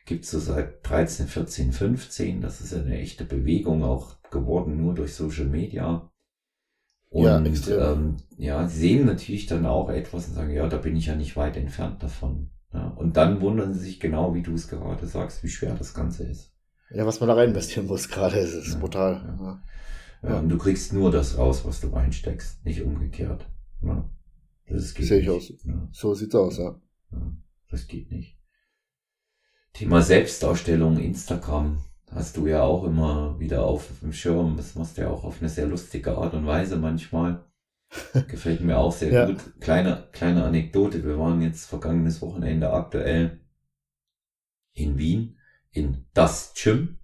gibt's 0.05 0.31
so 0.31 0.39
seit 0.39 0.87
13, 0.87 1.27
14, 1.27 1.71
15. 1.71 2.41
Das 2.41 2.61
ist 2.61 2.71
ja 2.71 2.79
eine 2.79 2.97
echte 2.97 3.25
Bewegung 3.25 3.83
auch 3.83 4.21
geworden, 4.31 4.77
nur 4.77 4.93
durch 4.93 5.13
Social 5.13 5.45
Media. 5.45 6.09
Und 7.09 7.23
ja, 7.23 7.93
ähm, 7.93 8.17
ja, 8.37 8.67
sie 8.67 8.79
sehen 8.79 9.05
natürlich 9.05 9.45
dann 9.45 9.65
auch 9.65 9.89
etwas 9.89 10.27
und 10.27 10.33
sagen, 10.33 10.51
ja, 10.51 10.67
da 10.67 10.77
bin 10.77 10.95
ich 10.95 11.05
ja 11.05 11.15
nicht 11.15 11.37
weit 11.37 11.55
entfernt 11.55 12.03
davon. 12.03 12.49
Ja, 12.73 12.87
und 12.87 13.15
dann 13.15 13.39
wundern 13.39 13.73
sie 13.73 13.79
sich 13.79 13.99
genau, 13.99 14.35
wie 14.35 14.41
du 14.41 14.53
es 14.53 14.67
gerade 14.67 15.07
sagst, 15.07 15.43
wie 15.43 15.49
schwer 15.49 15.75
das 15.75 15.93
Ganze 15.93 16.25
ist. 16.25 16.51
Ja, 16.91 17.05
was 17.05 17.19
man 17.19 17.29
da 17.29 17.35
rein 17.35 17.49
investieren 17.49 17.87
muss 17.87 18.09
gerade, 18.09 18.37
ist, 18.37 18.53
ist 18.53 18.73
ja, 18.73 18.79
brutal. 18.79 19.61
Ja. 20.21 20.39
Und 20.39 20.49
du 20.49 20.57
kriegst 20.57 20.91
nur 20.91 21.11
das 21.11 21.37
raus, 21.37 21.63
was 21.65 21.79
du 21.79 21.87
reinsteckst, 21.87 22.65
nicht 22.65 22.81
umgekehrt. 22.81 23.47
Ja. 23.81 24.09
Das 24.67 24.93
geht 24.93 25.05
Sehe 25.07 25.19
ich 25.19 25.29
aus. 25.29 25.53
Ja. 25.63 25.87
So 25.91 26.13
sieht's 26.15 26.35
aus, 26.35 26.57
ja. 26.57 26.79
Das 27.69 27.87
geht 27.87 28.11
nicht. 28.11 28.34
Thema 29.76 30.01
Selbstdarstellung, 30.01 30.97
Instagram 30.97 31.80
hast 32.09 32.38
du 32.38 32.47
ja 32.47 32.63
auch 32.63 32.86
immer 32.86 33.38
wieder 33.41 33.65
auf 33.65 33.89
dem 34.01 34.13
Schirm. 34.13 34.55
Das 34.55 34.76
machst 34.76 34.97
du 34.97 35.01
ja 35.01 35.09
auch 35.09 35.26
auf 35.26 35.41
eine 35.41 35.49
sehr 35.49 35.67
lustige 35.67 36.17
Art 36.17 36.34
und 36.34 36.47
Weise 36.47 36.78
manchmal. 36.78 37.43
Gefällt 38.30 38.61
mir 38.61 38.78
auch 38.78 38.93
sehr 38.93 39.11
ja. 39.11 39.26
gut. 39.26 39.59
Kleine, 39.59 40.07
kleine 40.13 40.45
Anekdote. 40.45 41.03
Wir 41.03 41.19
waren 41.19 41.41
jetzt 41.41 41.65
vergangenes 41.65 42.21
Wochenende 42.21 42.71
aktuell 42.71 43.41
in 44.71 44.97
Wien, 44.97 45.39
in 45.71 46.05
das 46.13 46.53
Gym, 46.55 46.99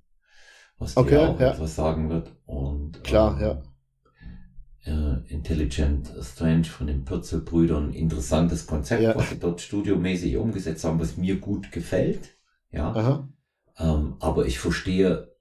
was 0.78 0.96
okay, 0.96 1.10
dir 1.10 1.30
auch 1.30 1.40
ja. 1.42 1.52
etwas 1.52 1.76
sagen 1.76 2.10
wird. 2.10 2.32
Und, 2.46 3.04
Klar, 3.04 3.38
ähm, 3.42 3.62
ja. 4.86 5.18
Äh, 5.18 5.34
Intelligent 5.34 6.10
Strange 6.22 6.64
von 6.64 6.88
den 6.88 7.04
Pürzel-Brüdern. 7.04 7.92
Interessantes 7.92 8.66
Konzept, 8.66 9.02
ja. 9.02 9.14
was 9.14 9.30
sie 9.30 9.40
dort 9.40 9.60
studiomäßig 9.60 10.38
umgesetzt 10.38 10.86
haben, 10.86 11.02
was 11.02 11.18
mir 11.18 11.38
gut 11.38 11.74
gefällt. 11.74 12.38
Ja. 12.72 13.28
Ähm, 13.78 14.16
aber 14.20 14.46
ich 14.46 14.60
verstehe 14.60 15.36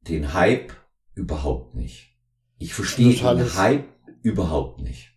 den 0.00 0.34
Hype 0.34 0.72
überhaupt 1.14 1.74
nicht. 1.74 2.16
Ich 2.58 2.74
verstehe 2.74 3.14
den 3.14 3.56
Hype 3.56 3.88
überhaupt 4.22 4.80
nicht. 4.80 5.12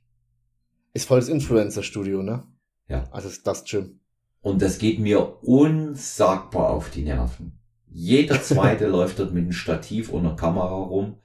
Ist 0.94 1.08
voll 1.08 1.20
das 1.20 1.30
Influencer-Studio, 1.30 2.24
ne? 2.24 2.44
Ja. 2.88 3.04
Also 3.12 3.28
ist 3.28 3.46
das 3.46 3.66
Gym. 3.66 4.00
Und 4.42 4.62
das 4.62 4.78
geht 4.78 5.00
mir 5.00 5.44
unsagbar 5.44 6.70
auf 6.70 6.90
die 6.92 7.04
Nerven. 7.04 7.60
Jeder 7.88 8.42
zweite 8.42 8.88
läuft 8.90 9.20
dort 9.20 9.34
mit 9.34 9.44
einem 9.44 9.52
Stativ 9.52 10.10
und 10.10 10.26
einer 10.26 10.36
Kamera 10.36 10.76
rum. 10.76 11.18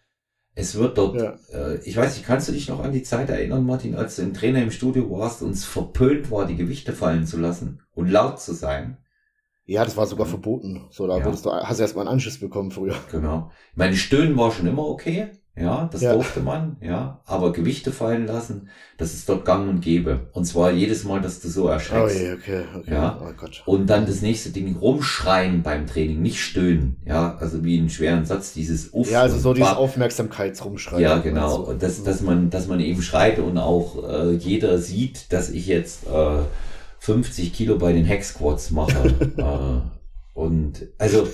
Es 0.55 0.74
wird 0.74 0.99
dort, 0.99 1.20
ja. 1.20 1.38
äh, 1.53 1.80
ich 1.84 1.97
weiß 1.97 2.16
nicht, 2.16 2.26
kannst 2.26 2.49
du 2.49 2.53
dich 2.53 2.68
noch 2.68 2.80
an 2.80 2.93
die 2.93 3.03
Zeit 3.03 3.30
erinnern, 3.30 3.64
Martin, 3.64 3.95
als 3.95 4.16
du 4.16 4.22
im 4.22 4.34
Trainer 4.34 4.62
im 4.62 4.70
Studio 4.70 5.11
warst 5.11 5.43
und 5.43 5.51
es 5.51 5.64
verpönt 5.64 6.30
war, 6.30 6.47
die 6.47 6.57
Gewichte 6.57 6.93
fallen 6.93 7.26
zu 7.26 7.38
lassen 7.38 7.80
und 7.93 8.11
laut 8.11 8.41
zu 8.41 8.53
sein? 8.53 8.99
Ja, 9.70 9.84
das 9.84 9.96
war 9.96 10.04
sogar 10.04 10.26
mhm. 10.26 10.30
verboten. 10.30 10.80
So, 10.90 11.06
da 11.06 11.18
ja. 11.18 11.24
wurdest 11.24 11.46
du, 11.46 11.52
hast 11.52 11.78
du 11.78 11.82
erstmal 11.82 12.04
einen 12.04 12.14
Anschluss 12.14 12.38
bekommen 12.38 12.72
früher. 12.72 12.96
Genau. 13.12 13.52
Meine 13.76 13.94
Stöhnen 13.94 14.36
war 14.36 14.50
schon 14.50 14.66
immer 14.66 14.84
okay. 14.84 15.28
Ja, 15.56 15.88
das 15.92 16.00
ja. 16.00 16.14
durfte 16.14 16.40
man, 16.40 16.76
ja. 16.80 17.20
Aber 17.24 17.52
Gewichte 17.52 17.92
fallen 17.92 18.26
lassen, 18.26 18.68
das 18.98 19.14
ist 19.14 19.28
dort 19.28 19.44
gang 19.44 19.68
und 19.68 19.80
gäbe. 19.80 20.28
Und 20.32 20.44
zwar 20.44 20.72
jedes 20.72 21.04
Mal, 21.04 21.20
dass 21.20 21.40
du 21.40 21.48
so 21.48 21.68
erschreckst. 21.68 22.16
Oh, 22.16 22.34
okay, 22.34 22.64
okay. 22.78 22.92
Ja. 22.92 23.20
Oh 23.22 23.32
Gott. 23.36 23.62
Und 23.66 23.88
dann 23.88 24.06
das 24.06 24.22
nächste 24.22 24.50
Ding, 24.50 24.74
rumschreien 24.76 25.62
beim 25.62 25.86
Training, 25.86 26.20
nicht 26.20 26.40
stöhnen. 26.40 26.96
Ja, 27.04 27.36
also 27.36 27.62
wie 27.62 27.78
einen 27.78 27.90
schweren 27.90 28.24
Satz, 28.24 28.52
dieses 28.52 28.92
Uff. 28.92 29.10
Ja, 29.10 29.22
also 29.22 29.38
so 29.38 29.54
dieses 29.54 29.70
Aufmerksamkeitsrumschreien. 29.70 31.02
Ja, 31.02 31.18
genau. 31.18 31.62
Und 31.62 31.82
das, 31.82 32.02
dass 32.02 32.22
man, 32.22 32.50
dass 32.50 32.66
man 32.66 32.80
eben 32.80 33.02
schreit 33.02 33.38
und 33.38 33.56
auch 33.58 34.02
äh, 34.08 34.32
jeder 34.32 34.78
sieht, 34.78 35.32
dass 35.32 35.50
ich 35.50 35.66
jetzt 35.66 36.06
äh, 36.08 36.38
50 37.01 37.53
Kilo 37.53 37.78
bei 37.78 37.92
den 37.92 38.05
Hex-Squats 38.05 38.70
mache. 38.70 39.09
äh, 39.36 40.38
und 40.38 40.86
also 40.98 41.26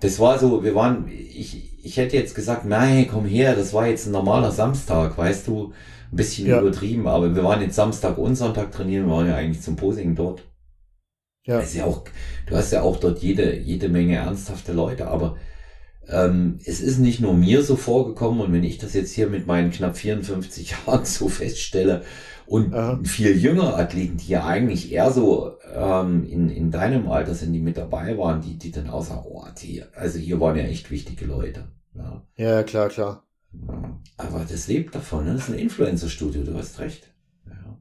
das 0.00 0.18
war 0.18 0.38
so, 0.38 0.64
wir 0.64 0.74
waren, 0.74 1.08
ich, 1.08 1.84
ich 1.84 1.96
hätte 1.96 2.16
jetzt 2.16 2.34
gesagt, 2.34 2.64
nein, 2.64 3.06
komm 3.10 3.26
her, 3.26 3.54
das 3.54 3.74
war 3.74 3.86
jetzt 3.86 4.06
ein 4.06 4.12
normaler 4.12 4.50
Samstag, 4.50 5.18
weißt 5.18 5.46
du, 5.48 5.72
ein 6.10 6.16
bisschen 6.16 6.46
ja. 6.46 6.60
übertrieben, 6.60 7.06
aber 7.06 7.34
wir 7.34 7.44
waren 7.44 7.60
jetzt 7.60 7.76
Samstag 7.76 8.16
und 8.16 8.36
Sonntag 8.36 8.72
trainieren, 8.72 9.06
wir 9.06 9.14
waren 9.14 9.28
ja 9.28 9.36
eigentlich 9.36 9.62
zum 9.62 9.76
Posing 9.76 10.14
dort. 10.14 10.42
Ja. 11.44 11.60
ist 11.60 11.74
ja 11.74 11.84
auch, 11.84 12.04
du 12.46 12.56
hast 12.56 12.72
ja 12.72 12.82
auch 12.82 12.98
dort 12.98 13.20
jede, 13.20 13.56
jede 13.56 13.88
Menge 13.88 14.16
ernsthafte 14.16 14.72
Leute, 14.72 15.08
aber 15.08 15.36
ähm, 16.06 16.58
es 16.64 16.80
ist 16.80 16.98
nicht 16.98 17.20
nur 17.20 17.34
mir 17.34 17.62
so 17.62 17.76
vorgekommen 17.76 18.40
und 18.40 18.52
wenn 18.52 18.64
ich 18.64 18.78
das 18.78 18.92
jetzt 18.94 19.12
hier 19.12 19.28
mit 19.28 19.46
meinen 19.46 19.70
knapp 19.70 19.96
54 19.96 20.74
Jahren 20.86 21.04
so 21.04 21.28
feststelle, 21.28 22.04
und 22.48 22.74
Aha. 22.74 22.98
viel 23.04 23.36
jüngere 23.36 23.76
Athleten, 23.76 24.16
die 24.16 24.28
ja 24.28 24.46
eigentlich 24.46 24.90
eher 24.90 25.10
so 25.10 25.52
ähm, 25.74 26.24
in, 26.24 26.48
in 26.48 26.70
deinem 26.70 27.10
Alter 27.10 27.34
sind, 27.34 27.52
die 27.52 27.60
mit 27.60 27.76
dabei 27.76 28.16
waren, 28.16 28.40
die, 28.40 28.56
die 28.56 28.70
dann 28.70 28.88
auch 28.88 29.04
sagen, 29.04 29.22
oh, 29.26 29.44
die, 29.60 29.84
also 29.94 30.18
hier 30.18 30.40
waren 30.40 30.56
ja 30.56 30.62
echt 30.62 30.90
wichtige 30.90 31.26
Leute. 31.26 31.68
Ja, 31.94 32.22
ja 32.36 32.62
klar, 32.62 32.88
klar. 32.88 33.24
Ja, 33.52 34.00
aber 34.16 34.46
das 34.48 34.66
lebt 34.66 34.94
davon, 34.94 35.26
ne? 35.26 35.34
das 35.34 35.48
ist 35.48 35.54
ein 35.54 35.58
Influencer-Studio, 35.58 36.42
du 36.42 36.54
hast 36.54 36.78
recht. 36.78 37.12
Ja. 37.46 37.78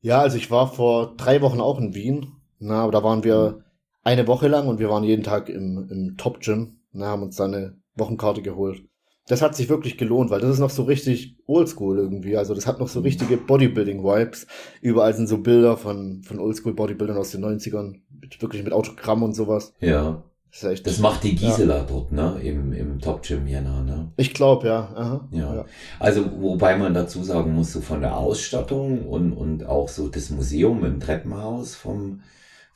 ja, 0.00 0.20
also 0.20 0.38
ich 0.38 0.50
war 0.50 0.72
vor 0.72 1.14
drei 1.16 1.42
Wochen 1.42 1.60
auch 1.60 1.78
in 1.78 1.94
Wien, 1.94 2.32
na, 2.58 2.82
aber 2.84 2.92
da 2.92 3.02
waren 3.04 3.22
wir 3.22 3.64
eine 4.02 4.26
Woche 4.26 4.48
lang 4.48 4.66
und 4.66 4.78
wir 4.78 4.88
waren 4.88 5.04
jeden 5.04 5.24
Tag 5.24 5.50
im, 5.50 5.88
im 5.90 6.16
Top-Gym, 6.16 6.78
haben 6.98 7.22
uns 7.22 7.36
da 7.36 7.44
eine 7.44 7.76
Wochenkarte 7.94 8.40
geholt 8.40 8.82
das 9.26 9.42
hat 9.42 9.56
sich 9.56 9.68
wirklich 9.68 9.98
gelohnt, 9.98 10.30
weil 10.30 10.40
das 10.40 10.50
ist 10.50 10.60
noch 10.60 10.70
so 10.70 10.84
richtig 10.84 11.36
oldschool 11.46 11.98
irgendwie. 11.98 12.36
Also 12.36 12.54
das 12.54 12.66
hat 12.66 12.78
noch 12.78 12.88
so 12.88 13.00
richtige 13.00 13.36
Bodybuilding-Vibes. 13.36 14.46
Überall 14.80 15.14
sind 15.14 15.26
so 15.26 15.38
Bilder 15.38 15.76
von, 15.76 16.22
von 16.22 16.38
Oldschool-Bodybuildern 16.38 17.16
aus 17.16 17.32
den 17.32 17.44
90ern. 17.44 17.96
Mit, 18.20 18.40
wirklich 18.40 18.62
mit 18.62 18.72
Autogramm 18.72 19.22
und 19.24 19.34
sowas. 19.34 19.74
Ja. 19.80 20.22
Das, 20.52 20.62
echt, 20.64 20.86
das 20.86 21.00
macht 21.00 21.24
die 21.24 21.34
Gisela 21.34 21.78
ja. 21.78 21.82
dort, 21.82 22.12
ne? 22.12 22.40
Im, 22.42 22.72
im 22.72 22.98
Top 23.00 23.22
Gym 23.22 23.46
Jena, 23.46 23.82
ne? 23.82 24.12
Ich 24.16 24.32
glaube, 24.32 24.68
ja. 24.68 24.88
Aha. 24.94 25.28
ja. 25.32 25.54
Ja. 25.54 25.64
Also, 25.98 26.24
wobei 26.40 26.76
man 26.78 26.94
dazu 26.94 27.22
sagen 27.22 27.52
muss, 27.52 27.72
so 27.72 27.80
von 27.80 28.00
der 28.00 28.16
Ausstattung 28.16 29.06
und, 29.06 29.32
und 29.32 29.66
auch 29.66 29.88
so 29.88 30.08
das 30.08 30.30
Museum 30.30 30.84
im 30.84 31.00
Treppenhaus 31.00 31.74
vom, 31.74 32.20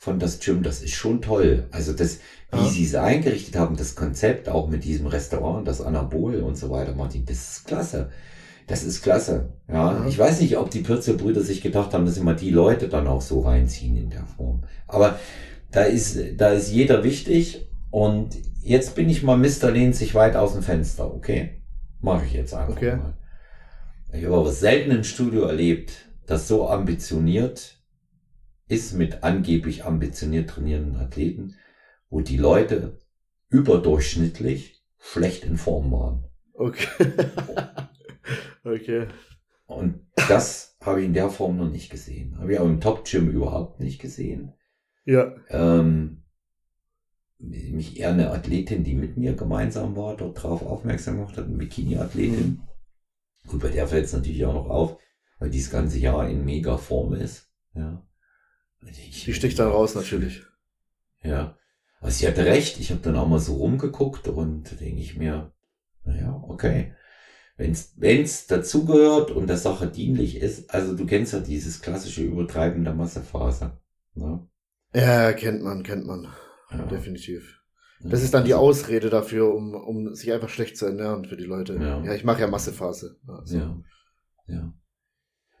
von 0.01 0.17
das 0.17 0.39
Gym, 0.39 0.63
das 0.63 0.81
ist 0.81 0.95
schon 0.95 1.21
toll. 1.21 1.67
Also 1.69 1.93
das, 1.93 2.21
wie 2.51 2.57
ja. 2.57 2.65
sie 2.65 2.85
es 2.85 2.95
eingerichtet 2.95 3.55
haben, 3.55 3.77
das 3.77 3.93
Konzept 3.93 4.49
auch 4.49 4.67
mit 4.67 4.83
diesem 4.83 5.05
Restaurant, 5.05 5.67
das 5.67 5.79
Anabol 5.79 6.37
und 6.37 6.57
so 6.57 6.71
weiter, 6.71 6.95
Martin, 6.95 7.23
das 7.23 7.37
ist 7.37 7.67
klasse. 7.67 8.09
Das 8.65 8.83
ist 8.83 9.03
klasse. 9.03 9.49
Ja, 9.67 9.99
ja. 9.99 10.07
ich 10.07 10.17
weiß 10.17 10.41
nicht, 10.41 10.57
ob 10.57 10.71
die 10.71 10.79
Pürzelbrüder 10.79 11.41
sich 11.41 11.61
gedacht 11.61 11.93
haben, 11.93 12.07
dass 12.07 12.17
immer 12.17 12.33
die 12.33 12.49
Leute 12.49 12.89
dann 12.89 13.05
auch 13.05 13.21
so 13.21 13.41
reinziehen 13.41 13.95
in 13.95 14.09
der 14.09 14.25
Form. 14.25 14.63
Aber 14.87 15.19
da 15.69 15.83
ist, 15.83 16.17
da 16.35 16.49
ist 16.49 16.71
jeder 16.71 17.03
wichtig 17.03 17.67
und 17.91 18.35
jetzt 18.63 18.95
bin 18.95 19.07
ich 19.07 19.21
mal 19.21 19.37
Mr. 19.37 19.69
lehnt 19.69 19.95
sich 19.95 20.15
weit 20.15 20.35
aus 20.35 20.53
dem 20.53 20.63
Fenster, 20.63 21.13
okay? 21.13 21.61
Mache 21.99 22.25
ich 22.25 22.33
jetzt 22.33 22.55
einfach 22.55 22.75
okay. 22.75 22.95
mal. 22.95 23.13
Ich 24.13 24.25
habe 24.25 24.35
aber 24.35 24.51
selten 24.51 24.89
im 24.89 25.03
Studio 25.03 25.43
erlebt, 25.43 25.91
das 26.25 26.47
so 26.47 26.67
ambitioniert 26.67 27.80
ist 28.71 28.93
mit 28.93 29.23
angeblich 29.23 29.83
ambitioniert 29.83 30.49
trainierenden 30.49 30.95
Athleten, 30.95 31.55
wo 32.09 32.21
die 32.21 32.37
Leute 32.37 32.97
überdurchschnittlich 33.49 34.81
schlecht 34.97 35.43
in 35.43 35.57
Form 35.57 35.91
waren. 35.91 36.23
Okay. 36.53 36.87
okay. 38.63 39.07
Und 39.65 40.07
das 40.15 40.77
habe 40.79 41.01
ich 41.01 41.07
in 41.07 41.13
der 41.13 41.29
Form 41.29 41.57
noch 41.57 41.69
nicht 41.69 41.89
gesehen. 41.89 42.37
Habe 42.39 42.53
ich 42.53 42.59
auch 42.59 42.65
im 42.65 42.79
Top 42.79 43.03
Gym 43.03 43.29
überhaupt 43.29 43.81
nicht 43.81 43.99
gesehen. 43.99 44.53
Ja. 45.03 45.35
Ähm, 45.49 46.23
mich 47.39 47.99
eher 47.99 48.11
eine 48.11 48.31
Athletin, 48.31 48.85
die 48.85 48.95
mit 48.95 49.17
mir 49.17 49.33
gemeinsam 49.33 49.97
war, 49.97 50.15
dort 50.15 50.41
drauf 50.41 50.65
aufmerksam 50.65 51.17
gemacht 51.17 51.35
hat, 51.35 51.45
eine 51.45 51.57
Bikini-Athletin. 51.57 52.47
Mhm. 52.47 52.61
Gut, 53.47 53.61
bei 53.61 53.69
der 53.69 53.87
fällt 53.87 54.05
es 54.05 54.13
natürlich 54.13 54.45
auch 54.45 54.53
noch 54.53 54.69
auf, 54.69 54.97
weil 55.39 55.49
die 55.49 55.59
das 55.59 55.71
ganze 55.71 55.97
Jahr 55.97 56.29
in 56.29 56.45
mega 56.45 56.77
Form 56.77 57.13
ist. 57.13 57.49
Ja. 57.73 58.01
Die 58.81 59.33
sticht 59.33 59.59
dann 59.59 59.69
raus 59.69 59.95
natürlich. 59.95 60.43
Ja. 61.23 61.57
Aber 61.99 62.11
sie 62.11 62.27
hatte 62.27 62.45
recht, 62.45 62.79
ich 62.79 62.89
habe 62.91 63.01
dann 63.01 63.15
auch 63.15 63.27
mal 63.27 63.39
so 63.39 63.55
rumgeguckt 63.55 64.27
und 64.27 64.79
denke 64.79 65.01
ich 65.01 65.17
mir, 65.17 65.51
naja, 66.03 66.43
okay. 66.47 66.95
Wenn's, 67.57 67.93
wenn's 67.97 68.47
dazugehört 68.47 69.29
und 69.29 69.45
der 69.47 69.57
Sache 69.57 69.87
dienlich 69.87 70.37
ist, 70.37 70.73
also 70.73 70.95
du 70.95 71.05
kennst 71.05 71.33
ja 71.33 71.39
dieses 71.39 71.81
klassische 71.81 72.23
Übertreiben 72.23 72.83
der 72.83 72.95
Massephase. 72.95 73.77
Ne? 74.15 74.47
Ja, 74.93 75.31
kennt 75.33 75.61
man, 75.61 75.83
kennt 75.83 76.07
man. 76.07 76.27
Ja. 76.71 76.85
Definitiv. 76.87 77.61
Das 78.03 78.23
ist 78.23 78.33
dann 78.33 78.45
die 78.45 78.53
also 78.53 78.65
Ausrede 78.65 79.09
dafür, 79.09 79.53
um, 79.53 79.75
um 79.75 80.15
sich 80.15 80.31
einfach 80.31 80.49
schlecht 80.49 80.75
zu 80.75 80.87
ernähren 80.87 81.25
für 81.25 81.37
die 81.37 81.43
Leute. 81.43 81.75
Ja, 81.75 82.03
ja 82.03 82.15
ich 82.15 82.23
mache 82.23 82.41
ja 82.41 82.47
Massephase. 82.47 83.19
Also. 83.27 83.57
Ja. 83.57 83.77
Ja. 84.47 84.73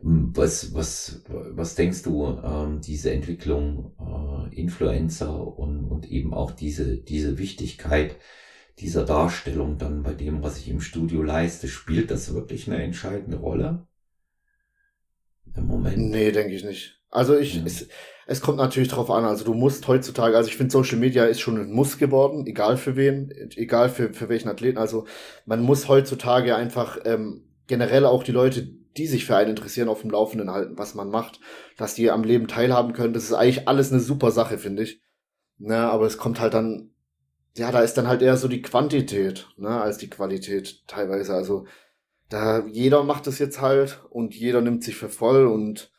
Hm, 0.01 0.31
was, 0.35 0.73
was, 0.73 1.23
was 1.27 1.75
denkst 1.75 2.03
du, 2.03 2.39
ähm, 2.43 2.81
diese 2.81 3.11
Entwicklung 3.11 3.93
äh, 3.99 4.55
Influencer 4.55 5.57
und, 5.57 5.85
und 5.85 6.09
eben 6.11 6.33
auch 6.33 6.51
diese, 6.51 6.97
diese 6.97 7.37
Wichtigkeit 7.37 8.15
dieser 8.79 9.05
Darstellung 9.05 9.77
dann 9.77 10.01
bei 10.01 10.13
dem, 10.13 10.41
was 10.41 10.57
ich 10.57 10.69
im 10.69 10.81
Studio 10.81 11.21
leiste, 11.21 11.67
spielt 11.67 12.09
das 12.09 12.33
wirklich 12.33 12.67
eine 12.67 12.81
entscheidende 12.81 13.37
Rolle? 13.37 13.87
Im 15.55 15.67
Moment? 15.67 15.97
Nee, 15.97 16.31
denke 16.31 16.55
ich 16.55 16.63
nicht. 16.63 16.99
Also 17.09 17.37
ich, 17.37 17.57
ja. 17.57 17.63
es, 17.65 17.87
es 18.25 18.41
kommt 18.41 18.57
natürlich 18.57 18.89
drauf 18.89 19.11
an. 19.11 19.25
Also 19.25 19.43
du 19.43 19.53
musst 19.53 19.87
heutzutage, 19.87 20.35
also 20.35 20.49
ich 20.49 20.55
finde 20.55 20.71
Social 20.71 20.97
Media 20.97 21.25
ist 21.25 21.41
schon 21.41 21.59
ein 21.59 21.71
Muss 21.71 21.97
geworden, 21.97 22.47
egal 22.47 22.77
für 22.77 22.95
wen, 22.95 23.29
egal 23.55 23.89
für, 23.89 24.13
für 24.13 24.29
welchen 24.29 24.49
Athleten. 24.49 24.77
Also 24.77 25.05
man 25.45 25.61
muss 25.61 25.87
heutzutage 25.87 26.55
einfach 26.55 26.97
ähm, 27.05 27.43
generell 27.67 28.05
auch 28.05 28.23
die 28.23 28.31
Leute, 28.31 28.80
die 28.97 29.07
sich 29.07 29.25
für 29.25 29.35
einen 29.35 29.51
interessieren, 29.51 29.89
auf 29.89 30.01
dem 30.01 30.11
Laufenden 30.11 30.51
halten, 30.51 30.77
was 30.77 30.95
man 30.95 31.09
macht, 31.09 31.39
dass 31.77 31.95
die 31.95 32.11
am 32.11 32.23
Leben 32.23 32.47
teilhaben 32.47 32.93
können. 32.93 33.13
Das 33.13 33.23
ist 33.23 33.33
eigentlich 33.33 33.67
alles 33.67 33.91
eine 33.91 34.01
super 34.01 34.31
Sache, 34.31 34.57
finde 34.57 34.83
ich. 34.83 35.01
Na, 35.57 35.89
aber 35.89 36.05
es 36.05 36.17
kommt 36.17 36.39
halt 36.39 36.53
dann 36.53 36.91
ja, 37.57 37.71
da 37.71 37.81
ist 37.81 37.95
dann 37.95 38.07
halt 38.07 38.21
eher 38.21 38.37
so 38.37 38.47
die 38.47 38.61
Quantität, 38.61 39.47
ne, 39.57 39.81
als 39.81 39.97
die 39.97 40.09
Qualität 40.09 40.87
teilweise. 40.87 41.33
Also 41.33 41.65
da 42.29 42.65
jeder 42.67 43.03
macht 43.03 43.27
das 43.27 43.39
jetzt 43.39 43.61
halt 43.61 44.01
und 44.09 44.33
jeder 44.33 44.61
nimmt 44.61 44.83
sich 44.83 44.95
für 44.95 45.09
voll 45.09 45.45
und 45.45 45.91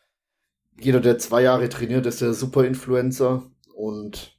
jeder, 0.81 1.01
der 1.01 1.19
zwei 1.19 1.43
Jahre 1.43 1.69
trainiert, 1.69 2.07
ist 2.07 2.23
der 2.23 2.33
Super-Influencer 2.33 3.51
und 3.75 4.39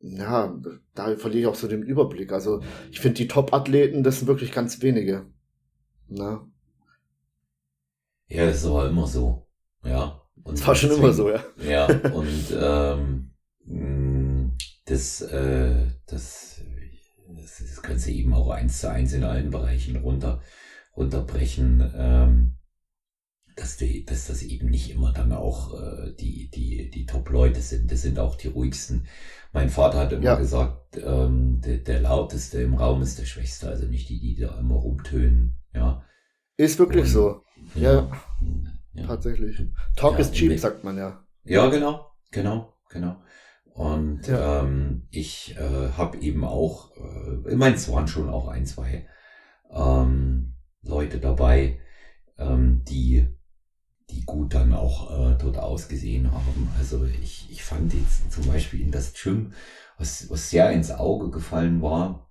ja, 0.00 0.58
da 0.94 1.16
verliere 1.16 1.40
ich 1.40 1.46
auch 1.46 1.54
so 1.54 1.68
den 1.68 1.82
Überblick. 1.82 2.32
Also 2.32 2.62
ich 2.90 3.00
finde 3.00 3.16
die 3.16 3.28
Top-Athleten, 3.28 4.02
das 4.02 4.18
sind 4.18 4.28
wirklich 4.28 4.52
ganz 4.52 4.82
wenige. 4.82 5.26
Ne? 6.08 6.40
Ja, 8.30 8.46
das 8.46 8.56
ist 8.58 8.66
aber 8.66 8.88
immer 8.88 9.06
so. 9.06 9.46
Ja. 9.84 10.22
Und 10.42 10.58
das 10.58 10.66
war 10.66 10.74
schon 10.74 10.90
deswegen, 10.90 11.06
immer 11.06 11.14
so, 11.14 11.30
ja. 11.30 11.44
Ja, 11.62 11.86
und 12.12 12.56
ähm, 12.58 13.32
mm, 13.66 14.56
das, 14.86 15.20
äh, 15.20 15.86
das 16.06 16.50
das, 17.40 17.58
das 17.58 17.82
kannst 17.82 18.06
du 18.06 18.12
eben 18.12 18.34
auch 18.34 18.50
eins 18.50 18.80
zu 18.80 18.90
eins 18.90 19.12
in 19.12 19.24
allen 19.24 19.50
Bereichen 19.50 19.96
runter, 19.96 20.42
runterbrechen, 20.96 21.92
ähm, 21.96 22.56
dass, 23.56 23.76
die, 23.76 24.04
dass 24.04 24.26
das 24.26 24.42
eben 24.42 24.70
nicht 24.70 24.90
immer 24.90 25.12
dann 25.12 25.32
auch 25.32 25.74
äh, 25.74 26.14
die, 26.18 26.50
die, 26.50 26.90
die 26.90 27.06
Top-Leute 27.06 27.60
sind. 27.60 27.90
Das 27.90 28.02
sind 28.02 28.18
auch 28.18 28.36
die 28.36 28.48
ruhigsten. 28.48 29.06
Mein 29.52 29.68
Vater 29.68 29.98
hat 29.98 30.12
immer 30.12 30.22
ja. 30.22 30.34
gesagt, 30.36 30.96
ähm, 30.96 31.60
der, 31.60 31.78
der 31.78 32.00
lauteste 32.00 32.62
im 32.62 32.74
Raum 32.74 33.02
ist 33.02 33.18
der 33.18 33.26
Schwächste, 33.26 33.68
also 33.68 33.86
nicht 33.86 34.08
die, 34.08 34.20
die 34.20 34.36
da 34.36 34.58
immer 34.58 34.76
rumtönen. 34.76 35.56
Ja. 35.74 36.04
Ist 36.56 36.78
wirklich 36.78 37.04
Und, 37.04 37.10
so. 37.10 37.42
Ja, 37.74 38.10
ja, 38.92 39.06
Tatsächlich. 39.06 39.56
Talk 39.96 40.14
ja, 40.14 40.20
is 40.20 40.32
cheap, 40.32 40.58
sagt 40.58 40.84
man 40.84 40.96
ja. 40.96 41.24
Ja, 41.44 41.68
genau, 41.68 42.10
genau, 42.30 42.74
genau. 42.88 43.22
Und 43.72 44.26
ja. 44.26 44.62
ähm, 44.62 45.06
ich 45.10 45.56
äh, 45.56 45.90
habe 45.96 46.18
eben 46.18 46.44
auch, 46.44 46.90
äh, 46.96 47.50
ich 47.50 47.56
meine, 47.56 47.76
es 47.76 47.90
waren 47.90 48.08
schon 48.08 48.28
auch 48.28 48.48
ein, 48.48 48.66
zwei 48.66 49.06
ähm, 49.70 50.54
Leute 50.82 51.18
dabei, 51.18 51.80
ähm, 52.36 52.82
die, 52.88 53.26
die 54.10 54.24
gut 54.24 54.54
dann 54.54 54.74
auch 54.74 55.10
äh, 55.10 55.36
dort 55.38 55.58
ausgesehen 55.58 56.32
haben. 56.32 56.68
Also 56.78 57.04
ich, 57.22 57.50
ich 57.50 57.62
fand 57.62 57.94
jetzt 57.94 58.32
zum 58.32 58.46
Beispiel 58.46 58.80
in 58.80 58.90
das 58.90 59.14
Gym, 59.14 59.52
was, 59.98 60.28
was 60.30 60.50
sehr 60.50 60.70
ins 60.72 60.90
Auge 60.90 61.30
gefallen 61.30 61.80
war, 61.80 62.30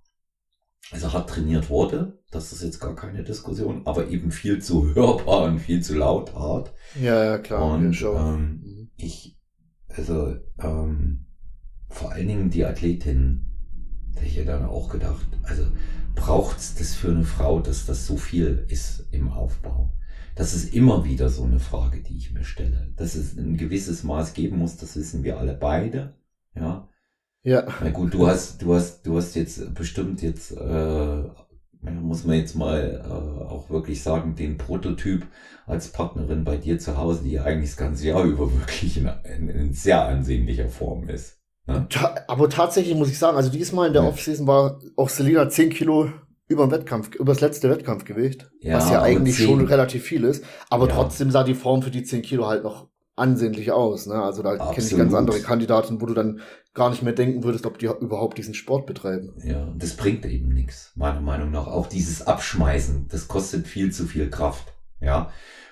also 0.91 1.13
hart 1.13 1.29
trainiert 1.29 1.69
wurde, 1.69 2.18
das 2.31 2.53
ist 2.53 2.63
jetzt 2.63 2.79
gar 2.79 2.95
keine 2.95 3.23
Diskussion, 3.23 3.81
aber 3.85 4.07
eben 4.09 4.31
viel 4.31 4.61
zu 4.61 4.93
hörbar 4.93 5.43
und 5.43 5.59
viel 5.59 5.81
zu 5.81 5.95
laut 5.95 6.35
hart. 6.35 6.73
Ja, 6.99 7.23
ja, 7.23 7.37
klar. 7.39 7.73
Und 7.73 7.99
ähm, 8.01 8.61
mhm. 8.63 8.91
ich, 8.97 9.37
also 9.87 10.35
ähm, 10.59 11.25
vor 11.87 12.11
allen 12.11 12.27
Dingen 12.27 12.49
die 12.49 12.65
Athletin, 12.65 13.45
da 14.13 14.21
ich 14.21 14.35
ja 14.35 14.43
dann 14.43 14.65
auch 14.65 14.89
gedacht, 14.89 15.25
also 15.43 15.63
braucht's 16.15 16.75
das 16.75 16.93
für 16.93 17.09
eine 17.09 17.23
Frau, 17.23 17.59
dass 17.59 17.85
das 17.85 18.05
so 18.05 18.17
viel 18.17 18.65
ist 18.69 19.07
im 19.11 19.29
Aufbau? 19.29 19.93
Das 20.35 20.53
ist 20.53 20.73
immer 20.73 21.03
wieder 21.03 21.29
so 21.29 21.43
eine 21.43 21.59
Frage, 21.59 22.01
die 22.01 22.17
ich 22.17 22.31
mir 22.31 22.43
stelle. 22.43 22.93
Dass 22.95 23.15
es 23.15 23.35
ein 23.37 23.57
gewisses 23.57 24.03
Maß 24.03 24.33
geben 24.33 24.57
muss, 24.59 24.77
das 24.77 24.95
wissen 24.95 25.23
wir 25.23 25.37
alle 25.37 25.53
beide. 25.53 26.15
Ja. 26.55 26.87
Ja. 27.43 27.67
Na 27.81 27.89
gut, 27.89 28.13
du 28.13 28.27
hast, 28.27 28.61
du 28.61 28.73
hast, 28.73 29.05
du 29.05 29.17
hast 29.17 29.35
jetzt 29.35 29.73
bestimmt 29.73 30.21
jetzt, 30.21 30.51
äh, 30.51 31.23
muss 31.81 32.25
man 32.25 32.37
jetzt 32.37 32.55
mal 32.55 33.03
äh, 33.05 33.43
auch 33.43 33.69
wirklich 33.69 34.03
sagen, 34.03 34.35
den 34.35 34.57
Prototyp 34.57 35.25
als 35.65 35.89
Partnerin 35.89 36.43
bei 36.43 36.57
dir 36.57 36.79
zu 36.79 36.97
Hause, 36.97 37.23
die 37.23 37.39
eigentlich 37.39 37.71
das 37.71 37.77
ganze 37.77 38.07
Jahr 38.07 38.23
über 38.23 38.51
wirklich 38.53 38.97
in, 38.97 39.09
in, 39.23 39.49
in 39.49 39.73
sehr 39.73 40.05
ansehnlicher 40.05 40.69
Form 40.69 41.07
ist. 41.07 41.37
Ta 41.89 42.15
aber 42.27 42.49
tatsächlich 42.49 42.95
muss 42.95 43.09
ich 43.09 43.19
sagen, 43.19 43.37
also 43.37 43.51
diesmal 43.51 43.87
in 43.87 43.93
der 43.93 44.03
ja. 44.03 44.09
Offseason 44.09 44.47
war 44.47 44.79
auch 44.95 45.09
Selina 45.09 45.47
10 45.47 45.69
Kilo 45.69 46.11
über 46.47 46.65
dem 46.65 46.71
Wettkampf, 46.71 47.13
über 47.13 47.31
das 47.31 47.41
letzte 47.41 47.69
Wettkampfgewicht, 47.69 48.49
ja, 48.59 48.77
was 48.77 48.89
ja 48.89 49.03
eigentlich 49.03 49.35
10, 49.35 49.45
schon 49.45 49.65
relativ 49.67 50.03
viel 50.03 50.23
ist, 50.23 50.43
aber 50.71 50.87
ja. 50.87 50.95
trotzdem 50.95 51.29
sah 51.29 51.43
die 51.43 51.53
Form 51.53 51.83
für 51.83 51.91
die 51.91 52.03
10 52.03 52.23
Kilo 52.23 52.47
halt 52.47 52.63
noch 52.63 52.87
ansehnlich 53.15 53.71
aus. 53.71 54.07
Ne? 54.07 54.15
Also 54.15 54.41
da 54.41 54.55
kenne 54.57 54.87
ich 54.87 54.97
ganz 54.97 55.13
andere 55.13 55.41
Kandidaten, 55.41 56.01
wo 56.01 56.07
du 56.07 56.13
dann 56.15 56.39
gar 56.79 56.89
nicht 56.89 57.03
mehr 57.03 57.13
denken 57.13 57.43
würdest, 57.43 57.65
ob 57.65 57.77
die 57.77 57.87
überhaupt 57.87 58.37
diesen 58.37 58.53
Sport 58.53 58.85
betreiben. 58.85 59.33
Ja, 59.43 59.67
das 59.77 59.97
bringt 59.97 60.25
eben 60.25 60.47
nichts, 60.53 60.93
meiner 60.95 61.19
Meinung 61.19 61.51
nach. 61.51 61.67
Auch 61.67 61.87
dieses 61.87 62.25
Abschmeißen, 62.25 63.09
das 63.09 63.27
kostet 63.27 63.67
viel 63.67 63.91
zu 63.91 64.05
viel 64.05 64.29
Kraft. 64.29 64.73
Ja, 65.01 65.29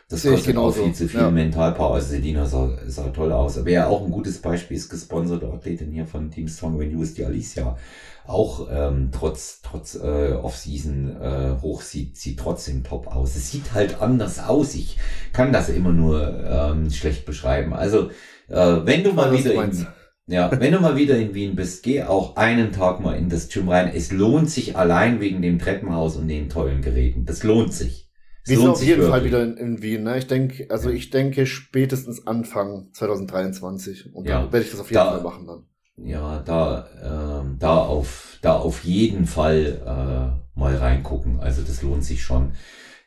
das 0.09 0.23
Sehe 0.23 0.33
kostet 0.33 0.57
auch 0.57 0.71
viel 0.71 0.93
zu 0.93 1.07
viel 1.07 1.21
ja. 1.21 1.31
Mentalpower. 1.31 1.95
Also 1.95 2.09
Selina 2.09 2.45
sah, 2.45 2.77
sah 2.87 3.07
toll 3.07 3.31
aus. 3.31 3.57
Aber 3.57 3.69
ja, 3.69 3.87
auch 3.87 4.03
ein 4.03 4.11
gutes 4.11 4.41
Beispiel 4.41 4.75
ist 4.75 4.89
gesponserte 4.89 5.47
Athletin 5.47 5.91
hier 5.91 6.05
von 6.05 6.29
Team 6.29 6.49
Strong 6.49 6.77
When 6.77 6.91
You 6.91 7.01
ist 7.03 7.17
die 7.17 7.25
Alicia. 7.25 7.77
Auch 8.25 8.67
ähm, 8.69 9.09
trotz 9.13 9.61
trotz 9.61 9.95
äh, 9.95 10.33
Off-Season 10.33 11.21
äh, 11.21 11.61
hoch 11.61 11.81
sieht, 11.81 12.17
sieht 12.17 12.37
trotzdem 12.37 12.83
top 12.83 13.07
aus. 13.07 13.37
Es 13.37 13.49
sieht 13.49 13.73
halt 13.73 14.01
anders 14.01 14.39
aus. 14.39 14.75
Ich 14.75 14.97
kann 15.31 15.53
das 15.53 15.69
immer 15.69 15.93
nur 15.93 16.37
ähm, 16.45 16.91
schlecht 16.91 17.25
beschreiben. 17.25 17.73
Also 17.73 18.09
äh, 18.49 18.79
wenn 18.83 19.05
du 19.05 19.13
mal 19.13 19.31
wieder 19.31 19.53
in, 19.63 19.87
ja, 20.27 20.51
wenn 20.59 20.73
du 20.73 20.79
mal 20.79 20.97
wieder 20.97 21.17
in 21.17 21.33
Wien 21.33 21.55
bist, 21.55 21.83
geh 21.83 22.03
auch 22.03 22.35
einen 22.35 22.73
Tag 22.73 22.99
mal 22.99 23.17
in 23.17 23.29
das 23.29 23.47
Gym 23.47 23.69
rein. 23.69 23.91
Es 23.93 24.11
lohnt 24.11 24.49
sich 24.49 24.75
allein 24.75 25.21
wegen 25.21 25.41
dem 25.41 25.57
Treppenhaus 25.57 26.17
und 26.17 26.27
den 26.27 26.49
tollen 26.49 26.81
Geräten. 26.81 27.25
Das 27.25 27.43
lohnt 27.43 27.73
sich. 27.73 28.09
Wir 28.45 28.57
sind 28.57 28.67
auf 28.67 28.81
jeden 28.81 29.01
wirklich. 29.01 29.09
Fall 29.09 29.23
wieder 29.23 29.43
in, 29.43 29.57
in, 29.57 29.81
Wien. 29.81 30.03
Ne? 30.03 30.17
Ich 30.17 30.27
denke, 30.27 30.67
also 30.69 30.89
ich 30.89 31.09
denke 31.09 31.45
spätestens 31.45 32.27
Anfang 32.27 32.89
2023 32.93 34.13
und 34.13 34.27
ja, 34.27 34.41
dann 34.41 34.51
werde 34.51 34.65
ich 34.65 34.71
das 34.71 34.81
auf 34.81 34.89
jeden 34.89 34.95
da, 34.95 35.11
Fall 35.11 35.21
machen 35.21 35.47
dann. 35.47 35.63
Ja, 36.05 36.39
da, 36.39 36.87
äh, 37.01 37.57
da 37.59 37.77
auf, 37.77 38.37
da 38.41 38.53
auf 38.53 38.83
jeden 38.83 39.25
Fall 39.25 39.81
äh, 39.81 40.59
mal 40.59 40.75
reingucken. 40.75 41.39
Also 41.39 41.61
das 41.61 41.81
lohnt 41.81 42.03
sich 42.03 42.23
schon. 42.23 42.51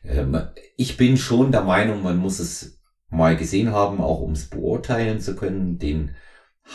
Ähm, 0.03 0.37
ich 0.75 0.97
bin 0.97 1.17
schon 1.17 1.51
der 1.51 1.63
Meinung, 1.63 2.01
man 2.01 2.17
muss 2.17 2.39
es 2.39 2.79
mal 3.09 3.35
gesehen 3.35 3.71
haben, 3.71 4.01
auch 4.01 4.21
um 4.21 4.31
es 4.31 4.49
beurteilen 4.49 5.19
zu 5.19 5.35
können. 5.35 5.77
Den 5.77 6.11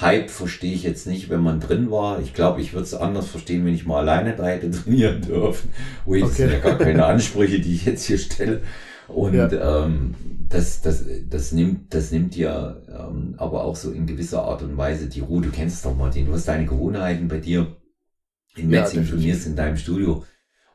Hype 0.01 0.31
verstehe 0.31 0.75
ich 0.75 0.83
jetzt 0.83 1.07
nicht, 1.07 1.31
wenn 1.31 1.41
man 1.41 1.61
drin 1.61 1.91
war. 1.91 2.21
Ich 2.21 2.35
glaube, 2.35 2.61
ich 2.61 2.73
würde 2.73 2.85
es 2.85 2.95
anders 2.95 3.29
verstehen, 3.29 3.65
wenn 3.65 3.75
ich 3.75 3.87
mal 3.87 4.01
alleine 4.01 4.37
da 4.37 4.47
hätte 4.47 4.71
trainieren 4.83 5.23
dürfen. 5.23 5.71
Wo 6.05 6.15
ich 6.15 6.25
okay. 6.25 6.53
ja 6.53 6.59
gar 6.59 6.77
keine 6.77 7.07
Ansprüche, 7.07 7.61
die 7.61 7.75
ich 7.75 7.87
jetzt 7.87 8.05
hier 8.05 8.19
stelle. 8.19 8.63
Und 9.09 9.35
ja. 9.35 9.85
ähm, 9.85 10.15
das, 10.49 10.83
das, 10.83 11.05
das 11.29 11.53
nimmt, 11.53 11.95
das 11.95 12.11
nimmt 12.11 12.35
dir 12.35 12.83
ähm, 12.89 13.35
aber 13.39 13.65
auch 13.65 13.77
so 13.77 13.91
in 13.91 14.07
gewisser 14.07 14.43
Art 14.43 14.63
und 14.63 14.77
Weise 14.77 15.07
die 15.07 15.21
Ruhe. 15.21 15.43
Du 15.43 15.51
kennst 15.51 15.85
doch 15.85 15.97
Martin, 15.97 16.27
du 16.27 16.33
hast 16.33 16.49
deine 16.49 16.67
Gewohnheiten 16.67 17.29
bei 17.29 17.39
dir 17.39 17.77
in 18.57 18.69
Metzing, 18.69 19.05
ja, 19.05 19.11
trainierst 19.11 19.47
in 19.47 19.57
deinem 19.57 19.77
Studio. 19.77 20.25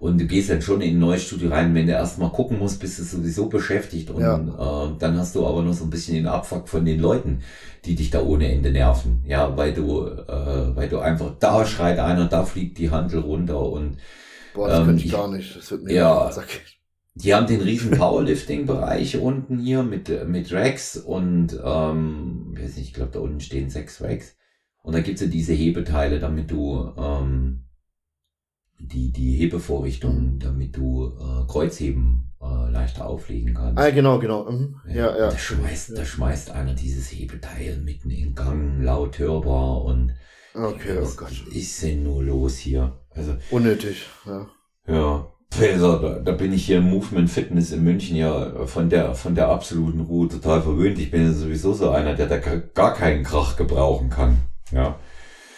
Und 0.02 0.20
du 0.20 0.26
gehst 0.26 0.50
dann 0.50 0.64
schon 0.64 0.82
in 0.82 0.96
ein 0.96 1.00
neues 1.00 1.26
Studio 1.26 1.52
rein, 1.52 1.76
wenn 1.76 1.86
du 1.86 1.92
erstmal 1.92 2.32
gucken 2.32 2.58
musst, 2.58 2.80
bist 2.80 2.98
du 2.98 3.04
sowieso 3.04 3.50
beschäftigt. 3.50 4.10
Und 4.10 4.22
ja. 4.22 4.36
äh, 4.36 4.90
dann 4.98 5.16
hast 5.16 5.36
du 5.36 5.46
aber 5.46 5.62
noch 5.62 5.76
so 5.76 5.84
ein 5.84 5.92
bisschen 5.92 6.16
den 6.16 6.26
Abfuck 6.26 6.68
von 6.68 6.84
den 6.84 7.00
Leuten, 7.00 7.44
die 7.86 7.94
dich 7.94 8.10
da 8.10 8.24
ohne 8.24 8.52
Ende 8.52 8.72
nerven. 8.72 9.24
Ja, 9.28 9.56
weil 9.56 9.76
du, 9.76 10.08
äh, 10.08 10.76
weil 10.76 10.90
du 10.90 10.98
einfach, 10.98 11.36
da 11.40 11.64
schreit 11.68 12.00
einer, 12.00 12.26
da 12.26 12.44
fliegt 12.46 12.80
die 12.80 12.90
Handel 12.90 13.20
runter 13.20 13.62
und 13.62 13.98
Boah, 14.56 14.70
das 14.70 14.80
ähm, 14.80 14.86
könnte 14.88 15.06
ich, 15.06 15.12
gar 15.12 15.30
nicht. 15.30 15.56
Das 15.56 15.70
wird 15.70 15.84
mir 15.84 15.94
ja, 15.94 16.32
die 17.14 17.36
haben 17.36 17.46
den 17.46 17.62
riesen 17.62 17.92
Powerlifting-Bereich 17.92 19.20
unten 19.20 19.60
hier 19.60 19.84
mit, 19.84 20.28
mit 20.28 20.52
Racks 20.52 20.98
und 20.98 21.60
ähm, 21.64 22.56
weiß 22.58 22.76
nicht, 22.78 22.88
ich 22.88 22.94
glaube, 22.96 23.12
da 23.12 23.20
unten 23.20 23.40
stehen 23.40 23.70
sechs 23.70 24.02
Racks. 24.02 24.36
Und 24.82 24.96
da 24.96 25.02
gibt's 25.02 25.22
ja 25.22 25.28
diese 25.28 25.54
Hebeteile, 25.54 26.20
damit 26.20 26.50
du 26.50 26.92
ähm, 26.98 27.66
die, 28.88 29.12
die 29.12 29.36
Hebevorrichtung, 29.38 30.40
damit 30.40 30.76
du 30.76 31.14
äh, 31.20 31.48
Kreuzheben 31.48 32.32
äh, 32.42 32.72
leichter 32.72 33.08
auflegen 33.08 33.54
kannst. 33.54 33.80
Ah, 33.80 33.90
genau, 33.92 34.20
genau. 34.20 34.50
Mhm. 34.50 34.76
Ja, 34.88 35.16
ja. 35.18 35.30
Da 35.30 35.38
schmeißt, 35.38 35.90
ja. 35.90 35.96
da 35.96 36.06
schmeißt 36.06 36.52
einer 36.52 36.74
dieses 36.74 37.12
Hebeteil 37.12 37.78
mitten 37.84 38.10
in 38.10 38.36
Gang, 38.36 38.82
laut 38.82 39.20
hörbar 39.20 39.84
und 39.84 40.14
okay, 40.54 40.98
was 41.00 41.14
oh 41.14 41.26
Gott. 41.26 41.48
ist 41.54 41.84
denn 41.84 42.04
nur 42.04 42.24
los 42.24 42.58
hier? 42.58 43.00
Also, 43.12 43.36
Unnötig, 43.52 44.08
ja. 44.26 44.48
Ja. 44.88 45.28
Also, 45.60 45.98
da, 45.98 46.20
da 46.20 46.32
bin 46.32 46.54
ich 46.54 46.66
hier 46.66 46.78
im 46.78 46.90
Movement 46.90 47.30
Fitness 47.30 47.72
in 47.72 47.84
München 47.84 48.16
ja 48.16 48.66
von 48.66 48.90
der, 48.90 49.16
von 49.16 49.36
der 49.36 49.50
absoluten 49.50 50.00
Ruhe 50.00 50.30
total 50.30 50.62
verwöhnt. 50.62 50.98
Ich 50.98 51.12
bin 51.12 51.26
ja 51.26 51.34
sowieso 51.34 51.74
so 51.74 51.90
einer, 51.92 52.16
der 52.16 52.28
da 52.28 52.38
gar 52.38 52.94
keinen 52.94 53.24
Krach 53.24 53.58
gebrauchen 53.58 54.10
kann. 54.10 54.38
Ja. 54.72 54.98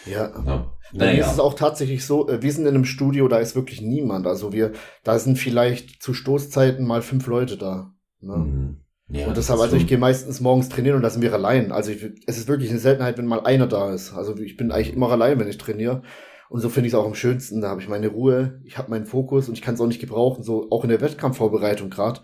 Ja. 0.04 0.32
ja. 0.44 0.73
Bei 0.96 1.06
naja. 1.06 1.26
ist 1.26 1.32
es 1.32 1.40
auch 1.40 1.54
tatsächlich 1.54 2.06
so, 2.06 2.28
äh, 2.28 2.42
wir 2.42 2.52
sind 2.52 2.66
in 2.66 2.74
einem 2.74 2.84
Studio, 2.84 3.26
da 3.28 3.38
ist 3.38 3.56
wirklich 3.56 3.80
niemand. 3.80 4.26
Also 4.26 4.52
wir, 4.52 4.72
da 5.02 5.18
sind 5.18 5.38
vielleicht 5.38 6.02
zu 6.02 6.14
Stoßzeiten 6.14 6.86
mal 6.86 7.02
fünf 7.02 7.26
Leute 7.26 7.56
da. 7.56 7.92
Ne? 8.20 8.36
Mhm. 8.36 8.76
Ja, 9.08 9.26
und 9.26 9.36
deshalb, 9.36 9.60
also 9.60 9.76
ich 9.76 9.86
gehe 9.86 9.98
meistens 9.98 10.40
morgens 10.40 10.68
trainieren 10.70 10.96
und 10.96 11.02
da 11.02 11.10
sind 11.10 11.22
wir 11.22 11.34
allein. 11.34 11.72
Also 11.72 11.90
ich, 11.90 12.04
es 12.26 12.38
ist 12.38 12.48
wirklich 12.48 12.70
eine 12.70 12.78
Seltenheit, 12.78 13.18
wenn 13.18 13.26
mal 13.26 13.40
einer 13.40 13.66
da 13.66 13.92
ist. 13.92 14.14
Also 14.14 14.36
ich 14.38 14.56
bin 14.56 14.72
eigentlich 14.72 14.94
immer 14.94 15.10
allein, 15.10 15.38
wenn 15.38 15.48
ich 15.48 15.58
trainiere. 15.58 16.02
Und 16.48 16.60
so 16.60 16.68
finde 16.68 16.86
ich 16.86 16.94
es 16.94 16.98
auch 16.98 17.04
am 17.04 17.14
schönsten. 17.14 17.60
Da 17.60 17.68
habe 17.68 17.80
ich 17.80 17.88
meine 17.88 18.08
Ruhe, 18.08 18.60
ich 18.64 18.78
habe 18.78 18.90
meinen 18.90 19.06
Fokus 19.06 19.48
und 19.48 19.54
ich 19.54 19.62
kann 19.62 19.74
es 19.74 19.80
auch 19.80 19.86
nicht 19.86 20.00
gebrauchen. 20.00 20.42
So 20.42 20.68
auch 20.70 20.84
in 20.84 20.90
der 20.90 21.00
Wettkampfvorbereitung 21.00 21.90
gerade. 21.90 22.20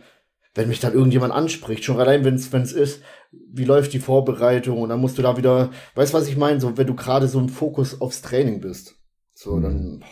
Wenn 0.55 0.69
mich 0.69 0.81
dann 0.81 0.95
irgendjemand 0.95 1.33
anspricht, 1.33 1.85
schon 1.85 2.01
allein 2.01 2.25
wenn 2.25 2.35
es 2.35 2.53
wenn 2.53 2.63
es 2.63 2.73
ist, 2.73 3.03
wie 3.31 3.65
läuft 3.65 3.93
die 3.93 4.01
Vorbereitung 4.01 4.79
und 4.83 4.89
dann 4.89 5.01
musst 5.01 5.17
du 5.17 5.23
da 5.23 5.37
wieder, 5.37 5.71
weißt 5.95 6.13
du, 6.13 6.19
was 6.19 6.29
ich 6.29 6.37
meine? 6.37 6.61
So 6.61 6.77
wenn 6.77 6.87
du 6.87 6.95
gerade 6.95 7.29
so 7.29 7.39
im 7.39 7.49
Fokus 7.49 8.01
aufs 8.01 8.23
Training 8.23 8.61
bist. 8.61 8.97
So 9.33 9.57
mhm. 9.57 9.63
dann, 9.63 9.99
boah, 10.01 10.09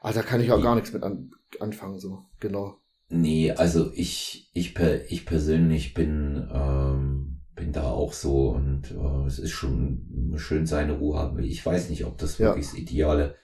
also 0.00 0.20
da 0.20 0.26
kann 0.26 0.40
ich 0.40 0.52
auch 0.52 0.62
gar 0.62 0.74
nichts 0.74 0.92
mit 0.92 1.02
an, 1.02 1.32
anfangen. 1.60 1.98
So 1.98 2.24
genau. 2.40 2.78
Nee, 3.08 3.52
also 3.52 3.90
ich, 3.94 4.50
ich, 4.52 4.74
per, 4.74 5.10
ich 5.10 5.24
persönlich 5.24 5.94
bin, 5.94 6.48
ähm, 6.52 7.40
bin 7.54 7.72
da 7.72 7.90
auch 7.90 8.12
so 8.12 8.50
und 8.50 8.90
äh, 8.90 9.26
es 9.26 9.38
ist 9.38 9.52
schon 9.52 10.34
schön 10.36 10.66
seine 10.66 10.92
Ruhe 10.92 11.18
haben. 11.18 11.38
Ich 11.40 11.64
weiß 11.64 11.88
nicht, 11.88 12.04
ob 12.04 12.18
das 12.18 12.38
wirklich 12.38 12.66
ja. 12.66 12.72
das 12.72 12.80
ideale, 12.80 13.36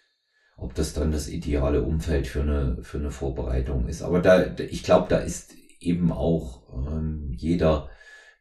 ob 0.57 0.75
das 0.75 0.93
dann 0.93 1.12
das 1.12 1.29
ideale 1.29 1.83
Umfeld 1.83 2.27
für 2.27 2.43
eine, 2.43 2.79
für 2.83 2.99
eine 2.99 3.11
Vorbereitung 3.11 3.89
ist. 3.89 4.03
Aber 4.03 4.20
da, 4.20 4.55
ich 4.59 4.83
glaube, 4.83 5.07
da 5.09 5.18
ist 5.18 5.55
eben 5.81 6.12
auch 6.12 6.62
ähm, 6.72 7.33
jeder, 7.37 7.89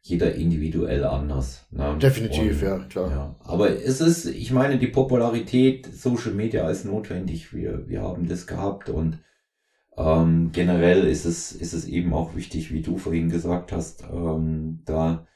jeder 0.02 0.34
individuell 0.34 1.04
anders. 1.04 1.66
Ne? 1.70 1.96
Definitiv, 2.00 2.62
und, 2.62 2.68
ja, 2.68 2.78
klar. 2.84 3.10
Ja. 3.10 3.36
Aber 3.44 3.70
es 3.70 4.00
ist, 4.00 4.26
ich 4.26 4.52
meine, 4.52 4.78
die 4.78 4.88
Popularität 4.88 5.86
Social 5.94 6.32
Media 6.32 6.68
ist 6.68 6.84
notwendig. 6.84 7.54
Wir, 7.54 7.88
wir 7.88 8.02
haben 8.02 8.28
das 8.28 8.46
gehabt 8.46 8.88
und 8.88 9.18
ähm, 9.96 10.50
generell 10.52 11.06
ist 11.06 11.24
es, 11.24 11.52
ist 11.52 11.72
es 11.72 11.86
eben 11.86 12.12
auch 12.14 12.34
wichtig, 12.34 12.72
wie 12.72 12.82
du 12.82 12.98
vorhin 12.98 13.30
gesagt 13.30 13.72
hast, 13.72 14.04
ähm, 14.12 14.80
da, 14.84 15.26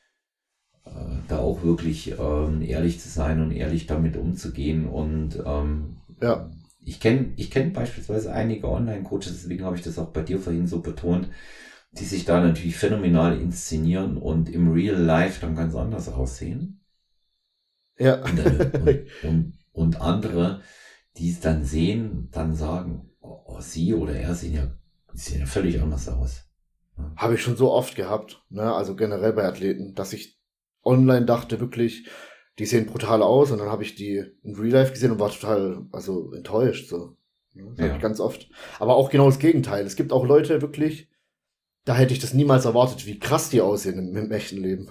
äh, 0.84 0.90
da 1.28 1.38
auch 1.38 1.62
wirklich 1.62 2.14
ähm, 2.18 2.62
ehrlich 2.62 3.00
zu 3.00 3.08
sein 3.08 3.40
und 3.40 3.52
ehrlich 3.52 3.86
damit 3.86 4.16
umzugehen. 4.16 4.88
Und 4.88 5.42
ähm, 5.46 5.98
ja. 6.20 6.50
ich 6.84 6.98
kenne 6.98 7.32
ich 7.36 7.50
kenn 7.50 7.72
beispielsweise 7.72 8.32
einige 8.32 8.68
Online-Coaches, 8.68 9.42
deswegen 9.42 9.64
habe 9.64 9.76
ich 9.76 9.82
das 9.82 9.98
auch 9.98 10.08
bei 10.08 10.22
dir 10.22 10.40
vorhin 10.40 10.66
so 10.66 10.80
betont, 10.80 11.28
die 11.92 12.04
sich 12.04 12.24
da 12.24 12.40
natürlich 12.40 12.76
phänomenal 12.76 13.40
inszenieren 13.40 14.16
und 14.16 14.48
im 14.48 14.72
Real 14.72 15.00
Life 15.00 15.40
dann 15.40 15.54
ganz 15.54 15.74
anders 15.74 16.08
aussehen. 16.08 16.80
Ja. 17.98 18.22
Und, 18.22 18.38
und, 18.74 19.06
und, 19.22 19.58
und 19.72 20.00
andere, 20.00 20.62
die 21.16 21.30
es 21.30 21.40
dann 21.40 21.64
sehen, 21.64 22.28
dann 22.30 22.54
sagen, 22.54 23.10
oh, 23.20 23.60
sie 23.60 23.94
oder 23.94 24.14
er 24.14 24.34
sehen 24.34 24.54
ja, 24.54 24.70
sehen 25.14 25.40
ja 25.40 25.46
völlig 25.46 25.80
anders 25.80 26.08
aus. 26.08 26.44
Habe 27.16 27.34
ich 27.34 27.42
schon 27.42 27.56
so 27.56 27.70
oft 27.70 27.94
gehabt, 27.94 28.42
ne? 28.50 28.72
also 28.74 28.96
generell 28.96 29.32
bei 29.32 29.44
Athleten, 29.44 29.94
dass 29.94 30.12
ich 30.12 30.38
online 30.84 31.26
dachte 31.26 31.60
wirklich, 31.60 32.08
die 32.58 32.66
sehen 32.66 32.86
brutal 32.86 33.22
aus 33.22 33.52
und 33.52 33.58
dann 33.58 33.68
habe 33.68 33.84
ich 33.84 33.94
die 33.94 34.24
in 34.42 34.56
Real 34.56 34.72
Life 34.72 34.92
gesehen 34.92 35.12
und 35.12 35.20
war 35.20 35.30
total 35.30 35.86
also 35.92 36.32
enttäuscht. 36.32 36.88
So. 36.88 37.16
Das 37.54 37.78
ja. 37.78 37.84
habe 37.84 37.96
ich 37.96 38.02
ganz 38.02 38.18
oft. 38.18 38.48
Aber 38.80 38.96
auch 38.96 39.10
genau 39.10 39.26
das 39.26 39.38
Gegenteil. 39.38 39.86
Es 39.86 39.94
gibt 39.96 40.12
auch 40.12 40.26
Leute 40.26 40.60
wirklich, 40.60 41.07
da 41.88 41.94
hätte 41.94 42.12
ich 42.12 42.20
das 42.20 42.34
niemals 42.34 42.66
erwartet, 42.66 43.06
wie 43.06 43.18
krass 43.18 43.48
die 43.48 43.62
aussehen 43.62 44.10
im, 44.10 44.14
im 44.14 44.30
echten 44.30 44.58
Leben. 44.58 44.88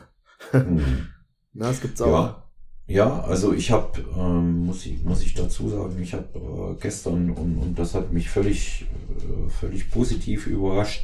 Mhm. 0.52 1.10
Na, 1.54 1.68
das 1.68 1.82
gibt's 1.82 2.02
auch. 2.02 2.12
Ja. 2.12 2.44
Ja, 2.90 3.20
also 3.20 3.54
ich 3.54 3.72
habe, 3.72 4.00
ähm, 4.18 4.66
muss, 4.66 4.86
ich, 4.86 5.04
muss 5.04 5.22
ich 5.22 5.34
dazu 5.34 5.70
sagen, 5.70 6.02
ich 6.02 6.14
habe 6.14 6.28
äh, 6.34 6.82
gestern, 6.82 7.32
und, 7.32 7.58
und 7.58 7.78
das 7.78 7.94
hat 7.94 8.14
mich 8.14 8.30
völlig, 8.30 8.86
äh, 9.10 9.50
völlig 9.50 9.92
positiv 9.92 10.48
überrascht, 10.48 11.02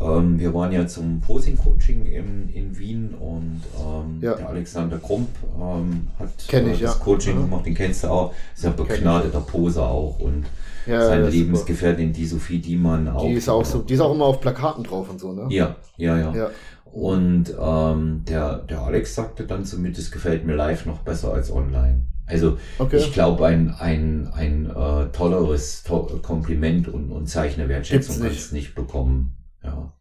ähm, 0.00 0.38
wir 0.38 0.52
waren 0.52 0.72
ja 0.72 0.86
zum 0.86 1.20
Posing-Coaching 1.20 2.06
in, 2.06 2.48
in 2.48 2.76
Wien 2.78 3.14
und 3.14 3.62
ähm, 3.78 4.18
ja. 4.20 4.34
der 4.34 4.48
Alexander 4.48 4.98
Krump 4.98 5.28
ähm, 5.60 6.08
hat 6.18 6.30
Kenn 6.48 6.70
ich, 6.70 6.80
äh, 6.80 6.84
das 6.84 6.98
ja. 6.98 7.04
Coaching 7.04 7.36
ja. 7.36 7.42
gemacht, 7.42 7.66
den 7.66 7.74
kennst 7.74 8.04
du 8.04 8.08
auch, 8.08 8.34
ist 8.54 8.64
ja 8.64 8.70
begnadeter 8.70 9.40
Poser 9.40 9.88
auch 9.88 10.18
und 10.18 10.44
ja, 10.86 11.06
seine 11.06 11.30
Lebensgefährtin, 11.30 12.12
die 12.12 12.26
Sophie 12.26 12.58
Diemann 12.58 13.08
auch. 13.08 13.26
Die 13.26 13.34
ist 13.34 13.48
auch 13.48 13.64
so, 13.64 13.82
die 13.82 13.94
ist 13.94 14.00
auch 14.00 14.14
immer 14.14 14.26
auf 14.26 14.40
Plakaten 14.40 14.84
drauf 14.84 15.08
und 15.08 15.18
so, 15.18 15.32
ne? 15.32 15.46
Ja, 15.48 15.76
ja, 15.96 16.18
ja. 16.18 16.34
ja. 16.34 16.50
Und 16.84 17.54
ähm, 17.60 18.22
der, 18.28 18.58
der 18.58 18.82
Alex 18.82 19.14
sagte 19.14 19.44
dann 19.46 19.64
zu 19.64 19.80
mir, 19.80 19.92
das 19.92 20.10
gefällt 20.10 20.46
mir 20.46 20.54
live 20.54 20.86
noch 20.86 20.98
besser 20.98 21.32
als 21.32 21.50
online. 21.50 22.04
Also 22.26 22.58
okay. 22.78 22.96
ich 22.96 23.12
glaube, 23.12 23.46
ein, 23.46 23.74
ein, 23.78 24.30
ein 24.32 24.70
äh, 24.70 25.06
tolleres 25.12 25.82
to 25.82 26.20
Kompliment 26.22 26.88
und, 26.88 27.10
und 27.10 27.28
Zeichen 27.28 27.58
der 27.58 27.68
Wertschätzung 27.68 28.20
kannst 28.20 28.50
du 28.50 28.54
nicht 28.54 28.74
bekommen. 28.74 29.36
Ja. 29.64 29.92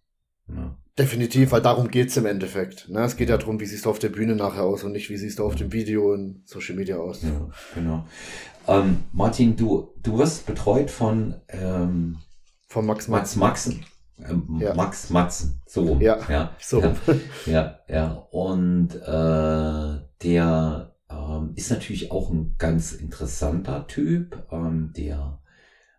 ja. 0.49 0.77
Definitiv, 0.97 1.51
weil 1.51 1.61
darum 1.61 1.89
geht's 1.89 2.17
im 2.17 2.27
Endeffekt. 2.27 2.87
Ne? 2.89 3.01
Es 3.01 3.17
geht 3.17 3.29
ja 3.29 3.37
darum, 3.37 3.59
wie 3.59 3.65
siehst 3.65 3.85
du 3.85 3.89
auf 3.89 3.97
der 3.97 4.09
Bühne 4.09 4.35
nachher 4.35 4.63
aus 4.63 4.83
und 4.83 4.91
nicht, 4.91 5.09
wie 5.09 5.17
siehst 5.17 5.39
du 5.39 5.45
auf 5.45 5.55
dem 5.55 5.73
Video 5.73 6.13
und 6.13 6.43
Social 6.45 6.75
Media 6.75 6.97
aus. 6.97 7.23
Ja, 7.23 7.49
genau. 7.73 8.05
Ähm, 8.67 9.03
Martin, 9.11 9.55
du, 9.55 9.93
du 10.03 10.19
wirst 10.19 10.45
betreut 10.45 10.91
von, 10.91 11.35
ähm, 11.49 12.19
von 12.67 12.85
Max 12.85 13.07
Max 13.07 13.35
Maxen. 13.35 13.83
Ähm, 14.19 14.59
ja. 14.61 14.75
Max 14.75 15.09
Matzen, 15.09 15.61
so. 15.65 15.97
Ja, 15.99 16.19
ja 16.29 16.55
so. 16.59 16.81
Ja, 16.81 16.95
ja, 17.47 17.79
ja. 17.89 18.11
Und 18.29 18.93
äh, 18.95 19.99
der 20.23 20.95
ähm, 21.09 21.53
ist 21.55 21.71
natürlich 21.71 22.11
auch 22.11 22.29
ein 22.29 22.55
ganz 22.57 22.93
interessanter 22.93 23.87
Typ, 23.87 24.47
ähm, 24.51 24.93
der 24.95 25.39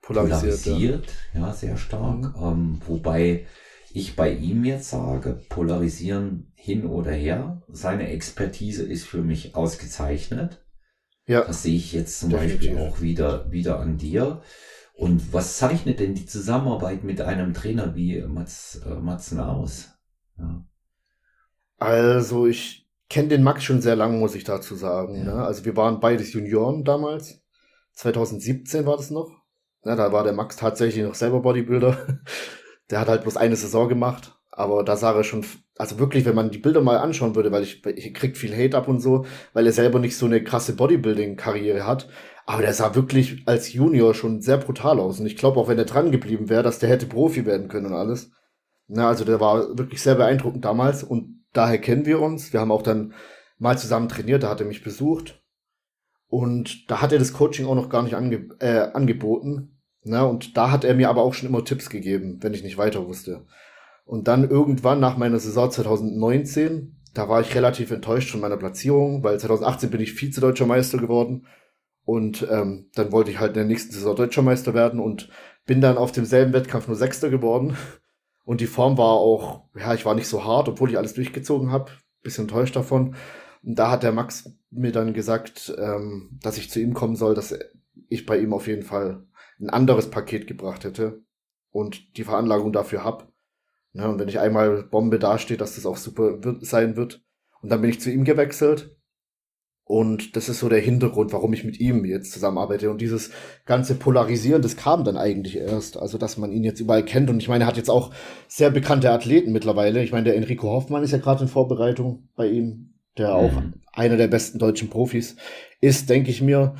polarisiert, 0.05 0.63
polarisiert 0.63 1.07
ja. 1.35 1.41
ja. 1.41 1.53
sehr 1.53 1.77
stark. 1.77 2.37
Mhm. 2.37 2.43
Ähm, 2.43 2.81
wobei 2.87 3.47
ich 3.93 4.17
bei 4.17 4.33
ihm 4.33 4.65
jetzt 4.65 4.91
sage, 4.91 5.41
polarisieren 5.49 6.53
hin 6.55 6.87
oder 6.87 7.13
her. 7.13 7.63
Seine 7.69 8.09
Expertise 8.09 8.83
ist 8.83 9.07
für 9.07 9.23
mich 9.23 9.55
ausgezeichnet. 9.55 10.65
Ja. 11.27 11.45
Das 11.45 11.63
sehe 11.63 11.77
ich 11.77 11.93
jetzt 11.93 12.21
zum 12.21 12.31
Definitiv. 12.31 12.59
Beispiel 12.59 12.79
auch 12.79 13.01
wieder, 13.01 13.51
wieder 13.51 13.81
an 13.81 13.97
dir. 13.97 14.43
Und 14.95 15.33
was 15.33 15.59
zeichnet 15.59 16.01
denn 16.01 16.15
die 16.15 16.27
Zusammenarbeit 16.27 17.03
mit 17.03 17.21
einem 17.21 17.55
Trainer 17.55 17.95
wie 17.95 18.21
Mats, 18.23 18.81
äh, 18.87 18.95
Matzen 18.95 19.41
aus? 19.41 19.91
Ja. 20.39 20.65
Also 21.79 22.47
ich 22.47 22.89
kenne 23.09 23.29
den 23.29 23.43
Max 23.43 23.65
schon 23.65 23.81
sehr 23.81 23.97
lange, 23.97 24.19
muss 24.19 24.35
ich 24.35 24.45
dazu 24.45 24.75
sagen. 24.75 25.17
Ja. 25.17 25.25
Ne? 25.25 25.33
Also 25.45 25.65
wir 25.65 25.77
waren 25.77 26.01
beides 26.01 26.33
Junioren 26.33 26.85
damals. 26.85 27.43
2017 27.93 28.87
war 28.87 28.97
das 28.97 29.11
noch. 29.11 29.44
Ja, 29.85 29.97
da 29.97 30.13
war 30.13 30.25
der 30.25 30.33
Max 30.33 30.57
tatsächlich 30.57 31.05
noch 31.05 31.15
selber 31.15 31.41
Bodybuilder. 31.41 32.19
der 32.91 33.01
hat 33.01 33.09
halt 33.09 33.23
bloß 33.23 33.37
eine 33.37 33.57
Saison 33.57 33.89
gemacht. 33.89 34.39
Aber 34.51 34.85
da 34.85 34.97
sah 34.97 35.13
er 35.13 35.25
schon, 35.25 35.45
also 35.77 35.99
wirklich, 35.99 36.25
wenn 36.25 36.37
man 36.37 36.51
die 36.51 36.59
Bilder 36.59 36.81
mal 36.81 36.99
anschauen 36.99 37.35
würde, 37.35 37.51
weil 37.51 37.65
ich, 37.65 37.85
ich 37.85 38.15
krieg 38.15 38.37
viel 38.37 38.55
Hate 38.57 38.77
ab 38.77 38.87
und 38.87 39.01
so, 39.01 39.27
weil 39.53 39.67
er 39.67 39.73
selber 39.73 39.99
nicht 39.99 40.17
so 40.17 40.27
eine 40.27 40.45
krasse 40.45 40.77
Bodybuilding-Karriere 40.77 41.87
hat. 41.87 42.09
Aber 42.47 42.63
der 42.63 42.73
sah 42.73 42.95
wirklich 42.95 43.43
als 43.47 43.73
Junior 43.73 44.15
schon 44.15 44.41
sehr 44.41 44.59
brutal 44.59 45.01
aus. 45.01 45.19
Und 45.19 45.27
ich 45.27 45.37
glaube, 45.37 45.59
auch 45.59 45.69
wenn 45.69 45.79
er 45.79 45.87
dran 45.87 46.13
geblieben 46.13 46.49
wäre, 46.49 46.63
dass 46.63 46.79
der 46.79 46.89
hätte 46.89 47.07
Profi 47.07 47.47
werden 47.47 47.69
können 47.69 47.87
und 47.87 47.95
alles. 47.95 48.31
Na, 48.87 49.09
also 49.09 49.25
der 49.25 49.41
war 49.41 49.77
wirklich 49.79 50.03
sehr 50.03 50.15
beeindruckend 50.15 50.65
damals 50.65 51.03
und 51.03 51.45
daher 51.53 51.79
kennen 51.79 52.07
wir 52.07 52.21
uns. 52.21 52.53
Wir 52.53 52.61
haben 52.61 52.73
auch 52.73 52.83
dann 52.83 53.15
mal 53.59 53.79
zusammen 53.79 54.09
trainiert, 54.09 54.43
da 54.43 54.51
hat 54.51 54.61
er 54.61 54.67
mich 54.67 54.85
besucht. 54.85 55.43
Und 56.29 56.91
da 56.91 57.01
hat 57.01 57.13
er 57.13 57.19
das 57.19 57.33
Coaching 57.33 57.67
auch 57.67 57.75
noch 57.75 57.89
gar 57.89 58.03
nicht 58.03 58.15
ange 58.15 58.49
äh, 58.61 58.91
angeboten. 58.93 59.74
Na, 60.05 60.23
und 60.25 60.57
da 60.57 60.71
hat 60.71 60.85
er 60.85 60.95
mir 60.95 61.09
aber 61.09 61.23
auch 61.23 61.35
schon 61.35 61.49
immer 61.49 61.65
Tipps 61.65 61.89
gegeben, 61.89 62.39
wenn 62.43 62.55
ich 62.55 62.63
nicht 62.63 62.77
weiter 62.77 63.07
wusste. 63.07 63.47
Und 64.05 64.29
dann 64.29 64.49
irgendwann 64.49 65.01
nach 65.01 65.17
meiner 65.17 65.39
Saison 65.39 65.71
2019, 65.71 66.97
da 67.15 67.29
war 67.29 67.41
ich 67.41 67.55
relativ 67.55 67.91
enttäuscht 67.91 68.31
von 68.31 68.41
meiner 68.41 68.59
Platzierung, 68.59 69.25
weil 69.25 69.41
2018 69.41 69.91
bin 69.91 70.01
ich 70.01 70.13
Vize-Deutscher 70.13 70.67
Meister 70.67 70.99
geworden. 70.99 71.47
Und 72.05 72.47
ähm, 72.51 72.91
dann 72.95 73.13
wollte 73.13 73.31
ich 73.31 73.41
halt 73.41 73.53
in 73.53 73.61
der 73.61 73.65
nächsten 73.65 73.95
Saison 73.95 74.15
Deutscher 74.15 74.43
Meister 74.43 74.75
werden 74.75 75.01
und 75.01 75.31
bin 75.65 75.81
dann 75.81 75.97
auf 75.97 76.13
demselben 76.13 76.53
Wettkampf 76.53 76.87
nur 76.87 76.97
Sechster 76.97 77.31
geworden. 77.31 77.77
Und 78.45 78.61
die 78.61 78.67
Form 78.67 78.99
war 78.99 79.13
auch, 79.13 79.65
ja, 79.75 79.95
ich 79.95 80.05
war 80.05 80.15
nicht 80.15 80.29
so 80.29 80.45
hart, 80.45 80.69
obwohl 80.69 80.91
ich 80.91 80.99
alles 80.99 81.15
durchgezogen 81.15 81.73
habe. 81.73 81.91
Bisschen 82.23 82.45
enttäuscht 82.45 82.77
davon. 82.77 83.17
Und 83.63 83.79
da 83.79 83.91
hat 83.91 84.03
der 84.03 84.13
Max 84.13 84.51
mir 84.71 84.93
dann 84.93 85.15
gesagt, 85.15 85.75
ähm, 85.79 86.39
dass 86.43 86.59
ich 86.59 86.71
zu 86.71 86.79
ihm 86.79 86.93
kommen 86.93 87.17
soll, 87.17 87.35
dass 87.35 87.59
ich 88.09 88.27
bei 88.27 88.39
ihm 88.39 88.53
auf 88.53 88.67
jeden 88.67 88.83
Fall 88.83 89.25
ein 89.61 89.71
anderes 89.71 90.11
Paket 90.11 90.47
gebracht 90.47 90.85
hätte 90.85 91.23
und 91.71 92.17
die 92.17 92.25
Veranlagung 92.25 92.73
dafür 92.73 93.05
hab. 93.05 93.33
Ja, 93.93 94.09
und 94.09 94.19
wenn 94.19 94.29
ich 94.29 94.41
einmal 94.41 94.83
Bombe 94.85 95.19
dastehe, 95.19 95.57
dass 95.57 95.77
das 95.77 95.87
auch 95.87 95.97
super 95.97 96.43
wird, 96.43 96.67
sein 96.67 96.97
wird. 96.97 97.23
Und 97.63 97.71
dann 97.71 97.81
bin 97.81 97.91
ich 97.91 98.01
zu 98.01 98.11
ihm 98.11 98.25
gewechselt 98.25 98.97
und 99.87 100.35
das 100.35 100.49
ist 100.49 100.61
so 100.61 100.71
der 100.71 100.81
Hintergrund, 100.81 101.33
warum 101.35 101.53
ich 101.53 101.63
mit 101.63 101.79
ihm 101.79 102.07
jetzt 102.07 102.33
zusammenarbeite. 102.33 102.91
Und 102.91 103.03
dieses 103.03 103.31
ganze 103.67 103.95
Polarisieren, 103.95 104.63
das 104.63 104.77
kam 104.77 105.05
dann 105.05 105.19
eigentlich 105.19 105.59
erst. 105.59 105.99
Also, 105.99 106.17
dass 106.17 106.39
man 106.39 106.53
ihn 106.53 106.65
jetzt 106.65 106.81
überall 106.81 107.05
kennt. 107.05 107.29
Und 107.29 107.41
ich 107.41 107.49
meine, 107.49 107.65
er 107.65 107.67
hat 107.67 107.77
jetzt 107.77 107.91
auch 107.91 108.11
sehr 108.49 108.71
bekannte 108.71 109.11
Athleten 109.11 109.53
mittlerweile. 109.53 110.03
Ich 110.03 110.11
meine, 110.11 110.25
der 110.25 110.37
Enrico 110.37 110.71
Hoffmann 110.71 111.03
ist 111.03 111.11
ja 111.11 111.19
gerade 111.19 111.43
in 111.43 111.49
Vorbereitung 111.49 112.29
bei 112.35 112.49
ihm, 112.49 112.95
der 113.19 113.35
auch 113.35 113.53
mhm. 113.53 113.75
einer 113.93 114.17
der 114.17 114.29
besten 114.29 114.59
deutschen 114.59 114.89
Profis 114.89 115.37
ist, 115.83 116.09
denke 116.09 116.31
ich 116.31 116.41
mir. 116.41 116.77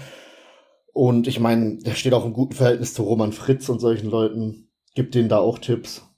Und 0.95 1.27
ich 1.27 1.41
meine, 1.41 1.79
der 1.79 1.95
steht 1.95 2.15
auch 2.15 2.25
im 2.25 2.33
guten 2.33 2.55
Verhältnis 2.55 2.95
zu 2.95 3.03
Roman 3.03 3.33
Fritz 3.33 3.69
und 3.69 3.81
solchen 3.81 4.09
Leuten. 4.09 4.69
Gibt 4.95 5.17
denen 5.17 5.29
da 5.29 5.39
auch 5.39 5.59
Tipps. 5.59 6.09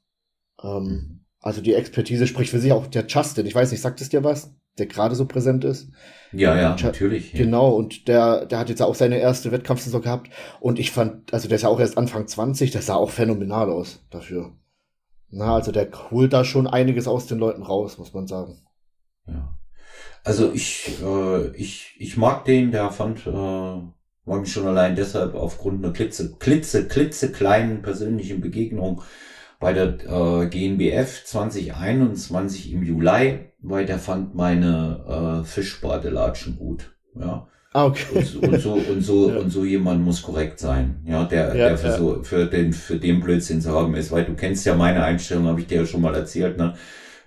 Ähm, 0.62 1.24
also 1.40 1.62
die 1.62 1.72
Expertise 1.72 2.26
spricht 2.26 2.50
für 2.50 2.60
sich 2.60 2.72
auch 2.72 2.86
der 2.86 3.06
Justin. 3.06 3.46
Ich 3.46 3.54
weiß 3.54 3.70
nicht, 3.70 3.80
sagt 3.80 4.02
es 4.02 4.10
dir 4.10 4.22
was? 4.22 4.54
Der 4.76 4.84
gerade 4.84 5.14
so 5.14 5.24
präsent 5.24 5.64
ist. 5.64 5.88
Ja, 6.30 6.54
ja, 6.54 6.76
natürlich. 6.78 7.32
Ja. 7.32 7.38
Genau, 7.38 7.70
und 7.70 8.06
der, 8.06 8.44
der 8.44 8.58
hat 8.58 8.68
jetzt 8.68 8.82
auch 8.82 8.94
seine 8.94 9.16
erste 9.16 9.50
Wettkampfsaison 9.50 10.02
gehabt. 10.02 10.30
Und 10.60 10.78
ich 10.78 10.90
fand, 10.90 11.32
also 11.32 11.48
der 11.48 11.56
ist 11.56 11.62
ja 11.62 11.70
auch 11.70 11.80
erst 11.80 11.96
Anfang 11.96 12.26
20, 12.26 12.70
der 12.70 12.82
sah 12.82 12.96
auch 12.96 13.10
phänomenal 13.10 13.70
aus 13.70 14.04
dafür. 14.10 14.52
Na, 15.30 15.54
also 15.54 15.72
der 15.72 15.88
holt 16.10 16.34
da 16.34 16.44
schon 16.44 16.66
einiges 16.66 17.08
aus 17.08 17.26
den 17.26 17.38
Leuten 17.38 17.62
raus, 17.62 17.96
muss 17.96 18.12
man 18.12 18.26
sagen. 18.26 18.60
Ja. 19.26 19.56
Also 20.22 20.52
ich, 20.52 21.00
äh, 21.02 21.56
ich, 21.56 21.96
ich 21.98 22.18
mag 22.18 22.44
den, 22.44 22.72
der 22.72 22.90
fand, 22.90 23.26
äh, 23.26 23.95
mag 24.26 24.40
mich 24.40 24.52
schon 24.52 24.66
allein 24.66 24.96
deshalb 24.96 25.34
aufgrund 25.34 25.82
einer 25.82 25.92
klitze, 25.92 26.34
klitze, 26.38 26.86
klitze 26.86 27.32
kleinen 27.32 27.80
persönlichen 27.80 28.40
Begegnung 28.40 29.00
bei 29.58 29.72
der 29.72 29.94
äh, 30.04 30.46
GNBF 30.48 31.24
2021 31.24 32.72
im 32.72 32.82
Juli, 32.82 33.38
weil 33.62 33.86
der 33.86 33.98
fand 33.98 34.34
meine 34.34 35.42
äh, 35.42 35.44
Fischbadelatschen 35.44 36.58
gut. 36.58 36.92
Ja. 37.18 37.48
Ah, 37.72 37.86
okay. 37.86 38.04
Und, 38.14 38.48
und 38.48 38.60
so 38.60 38.72
und 38.74 39.00
so 39.02 39.30
ja. 39.30 39.36
und 39.36 39.50
so 39.50 39.64
jemand 39.64 40.02
muss 40.02 40.22
korrekt 40.22 40.58
sein, 40.58 41.02
ja, 41.06 41.24
der 41.24 41.48
ja, 41.54 41.68
der 41.68 41.78
für 41.78 41.88
ja. 41.88 41.98
so 41.98 42.22
für 42.22 42.46
den 42.46 42.72
für 42.72 42.96
den 42.96 43.20
Blödsinn 43.20 43.60
zu 43.60 43.70
haben 43.70 43.94
ist, 43.94 44.10
weil 44.10 44.24
du 44.24 44.34
kennst 44.34 44.66
ja 44.66 44.74
meine 44.74 45.02
Einstellung, 45.04 45.46
habe 45.46 45.60
ich 45.60 45.66
dir 45.66 45.80
ja 45.80 45.86
schon 45.86 46.00
mal 46.00 46.14
erzählt, 46.14 46.56
ne? 46.56 46.74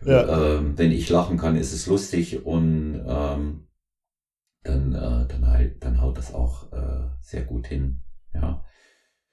Ja. 0.04 0.56
Ähm, 0.58 0.74
wenn 0.76 0.92
ich 0.92 1.10
lachen 1.10 1.38
kann, 1.38 1.56
ist 1.56 1.74
es 1.74 1.88
lustig 1.88 2.46
und 2.46 3.02
ähm, 3.08 3.68
dann 4.64 4.94
äh, 4.94 5.28
dann 5.28 5.48
halt 5.48 5.84
dann 5.84 6.02
haut 6.02 6.18
das 6.18 6.34
auch 6.34 6.72
äh, 6.72 7.08
sehr 7.22 7.44
gut 7.44 7.68
hin, 7.68 8.02
ja. 8.34 8.64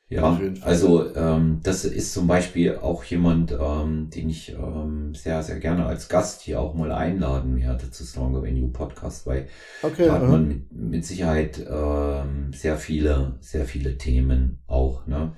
Ja, 0.09 0.41
also 0.61 1.16
ähm, 1.16 1.59
das 1.64 1.85
ist 1.85 2.12
zum 2.12 2.29
Beispiel 2.29 2.77
auch 2.77 3.03
jemand, 3.03 3.51
ähm, 3.51 4.09
den 4.09 4.31
ich 4.31 4.53
ähm, 4.53 5.16
sehr, 5.16 5.43
sehr 5.43 5.59
gerne 5.59 5.87
als 5.87 6.09
Gast 6.09 6.43
hier 6.43 6.61
auch 6.61 6.74
mal 6.74 6.93
einladen 6.93 7.57
werde 7.57 7.91
zu 7.91 8.05
Stronger 8.05 8.45
Venue 8.45 8.70
Podcast, 8.70 9.27
weil 9.27 9.49
okay, 9.83 10.07
da 10.07 10.12
hat 10.12 10.22
man 10.22 10.47
mit, 10.47 10.72
mit 10.72 11.05
Sicherheit 11.05 11.59
ähm, 11.68 12.53
sehr 12.53 12.77
viele, 12.77 13.37
sehr 13.41 13.64
viele 13.64 13.99
Themen 13.99 14.62
auch. 14.68 15.09
Ne? 15.09 15.35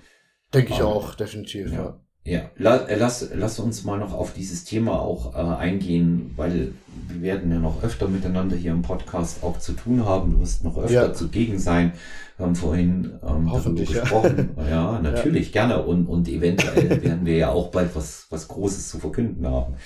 Denke 0.53 0.75
ich 0.75 0.83
auch, 0.83 1.15
definitiv, 1.15 1.73
ja. 1.73 1.79
ja. 1.79 2.01
Ja, 2.29 2.51
lass, 2.59 3.31
lass 3.35 3.59
uns 3.59 3.85
mal 3.85 3.99
noch 3.99 4.13
auf 4.13 4.35
dieses 4.35 4.65
Thema 4.65 5.01
auch 5.01 5.35
äh, 5.35 5.39
eingehen, 5.39 6.33
weil 6.37 6.75
wir 7.09 7.23
werden 7.23 7.51
ja 7.51 7.59
noch 7.59 7.83
öfter 7.83 8.07
miteinander 8.07 8.55
hier 8.55 8.73
im 8.73 8.83
Podcast 8.83 9.43
auch 9.43 9.59
zu 9.59 9.73
tun 9.73 10.05
haben. 10.05 10.33
Du 10.33 10.41
wirst 10.41 10.63
noch 10.63 10.77
öfter 10.77 10.93
ja. 10.93 11.13
zugegen 11.15 11.59
sein. 11.59 11.93
Wir 12.37 12.45
haben 12.45 12.55
vorhin 12.55 13.19
ähm, 13.27 13.51
darüber 13.51 13.83
gesprochen. 13.83 14.51
Ja, 14.59 14.69
ja 14.69 15.01
natürlich, 15.01 15.55
ja. 15.55 15.63
gerne. 15.63 15.83
Und, 15.83 16.07
und 16.07 16.29
eventuell 16.29 17.03
werden 17.03 17.25
wir 17.25 17.37
ja 17.37 17.51
auch 17.51 17.71
bald 17.71 17.97
was, 17.97 18.27
was 18.29 18.47
Großes 18.47 18.91
zu 18.91 18.99
verkünden 18.99 19.47
haben. 19.47 19.77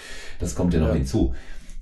Das 0.40 0.57
kommt 0.57 0.74
ja 0.74 0.80
noch 0.80 0.95
hinzu. 0.95 1.34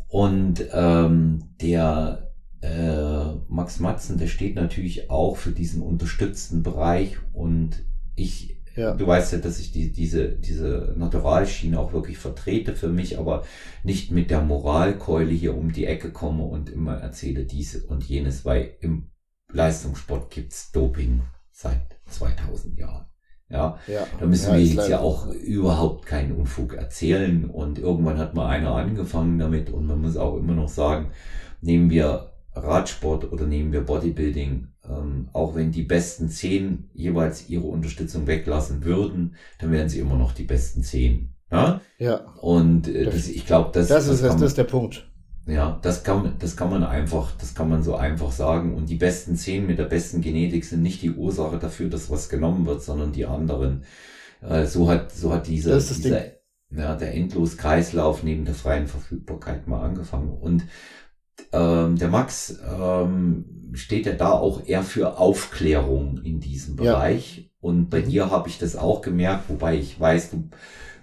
Und 0.08 0.62
ähm, 0.72 1.54
der 1.62 2.30
äh, 2.60 3.34
Max 3.48 3.80
Matzen, 3.80 4.18
der 4.18 4.26
steht 4.26 4.56
natürlich 4.56 5.08
auch 5.08 5.38
für 5.38 5.52
diesen 5.52 5.80
unterstützten 5.80 6.62
Bereich 6.62 7.16
und 7.32 7.82
ich 8.14 8.59
ja. 8.76 8.94
Du 8.94 9.06
weißt 9.06 9.32
ja, 9.32 9.38
dass 9.38 9.58
ich 9.58 9.72
die, 9.72 9.92
diese, 9.92 10.28
diese 10.28 10.94
Naturalschiene 10.96 11.78
auch 11.78 11.92
wirklich 11.92 12.18
vertrete 12.18 12.74
für 12.74 12.88
mich, 12.88 13.18
aber 13.18 13.44
nicht 13.82 14.10
mit 14.10 14.30
der 14.30 14.42
Moralkeule 14.42 15.32
hier 15.32 15.56
um 15.56 15.72
die 15.72 15.86
Ecke 15.86 16.12
komme 16.12 16.44
und 16.44 16.70
immer 16.70 16.94
erzähle 16.96 17.44
dies 17.44 17.76
und 17.76 18.04
jenes, 18.04 18.44
weil 18.44 18.74
im 18.80 19.10
Leistungssport 19.52 20.30
gibt's 20.30 20.70
Doping 20.72 21.22
seit 21.50 21.98
2000 22.06 22.78
Jahren. 22.78 23.06
Ja, 23.48 23.78
ja. 23.88 24.06
da 24.20 24.26
müssen 24.26 24.52
ja, 24.52 24.56
wir 24.56 24.64
jetzt 24.64 24.88
ja 24.88 25.00
auch 25.00 25.26
überhaupt 25.26 26.06
keinen 26.06 26.32
Unfug 26.32 26.74
erzählen 26.74 27.50
und 27.50 27.80
irgendwann 27.80 28.18
hat 28.18 28.34
mal 28.34 28.46
einer 28.46 28.76
angefangen 28.76 29.40
damit 29.40 29.70
und 29.70 29.86
man 29.86 30.00
muss 30.00 30.16
auch 30.16 30.36
immer 30.36 30.54
noch 30.54 30.68
sagen, 30.68 31.10
nehmen 31.60 31.90
wir 31.90 32.30
Radsport 32.54 33.32
oder 33.32 33.46
nehmen 33.46 33.72
wir 33.72 33.80
Bodybuilding, 33.80 34.68
ähm, 34.90 35.28
auch 35.32 35.54
wenn 35.54 35.70
die 35.70 35.82
besten 35.82 36.28
zehn 36.28 36.90
jeweils 36.92 37.48
ihre 37.48 37.66
Unterstützung 37.66 38.26
weglassen 38.26 38.84
würden, 38.84 39.36
dann 39.58 39.72
wären 39.72 39.88
sie 39.88 40.00
immer 40.00 40.16
noch 40.16 40.32
die 40.32 40.44
besten 40.44 40.82
zehn. 40.82 41.34
Ja. 41.50 41.80
ja. 41.98 42.16
Und 42.40 42.88
äh, 42.88 43.04
das, 43.04 43.28
ich 43.28 43.46
glaube, 43.46 43.70
das, 43.72 43.88
das, 43.88 44.08
ist, 44.08 44.22
das, 44.22 44.34
das 44.34 44.42
ist 44.42 44.58
der 44.58 44.64
Punkt. 44.64 45.10
Ja, 45.46 45.78
das 45.82 46.04
kann, 46.04 46.34
das 46.38 46.56
kann 46.56 46.70
man 46.70 46.84
einfach, 46.84 47.32
das 47.38 47.54
kann 47.54 47.68
man 47.68 47.82
so 47.82 47.96
einfach 47.96 48.30
sagen. 48.30 48.74
Und 48.74 48.88
die 48.88 48.96
besten 48.96 49.36
zehn 49.36 49.66
mit 49.66 49.78
der 49.78 49.84
besten 49.84 50.20
Genetik 50.20 50.64
sind 50.64 50.82
nicht 50.82 51.02
die 51.02 51.10
Ursache 51.10 51.58
dafür, 51.58 51.88
dass 51.88 52.10
was 52.10 52.28
genommen 52.28 52.66
wird, 52.66 52.82
sondern 52.82 53.12
die 53.12 53.26
anderen. 53.26 53.84
Äh, 54.42 54.66
so 54.66 54.88
hat, 54.88 55.12
so 55.12 55.32
hat 55.32 55.48
diese, 55.48 55.76
dieser, 55.76 56.24
ja, 56.70 56.94
der 56.94 57.14
Endloskreislauf 57.14 58.22
neben 58.22 58.44
der 58.44 58.54
freien 58.54 58.86
Verfügbarkeit 58.86 59.66
mal 59.66 59.82
angefangen. 59.82 60.30
Und 60.30 60.64
ähm, 61.52 61.96
der 61.98 62.08
Max 62.08 62.58
ähm, 62.78 63.72
steht 63.74 64.06
ja 64.06 64.12
da 64.12 64.30
auch 64.32 64.66
eher 64.66 64.82
für 64.82 65.18
Aufklärung 65.18 66.20
in 66.22 66.40
diesem 66.40 66.76
Bereich. 66.76 67.38
Ja. 67.38 67.44
Und 67.60 67.90
bei 67.90 68.00
mhm. 68.00 68.08
dir 68.08 68.30
habe 68.30 68.48
ich 68.48 68.58
das 68.58 68.76
auch 68.76 69.02
gemerkt, 69.02 69.44
wobei 69.48 69.76
ich 69.76 69.98
weiß, 69.98 70.30
du 70.30 70.48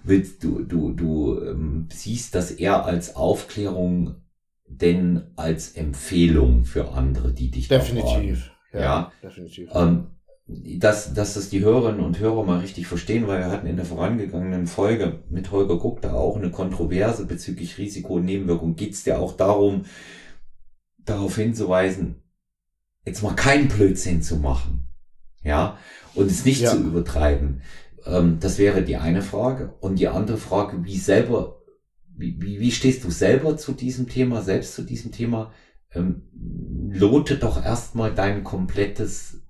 willst, 0.04 0.42
du, 0.44 0.60
du, 0.60 0.92
du 0.92 1.40
ähm, 1.40 1.88
siehst 1.92 2.34
das 2.34 2.50
eher 2.50 2.84
als 2.84 3.16
Aufklärung 3.16 4.16
denn 4.70 5.22
als 5.34 5.72
Empfehlung 5.72 6.66
für 6.66 6.92
andere, 6.92 7.32
die 7.32 7.50
dich 7.50 7.68
definitiv 7.68 8.50
ja, 8.72 8.80
ja, 8.80 9.12
definitiv. 9.22 9.70
Ähm, 9.72 10.08
dass, 10.46 11.12
dass 11.12 11.34
das 11.34 11.50
die 11.50 11.60
Hörerinnen 11.60 12.00
und 12.00 12.18
Hörer 12.18 12.42
mal 12.42 12.60
richtig 12.60 12.86
verstehen, 12.86 13.26
weil 13.26 13.40
wir 13.40 13.50
hatten 13.50 13.66
in 13.66 13.76
der 13.76 13.84
vorangegangenen 13.84 14.66
Folge 14.66 15.20
mit 15.28 15.52
Holger 15.52 15.78
Guck 15.78 16.00
da 16.00 16.14
auch 16.14 16.36
eine 16.36 16.50
Kontroverse 16.50 17.26
bezüglich 17.26 17.76
Risiko 17.76 18.14
und 18.14 18.24
Nebenwirkung. 18.24 18.74
Geht 18.74 18.94
es 18.94 19.04
ja 19.04 19.18
auch 19.18 19.36
darum, 19.36 19.84
darauf 21.08 21.36
hinzuweisen, 21.36 22.22
jetzt 23.04 23.22
mal 23.22 23.34
keinen 23.34 23.68
Blödsinn 23.68 24.22
zu 24.22 24.36
machen. 24.36 24.88
Ja, 25.42 25.78
und 26.14 26.30
es 26.30 26.44
nicht 26.44 26.60
ja. 26.60 26.70
zu 26.70 26.78
übertreiben. 26.78 27.62
Ähm, 28.04 28.38
das 28.40 28.58
wäre 28.58 28.82
die 28.82 28.96
eine 28.96 29.22
Frage. 29.22 29.74
Und 29.80 29.98
die 29.98 30.08
andere 30.08 30.36
Frage, 30.36 30.84
wie 30.84 30.98
selber, 30.98 31.62
wie, 32.16 32.40
wie, 32.40 32.60
wie 32.60 32.72
stehst 32.72 33.04
du 33.04 33.10
selber 33.10 33.56
zu 33.56 33.72
diesem 33.72 34.08
Thema, 34.08 34.42
selbst 34.42 34.74
zu 34.74 34.82
diesem 34.82 35.12
Thema? 35.12 35.52
Ähm, 35.94 36.28
lote 36.90 37.38
doch 37.38 37.64
erstmal 37.64 38.14
dein 38.14 38.44
komplettes 38.44 39.40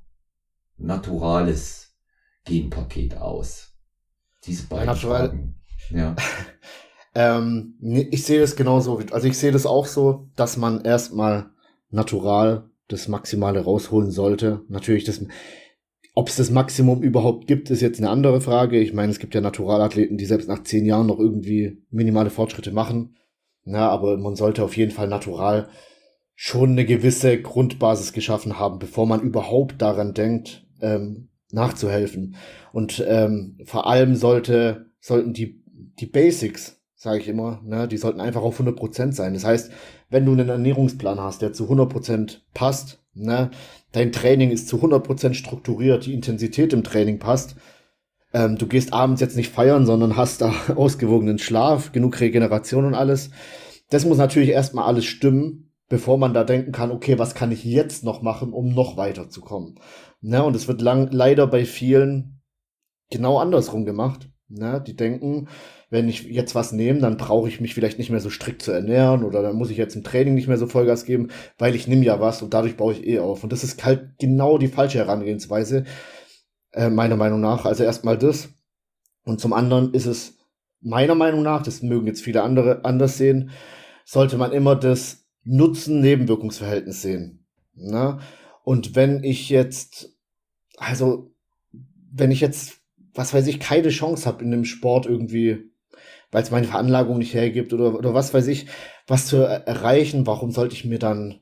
naturales 0.76 1.96
Genpaket 2.44 3.16
aus. 3.16 3.74
Diese 4.44 4.66
beiden 4.66 4.86
Natural 4.86 5.28
Fragen. 5.28 5.60
Ja. 5.90 6.14
Ähm, 7.18 7.74
ich 8.12 8.22
sehe 8.22 8.38
das 8.38 8.54
genauso. 8.54 9.00
Also 9.10 9.26
ich 9.26 9.36
sehe 9.36 9.50
das 9.50 9.66
auch 9.66 9.86
so, 9.86 10.28
dass 10.36 10.56
man 10.56 10.82
erstmal 10.82 11.46
natural 11.90 12.70
das 12.86 13.08
Maximale 13.08 13.64
rausholen 13.64 14.12
sollte. 14.12 14.62
Natürlich, 14.68 15.10
ob 16.14 16.28
es 16.28 16.36
das 16.36 16.52
Maximum 16.52 17.02
überhaupt 17.02 17.48
gibt, 17.48 17.70
ist 17.70 17.80
jetzt 17.80 17.98
eine 17.98 18.10
andere 18.10 18.40
Frage. 18.40 18.78
Ich 18.78 18.94
meine, 18.94 19.10
es 19.10 19.18
gibt 19.18 19.34
ja 19.34 19.40
Naturalathleten, 19.40 20.16
die 20.16 20.26
selbst 20.26 20.48
nach 20.48 20.62
zehn 20.62 20.86
Jahren 20.86 21.08
noch 21.08 21.18
irgendwie 21.18 21.82
minimale 21.90 22.30
Fortschritte 22.30 22.70
machen. 22.70 23.16
Na, 23.64 23.88
aber 23.88 24.16
man 24.16 24.36
sollte 24.36 24.62
auf 24.62 24.76
jeden 24.76 24.92
Fall 24.92 25.08
natural 25.08 25.68
schon 26.36 26.70
eine 26.70 26.84
gewisse 26.84 27.42
Grundbasis 27.42 28.12
geschaffen 28.12 28.60
haben, 28.60 28.78
bevor 28.78 29.06
man 29.06 29.22
überhaupt 29.22 29.82
daran 29.82 30.14
denkt, 30.14 30.64
ähm, 30.80 31.30
nachzuhelfen. 31.50 32.36
Und 32.72 33.04
ähm, 33.08 33.58
vor 33.64 33.88
allem 33.88 34.14
sollte, 34.14 34.86
sollten 35.00 35.32
die, 35.32 35.64
die 35.98 36.06
Basics 36.06 36.77
sage 36.98 37.20
ich 37.20 37.28
immer, 37.28 37.60
ne, 37.64 37.86
die 37.86 37.96
sollten 37.96 38.20
einfach 38.20 38.42
auf 38.42 38.60
100% 38.60 39.12
sein. 39.12 39.32
Das 39.32 39.44
heißt, 39.44 39.70
wenn 40.10 40.26
du 40.26 40.32
einen 40.32 40.48
Ernährungsplan 40.48 41.20
hast, 41.20 41.42
der 41.42 41.52
zu 41.52 41.70
100% 41.70 42.40
passt, 42.54 42.98
ne, 43.14 43.52
dein 43.92 44.10
Training 44.10 44.50
ist 44.50 44.66
zu 44.66 44.78
100% 44.78 45.34
strukturiert, 45.34 46.06
die 46.06 46.12
Intensität 46.12 46.72
im 46.72 46.82
Training 46.82 47.20
passt, 47.20 47.54
ähm, 48.34 48.58
du 48.58 48.66
gehst 48.66 48.92
abends 48.92 49.20
jetzt 49.20 49.36
nicht 49.36 49.50
feiern, 49.50 49.86
sondern 49.86 50.16
hast 50.16 50.40
da 50.40 50.52
ausgewogenen 50.74 51.38
Schlaf, 51.38 51.92
genug 51.92 52.18
Regeneration 52.20 52.84
und 52.84 52.94
alles. 52.94 53.30
Das 53.90 54.04
muss 54.04 54.18
natürlich 54.18 54.50
erstmal 54.50 54.86
alles 54.86 55.04
stimmen, 55.04 55.70
bevor 55.88 56.18
man 56.18 56.34
da 56.34 56.42
denken 56.42 56.72
kann, 56.72 56.90
okay, 56.90 57.16
was 57.16 57.36
kann 57.36 57.52
ich 57.52 57.64
jetzt 57.64 58.02
noch 58.02 58.22
machen, 58.22 58.52
um 58.52 58.74
noch 58.74 58.96
weiterzukommen. 58.96 59.78
Ne, 60.20 60.42
und 60.42 60.56
es 60.56 60.66
wird 60.66 60.82
lang, 60.82 61.10
leider 61.12 61.46
bei 61.46 61.64
vielen 61.64 62.40
genau 63.08 63.38
andersrum 63.38 63.84
gemacht. 63.84 64.28
Ne, 64.48 64.82
die 64.84 64.96
denken, 64.96 65.46
wenn 65.90 66.08
ich 66.08 66.24
jetzt 66.24 66.54
was 66.54 66.72
nehme, 66.72 67.00
dann 67.00 67.16
brauche 67.16 67.48
ich 67.48 67.60
mich 67.60 67.74
vielleicht 67.74 67.98
nicht 67.98 68.10
mehr 68.10 68.20
so 68.20 68.30
strikt 68.30 68.62
zu 68.62 68.72
ernähren 68.72 69.24
oder 69.24 69.42
dann 69.42 69.56
muss 69.56 69.70
ich 69.70 69.78
jetzt 69.78 69.96
im 69.96 70.04
Training 70.04 70.34
nicht 70.34 70.48
mehr 70.48 70.58
so 70.58 70.66
Vollgas 70.66 71.04
geben, 71.04 71.28
weil 71.56 71.74
ich 71.74 71.88
nehme 71.88 72.04
ja 72.04 72.20
was 72.20 72.42
und 72.42 72.52
dadurch 72.52 72.76
baue 72.76 72.92
ich 72.92 73.06
eh 73.06 73.20
auf. 73.20 73.42
Und 73.42 73.52
das 73.52 73.64
ist 73.64 73.84
halt 73.84 74.18
genau 74.18 74.58
die 74.58 74.68
falsche 74.68 74.98
Herangehensweise, 74.98 75.84
äh, 76.72 76.90
meiner 76.90 77.16
Meinung 77.16 77.40
nach. 77.40 77.64
Also 77.64 77.84
erstmal 77.84 78.18
das. 78.18 78.50
Und 79.24 79.40
zum 79.40 79.52
anderen 79.52 79.94
ist 79.94 80.06
es 80.06 80.38
meiner 80.80 81.14
Meinung 81.14 81.42
nach, 81.42 81.62
das 81.62 81.82
mögen 81.82 82.06
jetzt 82.06 82.22
viele 82.22 82.42
andere 82.42 82.84
anders 82.84 83.18
sehen, 83.18 83.50
sollte 84.04 84.36
man 84.36 84.52
immer 84.52 84.76
das 84.76 85.26
Nutzen-Nebenwirkungsverhältnis 85.44 87.02
sehen. 87.02 87.46
Ne? 87.74 88.18
Und 88.64 88.94
wenn 88.94 89.22
ich 89.22 89.48
jetzt, 89.48 90.14
also, 90.76 91.34
wenn 92.12 92.30
ich 92.30 92.40
jetzt, 92.40 92.80
was 93.14 93.32
weiß 93.32 93.46
ich, 93.46 93.60
keine 93.60 93.88
Chance 93.88 94.26
habe 94.26 94.44
in 94.44 94.50
dem 94.50 94.64
Sport 94.64 95.06
irgendwie, 95.06 95.67
weil 96.30 96.42
es 96.42 96.50
meine 96.50 96.66
Veranlagung 96.66 97.18
nicht 97.18 97.34
hergibt 97.34 97.72
oder, 97.72 97.94
oder 97.94 98.14
was 98.14 98.34
weiß 98.34 98.46
ich, 98.48 98.66
was 99.06 99.26
zu 99.26 99.36
erreichen, 99.38 100.26
warum 100.26 100.50
sollte 100.50 100.74
ich 100.74 100.84
mir 100.84 100.98
dann 100.98 101.40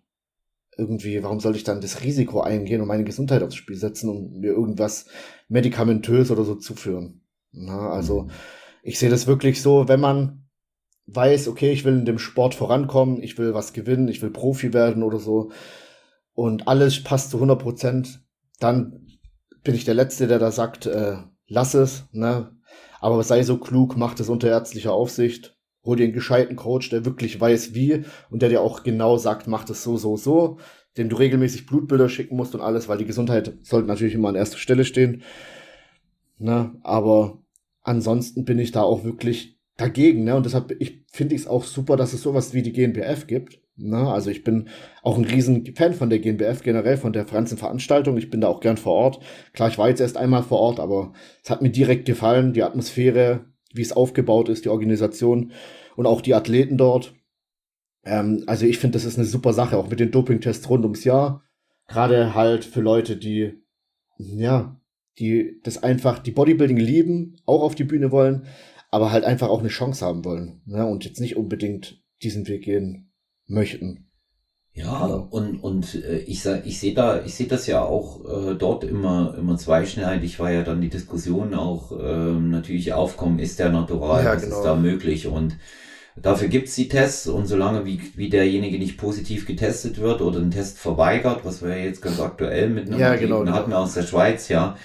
irgendwie, 0.76 1.22
warum 1.22 1.40
sollte 1.40 1.58
ich 1.58 1.64
dann 1.64 1.80
das 1.80 2.02
Risiko 2.02 2.40
eingehen 2.40 2.80
und 2.80 2.88
meine 2.88 3.04
Gesundheit 3.04 3.42
aufs 3.42 3.54
Spiel 3.54 3.76
setzen 3.76 4.10
und 4.10 4.40
mir 4.40 4.52
irgendwas 4.52 5.06
medikamentös 5.48 6.30
oder 6.30 6.44
so 6.44 6.54
zuführen? 6.54 7.22
Na, 7.52 7.90
also, 7.90 8.24
mhm. 8.24 8.30
ich 8.82 8.98
sehe 8.98 9.10
das 9.10 9.26
wirklich 9.26 9.62
so, 9.62 9.88
wenn 9.88 10.00
man 10.00 10.46
weiß, 11.06 11.48
okay, 11.48 11.70
ich 11.72 11.84
will 11.84 11.94
in 11.94 12.04
dem 12.04 12.18
Sport 12.18 12.54
vorankommen, 12.54 13.22
ich 13.22 13.38
will 13.38 13.54
was 13.54 13.72
gewinnen, 13.72 14.08
ich 14.08 14.22
will 14.22 14.30
Profi 14.30 14.72
werden 14.72 15.02
oder 15.02 15.18
so 15.18 15.50
und 16.34 16.68
alles 16.68 17.02
passt 17.02 17.30
zu 17.30 17.38
100 17.38 17.60
Prozent, 17.60 18.24
dann 18.58 19.06
bin 19.62 19.74
ich 19.74 19.84
der 19.84 19.94
Letzte, 19.94 20.26
der 20.26 20.38
da 20.38 20.50
sagt, 20.50 20.86
äh, 20.86 21.16
lass 21.46 21.74
es, 21.74 22.04
ne? 22.12 22.55
Aber 23.00 23.22
sei 23.22 23.42
so 23.42 23.58
klug, 23.58 23.96
mach 23.96 24.14
das 24.14 24.28
unter 24.28 24.48
ärztlicher 24.48 24.92
Aufsicht, 24.92 25.56
hol 25.84 25.96
dir 25.96 26.04
einen 26.04 26.12
gescheiten 26.12 26.56
Coach, 26.56 26.90
der 26.90 27.04
wirklich 27.04 27.40
weiß 27.40 27.74
wie 27.74 28.04
und 28.30 28.42
der 28.42 28.48
dir 28.48 28.60
auch 28.60 28.82
genau 28.82 29.16
sagt, 29.16 29.46
mach 29.46 29.64
das 29.64 29.82
so, 29.82 29.96
so, 29.96 30.16
so, 30.16 30.58
dem 30.96 31.08
du 31.08 31.16
regelmäßig 31.16 31.66
Blutbilder 31.66 32.08
schicken 32.08 32.36
musst 32.36 32.54
und 32.54 32.60
alles, 32.60 32.88
weil 32.88 32.98
die 32.98 33.04
Gesundheit 33.04 33.58
sollte 33.62 33.88
natürlich 33.88 34.14
immer 34.14 34.28
an 34.28 34.34
erster 34.34 34.58
Stelle 34.58 34.84
stehen. 34.84 35.22
Ne? 36.38 36.74
Aber 36.82 37.38
ansonsten 37.82 38.44
bin 38.44 38.58
ich 38.58 38.72
da 38.72 38.82
auch 38.82 39.04
wirklich 39.04 39.58
dagegen, 39.76 40.24
ne? 40.24 40.36
Und 40.36 40.46
deshalb 40.46 40.74
ich 40.80 41.04
finde 41.10 41.34
ich 41.34 41.42
es 41.42 41.46
auch 41.46 41.64
super, 41.64 41.96
dass 41.96 42.12
es 42.12 42.22
sowas 42.22 42.54
wie 42.54 42.62
die 42.62 42.72
GNBF 42.72 43.26
gibt. 43.26 43.60
Ne? 43.76 43.98
Also 44.10 44.30
ich 44.30 44.42
bin 44.42 44.68
auch 45.02 45.18
ein 45.18 45.24
riesen 45.24 45.74
Fan 45.74 45.92
von 45.92 46.08
der 46.08 46.18
GNBF 46.18 46.62
generell, 46.62 46.96
von 46.96 47.12
der 47.12 47.24
ganzen 47.24 47.58
Veranstaltung. 47.58 48.16
Ich 48.16 48.30
bin 48.30 48.40
da 48.40 48.48
auch 48.48 48.60
gern 48.60 48.76
vor 48.76 48.94
Ort. 48.94 49.20
Klar, 49.52 49.68
ich 49.68 49.78
war 49.78 49.88
jetzt 49.88 50.00
erst 50.00 50.16
einmal 50.16 50.42
vor 50.42 50.58
Ort, 50.58 50.80
aber 50.80 51.12
es 51.42 51.50
hat 51.50 51.62
mir 51.62 51.70
direkt 51.70 52.06
gefallen, 52.06 52.52
die 52.52 52.62
Atmosphäre, 52.62 53.46
wie 53.72 53.82
es 53.82 53.92
aufgebaut 53.92 54.48
ist, 54.48 54.64
die 54.64 54.70
Organisation 54.70 55.52
und 55.96 56.06
auch 56.06 56.20
die 56.20 56.34
Athleten 56.34 56.78
dort. 56.78 57.14
Ähm, 58.04 58.44
also 58.46 58.64
ich 58.64 58.78
finde, 58.78 58.94
das 58.94 59.04
ist 59.04 59.18
eine 59.18 59.26
super 59.26 59.52
Sache, 59.52 59.76
auch 59.76 59.90
mit 59.90 60.00
den 60.00 60.10
Dopingtests 60.10 60.68
rund 60.70 60.84
ums 60.84 61.04
Jahr. 61.04 61.42
Gerade 61.88 62.34
halt 62.34 62.64
für 62.64 62.80
Leute, 62.80 63.16
die, 63.16 63.62
ja, 64.18 64.80
die 65.18 65.60
das 65.62 65.82
einfach, 65.82 66.18
die 66.18 66.32
Bodybuilding 66.32 66.78
lieben, 66.78 67.36
auch 67.44 67.62
auf 67.62 67.74
die 67.74 67.84
Bühne 67.84 68.10
wollen, 68.10 68.46
aber 68.90 69.12
halt 69.12 69.24
einfach 69.24 69.48
auch 69.48 69.60
eine 69.60 69.68
Chance 69.68 70.04
haben 70.04 70.24
wollen. 70.24 70.62
Ne? 70.64 70.86
Und 70.86 71.04
jetzt 71.04 71.20
nicht 71.20 71.36
unbedingt 71.36 72.02
diesen 72.22 72.48
Weg 72.48 72.64
gehen 72.64 73.12
möchten. 73.46 74.06
Ja, 74.76 75.06
und, 75.06 75.56
und 75.60 75.94
äh, 75.94 76.18
ich, 76.18 76.44
ich 76.44 76.78
sehe 76.78 76.92
da, 76.92 77.24
ich 77.24 77.34
sehe 77.34 77.46
das 77.46 77.66
ja 77.66 77.82
auch 77.82 78.24
äh, 78.26 78.54
dort 78.56 78.84
immer, 78.84 79.34
immer 79.38 79.56
zweischneidig, 79.56 80.38
war 80.38 80.50
ja 80.50 80.62
dann 80.64 80.82
die 80.82 80.90
Diskussion 80.90 81.54
auch 81.54 81.98
äh, 81.98 82.32
natürlich 82.32 82.92
aufkommen, 82.92 83.38
ist 83.38 83.58
der 83.58 83.70
natural, 83.70 84.22
ja, 84.22 84.34
was 84.34 84.42
genau. 84.42 84.56
ist 84.56 84.64
da 84.64 84.74
möglich? 84.74 85.28
Und 85.28 85.56
dafür 86.14 86.48
gibt's 86.48 86.74
die 86.74 86.88
Tests 86.88 87.26
und 87.26 87.46
solange 87.46 87.86
wie, 87.86 88.02
wie 88.16 88.28
derjenige 88.28 88.78
nicht 88.78 88.98
positiv 88.98 89.46
getestet 89.46 89.98
wird 89.98 90.20
oder 90.20 90.40
den 90.40 90.50
Test 90.50 90.78
verweigert, 90.78 91.40
was 91.44 91.62
wir 91.62 91.82
jetzt 91.82 92.02
ganz 92.02 92.20
aktuell 92.20 92.68
mit 92.68 92.88
einem 92.88 93.00
ja, 93.00 93.16
genau, 93.16 93.46
hatten 93.46 93.70
genau. 93.70 93.82
aus 93.82 93.94
der 93.94 94.02
Schweiz, 94.02 94.50
ja, 94.50 94.76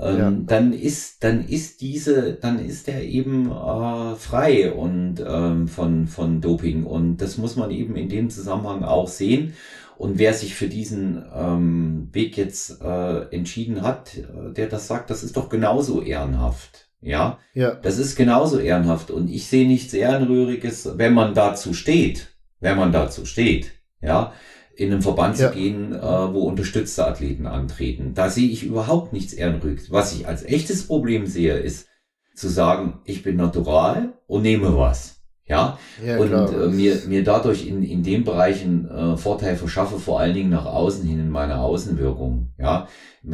ähm, 0.00 0.18
ja. 0.18 0.30
dann 0.30 0.72
ist, 0.72 1.24
dann 1.24 1.46
ist 1.46 1.80
diese, 1.80 2.34
dann 2.34 2.58
ist 2.64 2.88
er 2.88 3.02
eben 3.02 3.50
äh, 3.50 4.14
frei 4.14 4.72
und 4.72 5.16
ähm, 5.26 5.68
von, 5.68 6.06
von 6.06 6.40
Doping. 6.40 6.84
Und 6.84 7.18
das 7.18 7.38
muss 7.38 7.56
man 7.56 7.70
eben 7.70 7.96
in 7.96 8.08
dem 8.08 8.30
Zusammenhang 8.30 8.84
auch 8.84 9.08
sehen. 9.08 9.54
Und 9.96 10.18
wer 10.18 10.32
sich 10.32 10.54
für 10.54 10.68
diesen 10.68 11.24
ähm, 11.34 12.08
Weg 12.12 12.36
jetzt 12.36 12.80
äh, 12.80 13.34
entschieden 13.34 13.82
hat, 13.82 14.16
äh, 14.16 14.52
der 14.52 14.68
das 14.68 14.86
sagt, 14.86 15.10
das 15.10 15.24
ist 15.24 15.36
doch 15.36 15.48
genauso 15.48 16.02
ehrenhaft. 16.02 16.88
Ja? 17.00 17.38
ja, 17.54 17.74
das 17.74 17.98
ist 17.98 18.16
genauso 18.16 18.58
ehrenhaft. 18.58 19.10
Und 19.10 19.28
ich 19.28 19.46
sehe 19.46 19.66
nichts 19.66 19.92
Ehrenrühriges, 19.94 20.96
wenn 20.96 21.14
man 21.14 21.34
dazu 21.34 21.74
steht, 21.74 22.28
wenn 22.60 22.76
man 22.76 22.92
dazu 22.92 23.24
steht. 23.24 23.72
Ja, 24.00 24.32
in 24.78 24.92
einem 24.92 25.02
Verband 25.02 25.38
ja. 25.38 25.48
zu 25.50 25.56
gehen, 25.56 25.92
äh, 25.92 26.00
wo 26.00 26.42
unterstützte 26.42 27.04
Athleten 27.04 27.46
antreten. 27.46 28.12
Da 28.14 28.30
sehe 28.30 28.48
ich 28.48 28.62
überhaupt 28.62 29.12
nichts 29.12 29.32
Ehrenrücks. 29.32 29.90
Was 29.90 30.14
ich 30.14 30.28
als 30.28 30.44
echtes 30.44 30.86
Problem 30.86 31.26
sehe, 31.26 31.58
ist 31.58 31.88
zu 32.36 32.48
sagen, 32.48 33.00
ich 33.04 33.24
bin 33.24 33.34
natural 33.34 34.14
und 34.28 34.42
nehme 34.42 34.76
was. 34.76 35.16
Ja, 35.46 35.78
ja 36.04 36.18
und 36.18 36.32
äh, 36.32 36.68
mir, 36.68 36.96
mir 37.08 37.24
dadurch 37.24 37.66
in, 37.66 37.82
in 37.82 38.04
dem 38.04 38.22
Bereich 38.22 38.62
einen 38.62 38.88
äh, 38.88 39.16
Vorteil 39.16 39.56
verschaffe, 39.56 39.98
vor 39.98 40.20
allen 40.20 40.34
Dingen 40.34 40.50
nach 40.50 40.66
außen 40.66 41.04
hin 41.04 41.18
in 41.18 41.30
meiner 41.30 41.60
Außenwirkung. 41.60 42.50
Ja, 42.56 42.86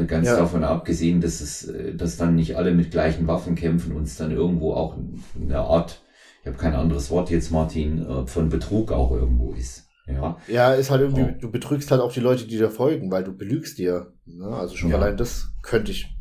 ganz 0.07 0.29
ja. 0.29 0.37
davon 0.37 0.65
abgesehen, 0.65 1.21
dass 1.21 1.43
es, 1.43 1.69
äh, 1.69 1.95
dass 1.95 2.17
dann 2.17 2.37
nicht 2.37 2.57
alle 2.57 2.73
mit 2.73 2.91
gleichen 2.91 3.27
Waffen 3.27 3.55
kämpfen 3.55 3.95
und 3.95 4.05
es 4.05 4.17
dann 4.17 4.31
irgendwo 4.31 4.73
auch 4.73 4.97
eine 5.39 5.59
Art, 5.59 6.03
ich 6.41 6.47
habe 6.47 6.57
kein 6.57 6.75
anderes 6.75 7.11
Wort 7.11 7.29
jetzt, 7.29 7.51
Martin, 7.51 8.07
äh, 8.07 8.27
von 8.27 8.49
Betrug 8.49 8.93
auch 8.93 9.11
irgendwo 9.11 9.53
ist. 9.53 9.84
Ja. 10.07 10.37
Ja, 10.49 10.75
ist 10.75 10.91
halt 10.91 11.01
irgendwie, 11.01 11.23
oh. 11.23 11.41
du 11.41 11.51
betrügst 11.51 11.91
halt 11.91 12.01
auch 12.01 12.13
die 12.13 12.21
Leute, 12.21 12.47
die 12.47 12.59
dir 12.59 12.71
folgen, 12.71 13.11
weil 13.11 13.25
du 13.25 13.33
belügst 13.33 13.79
dir. 13.79 14.13
Ne? 14.27 14.47
Also 14.47 14.77
schon 14.77 14.91
ja. 14.91 14.97
allein 14.97 15.17
das 15.17 15.49
könnte 15.63 15.93
ich, 15.93 16.15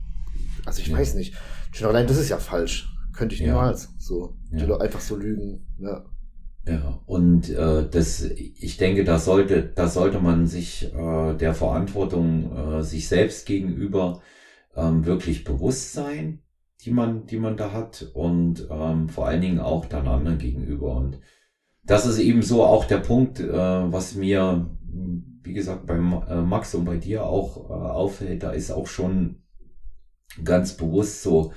also 0.65 0.81
ich 0.81 0.87
ja. 0.87 0.97
weiß 0.97 1.15
nicht, 1.15 1.35
schon 1.71 1.87
allein 1.87 2.07
das 2.07 2.17
ist 2.17 2.29
ja 2.29 2.37
falsch. 2.37 2.89
Könnte 3.13 3.35
ich 3.35 3.41
ja. 3.41 3.47
niemals 3.47 3.93
so, 3.99 4.35
die 4.51 4.65
Leute 4.65 4.81
einfach 4.81 5.01
so 5.01 5.15
lügen. 5.15 5.67
Ja. 5.77 6.05
Ja, 6.65 7.01
und 7.05 7.49
äh, 7.49 7.89
das, 7.89 8.23
ich 8.23 8.77
denke, 8.77 9.03
da 9.03 9.19
sollte, 9.19 9.63
da 9.63 9.87
sollte 9.87 10.21
man 10.21 10.47
sich 10.47 10.93
äh, 10.95 11.33
der 11.33 11.53
Verantwortung 11.53 12.55
äh, 12.55 12.83
sich 12.83 13.09
selbst 13.09 13.45
gegenüber 13.45 14.21
ähm, 14.73 15.05
wirklich 15.05 15.43
bewusst 15.43 15.91
sein, 15.91 16.39
die 16.81 16.91
man, 16.91 17.25
die 17.25 17.37
man 17.37 17.57
da 17.57 17.73
hat 17.73 18.09
und 18.13 18.67
ähm, 18.71 19.09
vor 19.09 19.27
allen 19.27 19.41
Dingen 19.41 19.59
auch 19.59 19.85
dann 19.85 20.07
anderen 20.07 20.37
gegenüber. 20.37 20.95
Und 20.95 21.19
das 21.83 22.05
ist 22.05 22.19
eben 22.19 22.41
so 22.41 22.63
auch 22.63 22.85
der 22.85 22.97
Punkt, 22.97 23.39
äh, 23.39 23.51
was 23.51 24.15
mir, 24.15 24.69
wie 25.43 25.53
gesagt, 25.53 25.85
bei 25.85 25.95
äh, 25.95 26.41
Max 26.41 26.73
und 26.75 26.85
bei 26.85 26.97
dir 26.97 27.25
auch 27.25 27.69
äh, 27.69 27.73
auffällt. 27.73 28.43
Da 28.43 28.51
ist 28.51 28.71
auch 28.71 28.87
schon 28.87 29.43
ganz 30.43 30.73
bewusst 30.77 31.23
so 31.23 31.53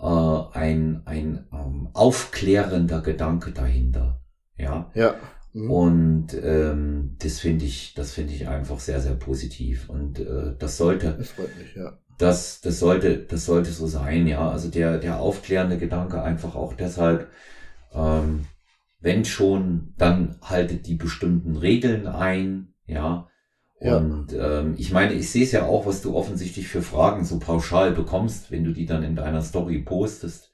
äh, 0.00 0.58
ein, 0.58 1.02
ein 1.04 1.46
ähm, 1.52 1.88
aufklärender 1.92 3.00
Gedanke 3.00 3.52
dahinter. 3.52 4.20
Ja. 4.56 4.90
Ja. 4.94 5.16
Mhm. 5.52 5.70
Und 5.70 6.26
ähm, 6.42 7.16
das 7.18 7.40
finde 7.40 7.64
ich, 7.64 7.94
das 7.94 8.12
finde 8.12 8.32
ich 8.32 8.48
einfach 8.48 8.78
sehr, 8.78 9.00
sehr 9.00 9.14
positiv. 9.14 9.88
Und 9.88 10.20
äh, 10.20 10.54
das 10.58 10.76
sollte. 10.76 11.14
Das 11.18 11.30
freut 11.30 11.56
mich, 11.58 11.74
ja. 11.74 11.98
Das, 12.18 12.60
das 12.60 12.78
sollte, 12.78 13.18
das 13.18 13.44
sollte 13.44 13.72
so 13.72 13.88
sein, 13.88 14.28
ja. 14.28 14.48
Also 14.48 14.68
der, 14.68 14.98
der 14.98 15.18
aufklärende 15.18 15.78
Gedanke 15.78 16.22
einfach 16.22 16.54
auch 16.54 16.74
deshalb, 16.74 17.28
ähm, 17.92 18.46
wenn 19.04 19.26
schon, 19.26 19.92
dann 19.98 20.38
haltet 20.40 20.86
die 20.86 20.94
bestimmten 20.94 21.56
Regeln 21.56 22.06
ein, 22.06 22.72
ja. 22.86 23.28
Und 23.78 24.32
ja. 24.32 24.60
ähm, 24.60 24.74
ich 24.78 24.92
meine, 24.92 25.12
ich 25.12 25.30
sehe 25.30 25.44
es 25.44 25.52
ja 25.52 25.66
auch, 25.66 25.84
was 25.84 26.00
du 26.00 26.16
offensichtlich 26.16 26.68
für 26.68 26.80
Fragen 26.80 27.22
so 27.26 27.38
pauschal 27.38 27.92
bekommst, 27.92 28.50
wenn 28.50 28.64
du 28.64 28.72
die 28.72 28.86
dann 28.86 29.02
in 29.02 29.14
deiner 29.14 29.42
Story 29.42 29.80
postest. 29.80 30.52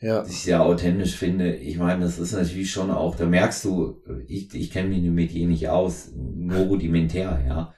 Ja. 0.00 0.22
Was 0.22 0.30
ich 0.30 0.42
sehr 0.42 0.62
authentisch 0.62 1.16
finde. 1.16 1.54
Ich 1.54 1.78
meine, 1.78 2.04
das 2.04 2.18
ist 2.18 2.32
natürlich 2.32 2.72
schon 2.72 2.90
auch, 2.90 3.14
da 3.14 3.26
merkst 3.26 3.64
du, 3.64 4.02
ich, 4.26 4.52
ich 4.52 4.72
kenne 4.72 4.88
mich 4.88 5.02
mit 5.02 5.32
ihr 5.32 5.46
nicht 5.46 5.68
aus, 5.68 6.10
nur 6.16 6.64
rudimentär, 6.64 7.44
ja. 7.46 7.74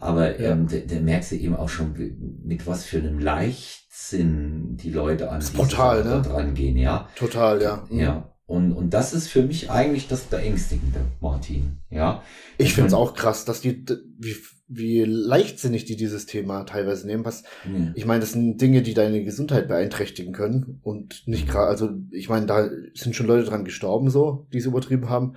Aber 0.00 0.40
ja. 0.40 0.50
ähm, 0.50 0.66
da, 0.66 0.78
da 0.78 1.00
merkst 1.00 1.30
du 1.30 1.36
eben 1.36 1.54
auch 1.54 1.68
schon, 1.68 1.94
mit 2.42 2.66
was 2.66 2.84
für 2.84 2.98
einem 2.98 3.20
Leichtsinn 3.20 4.76
die 4.78 4.90
Leute 4.90 5.30
an 5.30 5.38
das 5.38 5.52
brutal, 5.52 6.02
ne? 6.02 6.22
dran 6.22 6.54
gehen, 6.54 6.76
ja. 6.76 7.08
Total, 7.14 7.62
ja. 7.62 7.86
Mhm. 7.88 8.00
Ja. 8.00 8.34
Und, 8.50 8.72
und 8.72 8.90
das 8.90 9.12
ist 9.12 9.28
für 9.28 9.42
mich 9.42 9.70
eigentlich 9.70 10.08
das 10.08 10.22
Beängstigende, 10.22 11.02
Martin. 11.20 11.78
Ja. 11.88 12.24
Ich 12.58 12.74
finde 12.74 12.88
es 12.88 12.94
auch 12.94 13.14
krass, 13.14 13.44
dass 13.44 13.60
die, 13.60 13.84
wie, 14.18 14.34
wie 14.66 15.04
leichtsinnig 15.04 15.84
die 15.84 15.94
dieses 15.94 16.26
Thema 16.26 16.64
teilweise 16.64 17.06
nehmen. 17.06 17.24
Was, 17.24 17.44
ja. 17.64 17.92
ich 17.94 18.06
meine, 18.06 18.18
das 18.18 18.32
sind 18.32 18.60
Dinge, 18.60 18.82
die 18.82 18.92
deine 18.92 19.22
Gesundheit 19.22 19.68
beeinträchtigen 19.68 20.32
können. 20.32 20.80
Und 20.82 21.28
nicht 21.28 21.46
gerade, 21.48 21.68
also 21.68 21.90
ich 22.10 22.28
meine, 22.28 22.46
da 22.46 22.68
sind 22.92 23.14
schon 23.14 23.28
Leute 23.28 23.48
dran 23.48 23.64
gestorben, 23.64 24.10
so, 24.10 24.48
die 24.52 24.58
es 24.58 24.66
übertrieben 24.66 25.08
haben. 25.08 25.36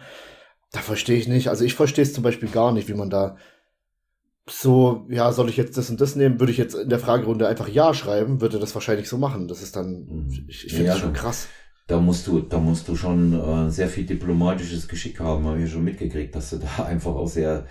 Da 0.71 0.79
verstehe 0.79 1.17
ich 1.17 1.27
nicht. 1.27 1.49
Also 1.49 1.65
ich 1.65 1.75
verstehe 1.75 2.05
es 2.05 2.13
zum 2.13 2.23
Beispiel 2.23 2.49
gar 2.49 2.71
nicht, 2.71 2.89
wie 2.89 2.95
man 2.95 3.11
da 3.11 3.37
so, 4.49 5.05
ja, 5.07 5.31
soll 5.33 5.49
ich 5.49 5.57
jetzt 5.57 5.77
das 5.77 5.91
und 5.91 6.01
das 6.01 6.15
nehmen? 6.15 6.39
Würde 6.39 6.51
ich 6.51 6.57
jetzt 6.57 6.73
in 6.73 6.89
der 6.89 6.97
Fragerunde 6.97 7.47
einfach 7.47 7.69
Ja 7.69 7.93
schreiben, 7.93 8.41
würde 8.41 8.57
das 8.57 8.73
wahrscheinlich 8.73 9.07
so 9.07 9.19
machen. 9.19 9.47
Das 9.47 9.61
ist 9.61 9.75
dann, 9.75 10.07
mhm. 10.07 10.45
ich, 10.47 10.65
ich 10.65 10.73
finde 10.73 10.87
ja, 10.87 10.93
das 10.93 11.01
schon 11.01 11.13
krass 11.13 11.47
da 11.87 11.99
musst 11.99 12.27
du, 12.27 12.39
da 12.39 12.59
musst 12.59 12.87
du 12.87 12.95
schon 12.95 13.33
äh, 13.33 13.69
sehr 13.69 13.89
viel 13.89 14.05
diplomatisches 14.05 14.87
Geschick 14.87 15.19
haben, 15.19 15.45
habe 15.45 15.61
ich 15.61 15.71
schon 15.71 15.83
mitgekriegt, 15.83 16.33
dass 16.35 16.51
du 16.51 16.57
da 16.57 16.83
einfach 16.85 17.13
auch 17.13 17.27
sehr, 17.27 17.65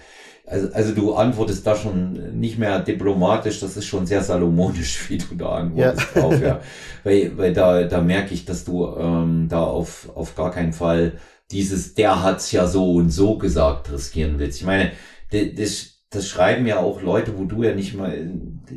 also, 0.46 0.72
also 0.72 0.94
du 0.94 1.14
antwortest 1.14 1.66
da 1.66 1.74
schon 1.74 2.38
nicht 2.38 2.58
mehr 2.58 2.80
diplomatisch, 2.80 3.60
das 3.60 3.76
ist 3.76 3.86
schon 3.86 4.06
sehr 4.06 4.22
salomonisch, 4.22 5.04
wie 5.08 5.18
du 5.18 5.34
da 5.34 5.50
antwortest 5.50 6.08
ja. 6.14 6.20
drauf, 6.20 6.40
ja. 6.40 6.60
Weil, 7.04 7.36
weil 7.36 7.52
da, 7.52 7.82
da 7.84 8.00
merke 8.00 8.32
ich, 8.32 8.44
dass 8.44 8.64
du 8.64 8.86
ähm, 8.96 9.48
da 9.48 9.64
auf, 9.64 10.08
auf 10.14 10.36
gar 10.36 10.52
keinen 10.52 10.72
Fall 10.72 11.14
dieses, 11.50 11.94
der 11.94 12.22
hat's 12.22 12.52
ja 12.52 12.66
so 12.66 12.94
und 12.94 13.10
so 13.10 13.38
gesagt, 13.38 13.90
riskieren 13.90 14.38
willst. 14.38 14.60
Ich 14.60 14.66
meine, 14.66 14.92
das, 15.30 15.91
das 16.12 16.28
schreiben 16.28 16.66
ja 16.66 16.78
auch 16.78 17.02
Leute, 17.02 17.38
wo 17.38 17.44
du 17.44 17.62
ja 17.62 17.74
nicht 17.74 17.94
mal, 17.94 18.30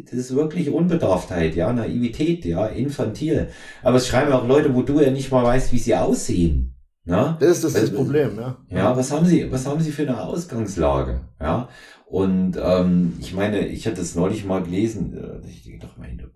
das 0.05 0.13
ist 0.13 0.35
wirklich 0.35 0.69
Unbedarftheit, 0.69 1.55
ja, 1.55 1.71
Naivität, 1.73 2.45
ja, 2.45 2.65
infantil. 2.65 3.49
Aber 3.83 3.97
es 3.97 4.07
schreiben 4.07 4.31
ja 4.31 4.39
auch 4.39 4.47
Leute, 4.47 4.73
wo 4.73 4.81
du 4.81 5.01
ja 5.01 5.11
nicht 5.11 5.31
mal 5.31 5.43
weißt, 5.43 5.73
wie 5.73 5.77
sie 5.77 5.95
aussehen. 5.95 6.75
Na? 7.03 7.37
Das 7.39 7.57
ist 7.57 7.63
das, 7.63 7.73
das 7.73 7.93
Problem, 7.93 8.37
ja. 8.37 8.57
Ja, 8.69 8.97
was 8.97 9.11
haben 9.11 9.25
sie, 9.25 9.51
was 9.51 9.67
haben 9.67 9.81
sie 9.81 9.91
für 9.91 10.03
eine 10.03 10.21
Ausgangslage, 10.21 11.21
ja? 11.39 11.69
Und 12.07 12.57
ähm, 12.61 13.13
ich 13.19 13.33
meine, 13.33 13.67
ich 13.67 13.85
hatte 13.87 14.01
es 14.01 14.15
neulich 14.15 14.45
mal 14.45 14.63
gelesen, 14.63 15.15
äh, 15.17 15.47
ich 15.47 15.63
denke 15.63 15.85
doch, 15.85 15.97
meine, 15.97 16.29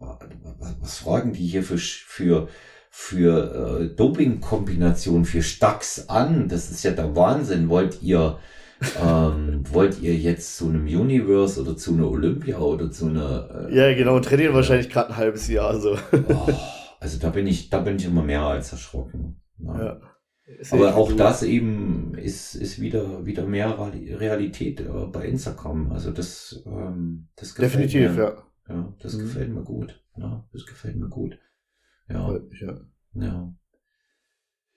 was, 0.59 0.75
was 0.81 0.97
fragen 0.97 1.33
die 1.33 1.45
hier 1.45 1.63
für, 1.63 1.77
für, 1.77 2.47
für 2.89 3.79
äh, 3.81 3.95
Doping-Kombination 3.95 5.25
für 5.25 5.41
Stacks 5.41 6.09
an? 6.09 6.49
Das 6.49 6.69
ist 6.71 6.83
ja 6.83 6.91
der 6.91 7.15
Wahnsinn. 7.15 7.69
Wollt 7.69 8.01
ihr, 8.01 8.39
ähm, 9.01 9.63
wollt 9.71 10.01
ihr 10.01 10.15
jetzt 10.15 10.57
zu 10.57 10.69
einem 10.69 10.86
Universe 10.86 11.61
oder 11.61 11.75
zu 11.75 11.93
einer 11.93 12.09
Olympia 12.09 12.59
oder 12.59 12.91
zu 12.91 13.07
einer. 13.07 13.69
Äh, 13.69 13.75
ja, 13.75 13.95
genau, 13.95 14.19
trainieren 14.19 14.53
äh, 14.53 14.55
wahrscheinlich 14.55 14.89
gerade 14.89 15.09
ein 15.09 15.17
halbes 15.17 15.47
Jahr. 15.47 15.69
Also. 15.69 15.97
Oh, 16.11 16.47
also 16.99 17.19
da 17.19 17.30
bin 17.30 17.47
ich, 17.47 17.69
da 17.69 17.80
bin 17.80 17.95
ich 17.95 18.05
immer 18.05 18.23
mehr 18.23 18.41
als 18.41 18.71
erschrocken. 18.71 19.41
Ja. 19.57 19.84
ja. 19.84 20.01
Aber 20.71 20.95
auch 20.95 21.11
das 21.13 21.43
eben 21.43 22.15
ist, 22.15 22.55
ist 22.55 22.82
wieder, 22.82 23.25
wieder 23.25 23.45
mehr 23.45 23.77
Realität 23.80 24.82
äh, 24.82 25.05
bei 25.11 25.27
Instagram. 25.27 25.91
Also 25.91 26.11
das, 26.11 26.63
ähm, 26.65 27.30
das 27.36 27.53
gefällt 27.53 27.73
Definitiv, 27.73 28.15
mir. 28.15 28.23
ja. 28.23 28.43
Ja, 28.69 28.93
das 28.99 29.15
mhm. 29.15 29.19
gefällt 29.21 29.53
mir 29.53 29.63
gut. 29.63 30.03
Ja, 30.15 30.47
das 30.51 30.65
gefällt 30.65 30.95
mir 30.95 31.09
gut. 31.09 31.39
Ja. 32.07 32.39
ja. 32.59 32.82
Ja. 33.13 33.53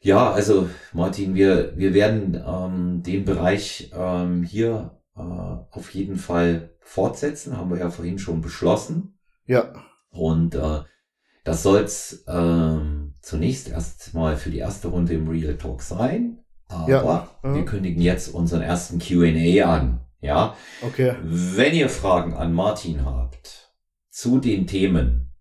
Ja, 0.03 0.33
also 0.33 0.69
Martin, 0.93 1.35
wir, 1.35 1.77
wir 1.77 1.95
werden 1.95 2.41
ähm, 2.45 3.03
den 3.05 3.25
Bereich 3.25 3.91
ähm, 3.95 4.43
hier 4.43 4.99
äh, 5.17 5.21
auf 5.21 5.91
jeden 5.95 6.17
Fall 6.17 6.71
fortsetzen, 6.81 7.57
haben 7.57 7.71
wir 7.71 7.79
ja 7.79 7.91
vorhin 7.91 8.19
schon 8.19 8.41
beschlossen. 8.41 9.17
Ja. 9.47 9.73
Und 10.11 10.57
äh, 10.57 10.81
das 11.45 11.63
soll's 11.63 12.25
ähm, 12.27 13.15
zunächst 13.21 13.69
erst 13.69 14.13
mal 14.13 14.37
für 14.37 14.51
die 14.51 14.59
erste 14.59 14.89
Runde 14.89 15.15
im 15.15 15.29
Real 15.29 15.57
Talk 15.57 15.83
sein. 15.83 16.39
Aber 16.67 16.89
ja. 16.89 17.29
Mhm. 17.43 17.55
wir 17.55 17.65
kündigen 17.65 18.03
jetzt 18.03 18.29
unseren 18.35 18.63
ersten 18.63 18.99
QA 18.99 19.65
an. 19.65 20.01
Ja. 20.21 20.57
Okay. 20.83 21.15
Wenn 21.23 21.75
ihr 21.75 21.89
Fragen 21.89 22.35
an 22.35 22.53
Martin 22.53 23.05
habt 23.05 23.73
zu 24.11 24.39
den 24.39 24.67
Themen 24.67 25.33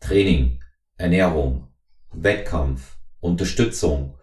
Training, 0.00 0.60
Ernährung, 0.96 1.68
Wettkampf, 2.12 2.97
Unterstützung 3.20 4.16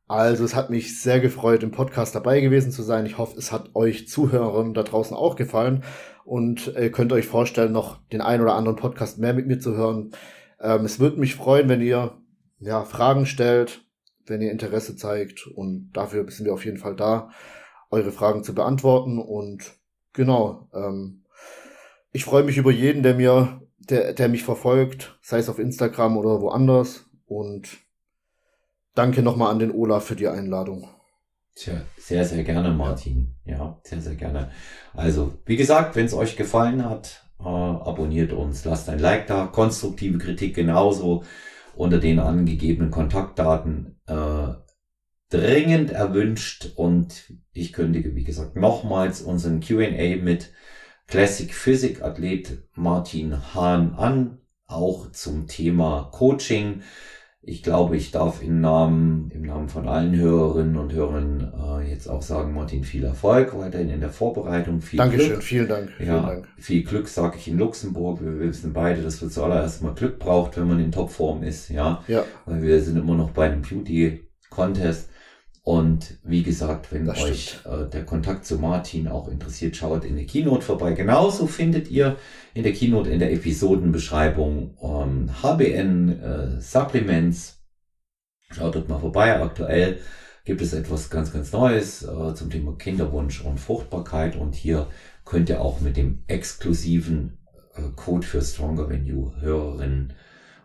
Also 0.08 0.43
es 0.43 0.56
hat 0.56 0.70
mich 0.70 1.02
sehr 1.02 1.20
gefreut, 1.20 1.62
im 1.62 1.72
Podcast 1.72 2.16
dabei 2.16 2.41
gewesen 2.41 2.72
zu 2.72 2.82
sein. 2.82 3.06
Ich 3.06 3.18
hoffe, 3.18 3.38
es 3.38 3.52
hat 3.52 3.76
euch 3.76 4.08
Zuhörern 4.08 4.74
da 4.74 4.84
draußen 4.84 5.16
auch 5.16 5.36
gefallen 5.36 5.84
und 6.26 6.68
ihr 6.68 6.91
könnt 6.91 7.12
euch 7.14 7.28
vorstellen, 7.28 7.74
noch 7.74 8.00
den 8.08 8.22
ein 8.22 8.41
oder 8.41 8.56
anderen 8.56 8.78
Podcast 8.78 9.20
mehr 9.20 9.34
mit 9.34 9.45
mir 9.45 9.60
zu 9.60 9.76
hören. 9.76 10.12
Ähm, 10.62 10.86
es 10.86 10.99
würde 10.99 11.20
mich 11.20 11.36
freuen, 11.36 11.70
wenn 11.70 11.82
ihr 11.82 12.18
ja, 12.60 12.84
Fragen 12.84 13.26
stellt, 13.26 13.82
wenn 14.26 14.41
ihr 14.41 14.51
Interesse 14.51 14.95
zeigt 14.95 15.47
und 15.47 15.91
dafür 15.93 16.30
sind 16.30 16.45
wir 16.45 16.53
auf 16.53 16.66
jeden 16.66 16.78
Fall 16.78 16.95
da, 16.95 17.30
eure 17.89 18.12
Fragen 18.12 18.43
zu 18.43 18.53
beantworten 18.53 19.18
und 19.18 19.74
genau, 20.14 20.70
ähm, 20.74 21.26
ich 22.12 22.26
freue 22.26 22.43
mich 22.43 22.57
über 22.57 22.72
jeden, 22.72 23.03
der 23.03 23.16
mir, 23.16 23.62
der, 23.78 24.14
der 24.14 24.30
mich 24.30 24.43
verfolgt, 24.43 25.18
sei 25.22 25.39
es 25.39 25.49
auf 25.49 25.60
Instagram 25.60 26.18
oder 26.18 26.41
woanders 26.41 27.05
und 27.26 27.70
danke 28.95 29.22
nochmal 29.22 29.51
an 29.51 29.60
den 29.60 29.72
Olaf 29.72 30.05
für 30.05 30.16
die 30.16 30.28
Einladung. 30.28 30.89
Tja, 31.55 31.82
sehr, 31.97 32.24
sehr 32.24 32.43
gerne, 32.43 32.72
Martin. 32.72 33.36
Ja, 33.45 33.80
sehr, 33.84 34.01
sehr 34.01 34.16
gerne. 34.16 34.49
Also, 34.93 35.34
wie 35.45 35.57
gesagt, 35.57 35.95
wenn 35.95 36.05
es 36.05 36.14
euch 36.14 36.38
gefallen 36.38 36.86
hat, 36.89 37.29
äh, 37.40 37.44
abonniert 37.44 38.34
uns, 38.34 38.66
lasst 38.66 38.90
ein 38.90 39.00
Like 39.00 39.28
da, 39.28 39.48
konstruktive 39.48 40.18
Kritik 40.18 40.56
genauso 40.56 41.24
unter 41.76 42.00
den 42.00 42.20
angegebenen 42.20 42.92
Kontaktdaten 42.92 44.00
äh, 44.08 44.54
dringend 45.30 45.92
erwünscht 45.92 46.74
und 46.76 47.34
ich 47.54 47.74
kündige, 47.74 48.16
wie 48.16 48.24
gesagt, 48.24 48.56
nochmals 48.56 49.22
unseren 49.22 49.62
Q&A 49.62 50.18
mit 50.18 50.52
Classic 51.08 51.54
Physik 51.54 52.02
Athlet 52.02 52.64
Martin 52.76 53.54
Hahn 53.54 53.94
an, 53.96 54.42
auch 54.66 55.12
zum 55.12 55.48
Thema 55.48 56.10
Coaching. 56.12 56.82
Ich 57.42 57.64
glaube, 57.64 57.96
ich 57.96 58.12
darf 58.12 58.44
im 58.44 58.60
Namen, 58.60 59.32
im 59.34 59.44
Namen 59.44 59.70
von 59.70 59.88
allen 59.88 60.14
Hörerinnen 60.14 60.76
und 60.76 60.92
Hörern 60.92 61.54
äh, 61.58 61.90
jetzt 61.90 62.08
auch 62.08 62.22
sagen, 62.22 62.54
Martin, 62.54 62.84
viel 62.84 63.06
Erfolg 63.06 63.58
weiterhin 63.58 63.90
in 63.90 64.02
der 64.02 64.10
Vorbereitung. 64.10 64.82
Viel 64.82 64.98
Dankeschön, 64.98 65.30
Glück. 65.30 65.44
vielen 65.44 65.68
Dank. 65.70 65.90
Vielen 65.96 66.10
ja, 66.10 66.22
Dank. 66.22 66.48
Viel 66.58 66.84
Glück, 66.84 67.08
sage 67.08 67.38
ich 67.38 67.48
in 67.48 67.58
Luxemburg. 67.58 68.22
Wir 68.22 68.40
wissen 68.40 68.74
beide, 68.74 69.02
dass 69.02 69.22
wir 69.22 69.30
zuallererst 69.30 69.82
mal 69.82 69.94
Glück 69.94 70.20
braucht, 70.20 70.58
wenn 70.58 70.68
man 70.68 70.80
in 70.80 70.92
Topform 70.92 71.44
ist. 71.44 71.70
Ja, 71.70 72.04
ja. 72.10 72.26
weil 72.46 72.62
wir 72.62 72.82
sind 72.82 72.98
immer 72.98 73.16
noch 73.16 73.32
bei 73.32 73.46
einem 73.46 73.62
Beauty-Contest. 73.62 75.10
Und 75.62 76.18
wie 76.24 76.43
gesagt, 76.43 76.91
wenn 76.91 77.05
das 77.05 77.22
euch 77.22 77.60
äh, 77.66 77.89
der 77.89 78.05
Kontakt 78.05 78.45
zu 78.45 78.57
Martin 78.57 79.07
auch 79.07 79.28
interessiert, 79.28 79.76
schaut 79.76 80.05
in 80.05 80.16
der 80.16 80.26
Keynote 80.26 80.64
vorbei. 80.64 80.93
Genauso 80.93 81.47
findet 81.47 81.91
ihr 81.91 82.18
in 82.53 82.64
der 82.64 82.74
Keynote 82.74 83.10
in 83.10 83.20
der 83.20 83.34
Episodenbeschreibung 83.34 84.78
ähm, 84.82 85.30
HBN 85.43 86.20
äh, 86.22 86.62
Supplements. 86.62 87.62
Schaut 88.51 88.76
dort 88.76 88.89
mal 88.89 88.99
vorbei. 88.99 89.39
Aktuell 89.39 89.99
gibt 90.45 90.62
es 90.62 90.74
etwas 90.74 91.10
ganz, 91.10 91.32
ganz 91.32 91.51
Neues 91.51 92.03
äh, 92.03 92.34
zum 92.34 92.49
Thema 92.49 92.76
Kinderwunsch 92.76 93.41
und 93.41 93.60
Fruchtbarkeit. 93.60 94.36
Und 94.36 94.55
hier 94.55 94.88
könnt 95.26 95.49
ihr 95.49 95.62
auch 95.62 95.82
mit 95.82 95.97
dem 95.97 96.24
exklusiven 96.28 97.38
äh, 97.76 97.82
Code 97.95 98.26
für 98.26 98.41
Stronger 98.41 98.89
Venue 98.89 99.34
Hörerinnen 99.41 100.14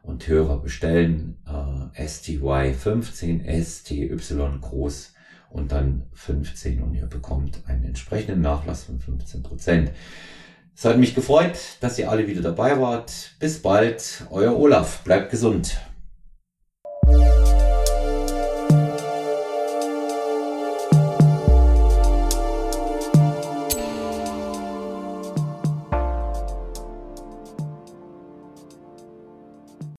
und 0.05 0.29
Hörer 0.29 0.61
bestellen. 0.61 1.37
Äh, 1.47 2.03
STY15, 2.03 3.63
STY 3.63 4.17
groß 4.61 5.13
und 5.51 5.73
dann 5.73 6.07
15 6.13 6.83
und 6.83 6.95
ihr 6.95 7.07
bekommt 7.07 7.63
einen 7.67 7.85
entsprechenden 7.85 8.41
Nachlass 8.41 8.85
von 8.85 8.99
15 8.99 9.43
Prozent. 9.43 9.93
Es 10.77 10.85
hat 10.85 10.99
mich 10.99 11.15
gefreut, 11.15 11.57
dass 11.81 11.99
ihr 11.99 12.11
alle 12.11 12.27
wieder 12.27 12.43
dabei 12.43 12.81
wart. 12.81 13.37
Bis 13.39 13.63
bald, 13.63 14.27
euer 14.31 14.59
Olaf. 14.59 15.05
Bleibt 15.05 15.31
gesund. 15.31 15.79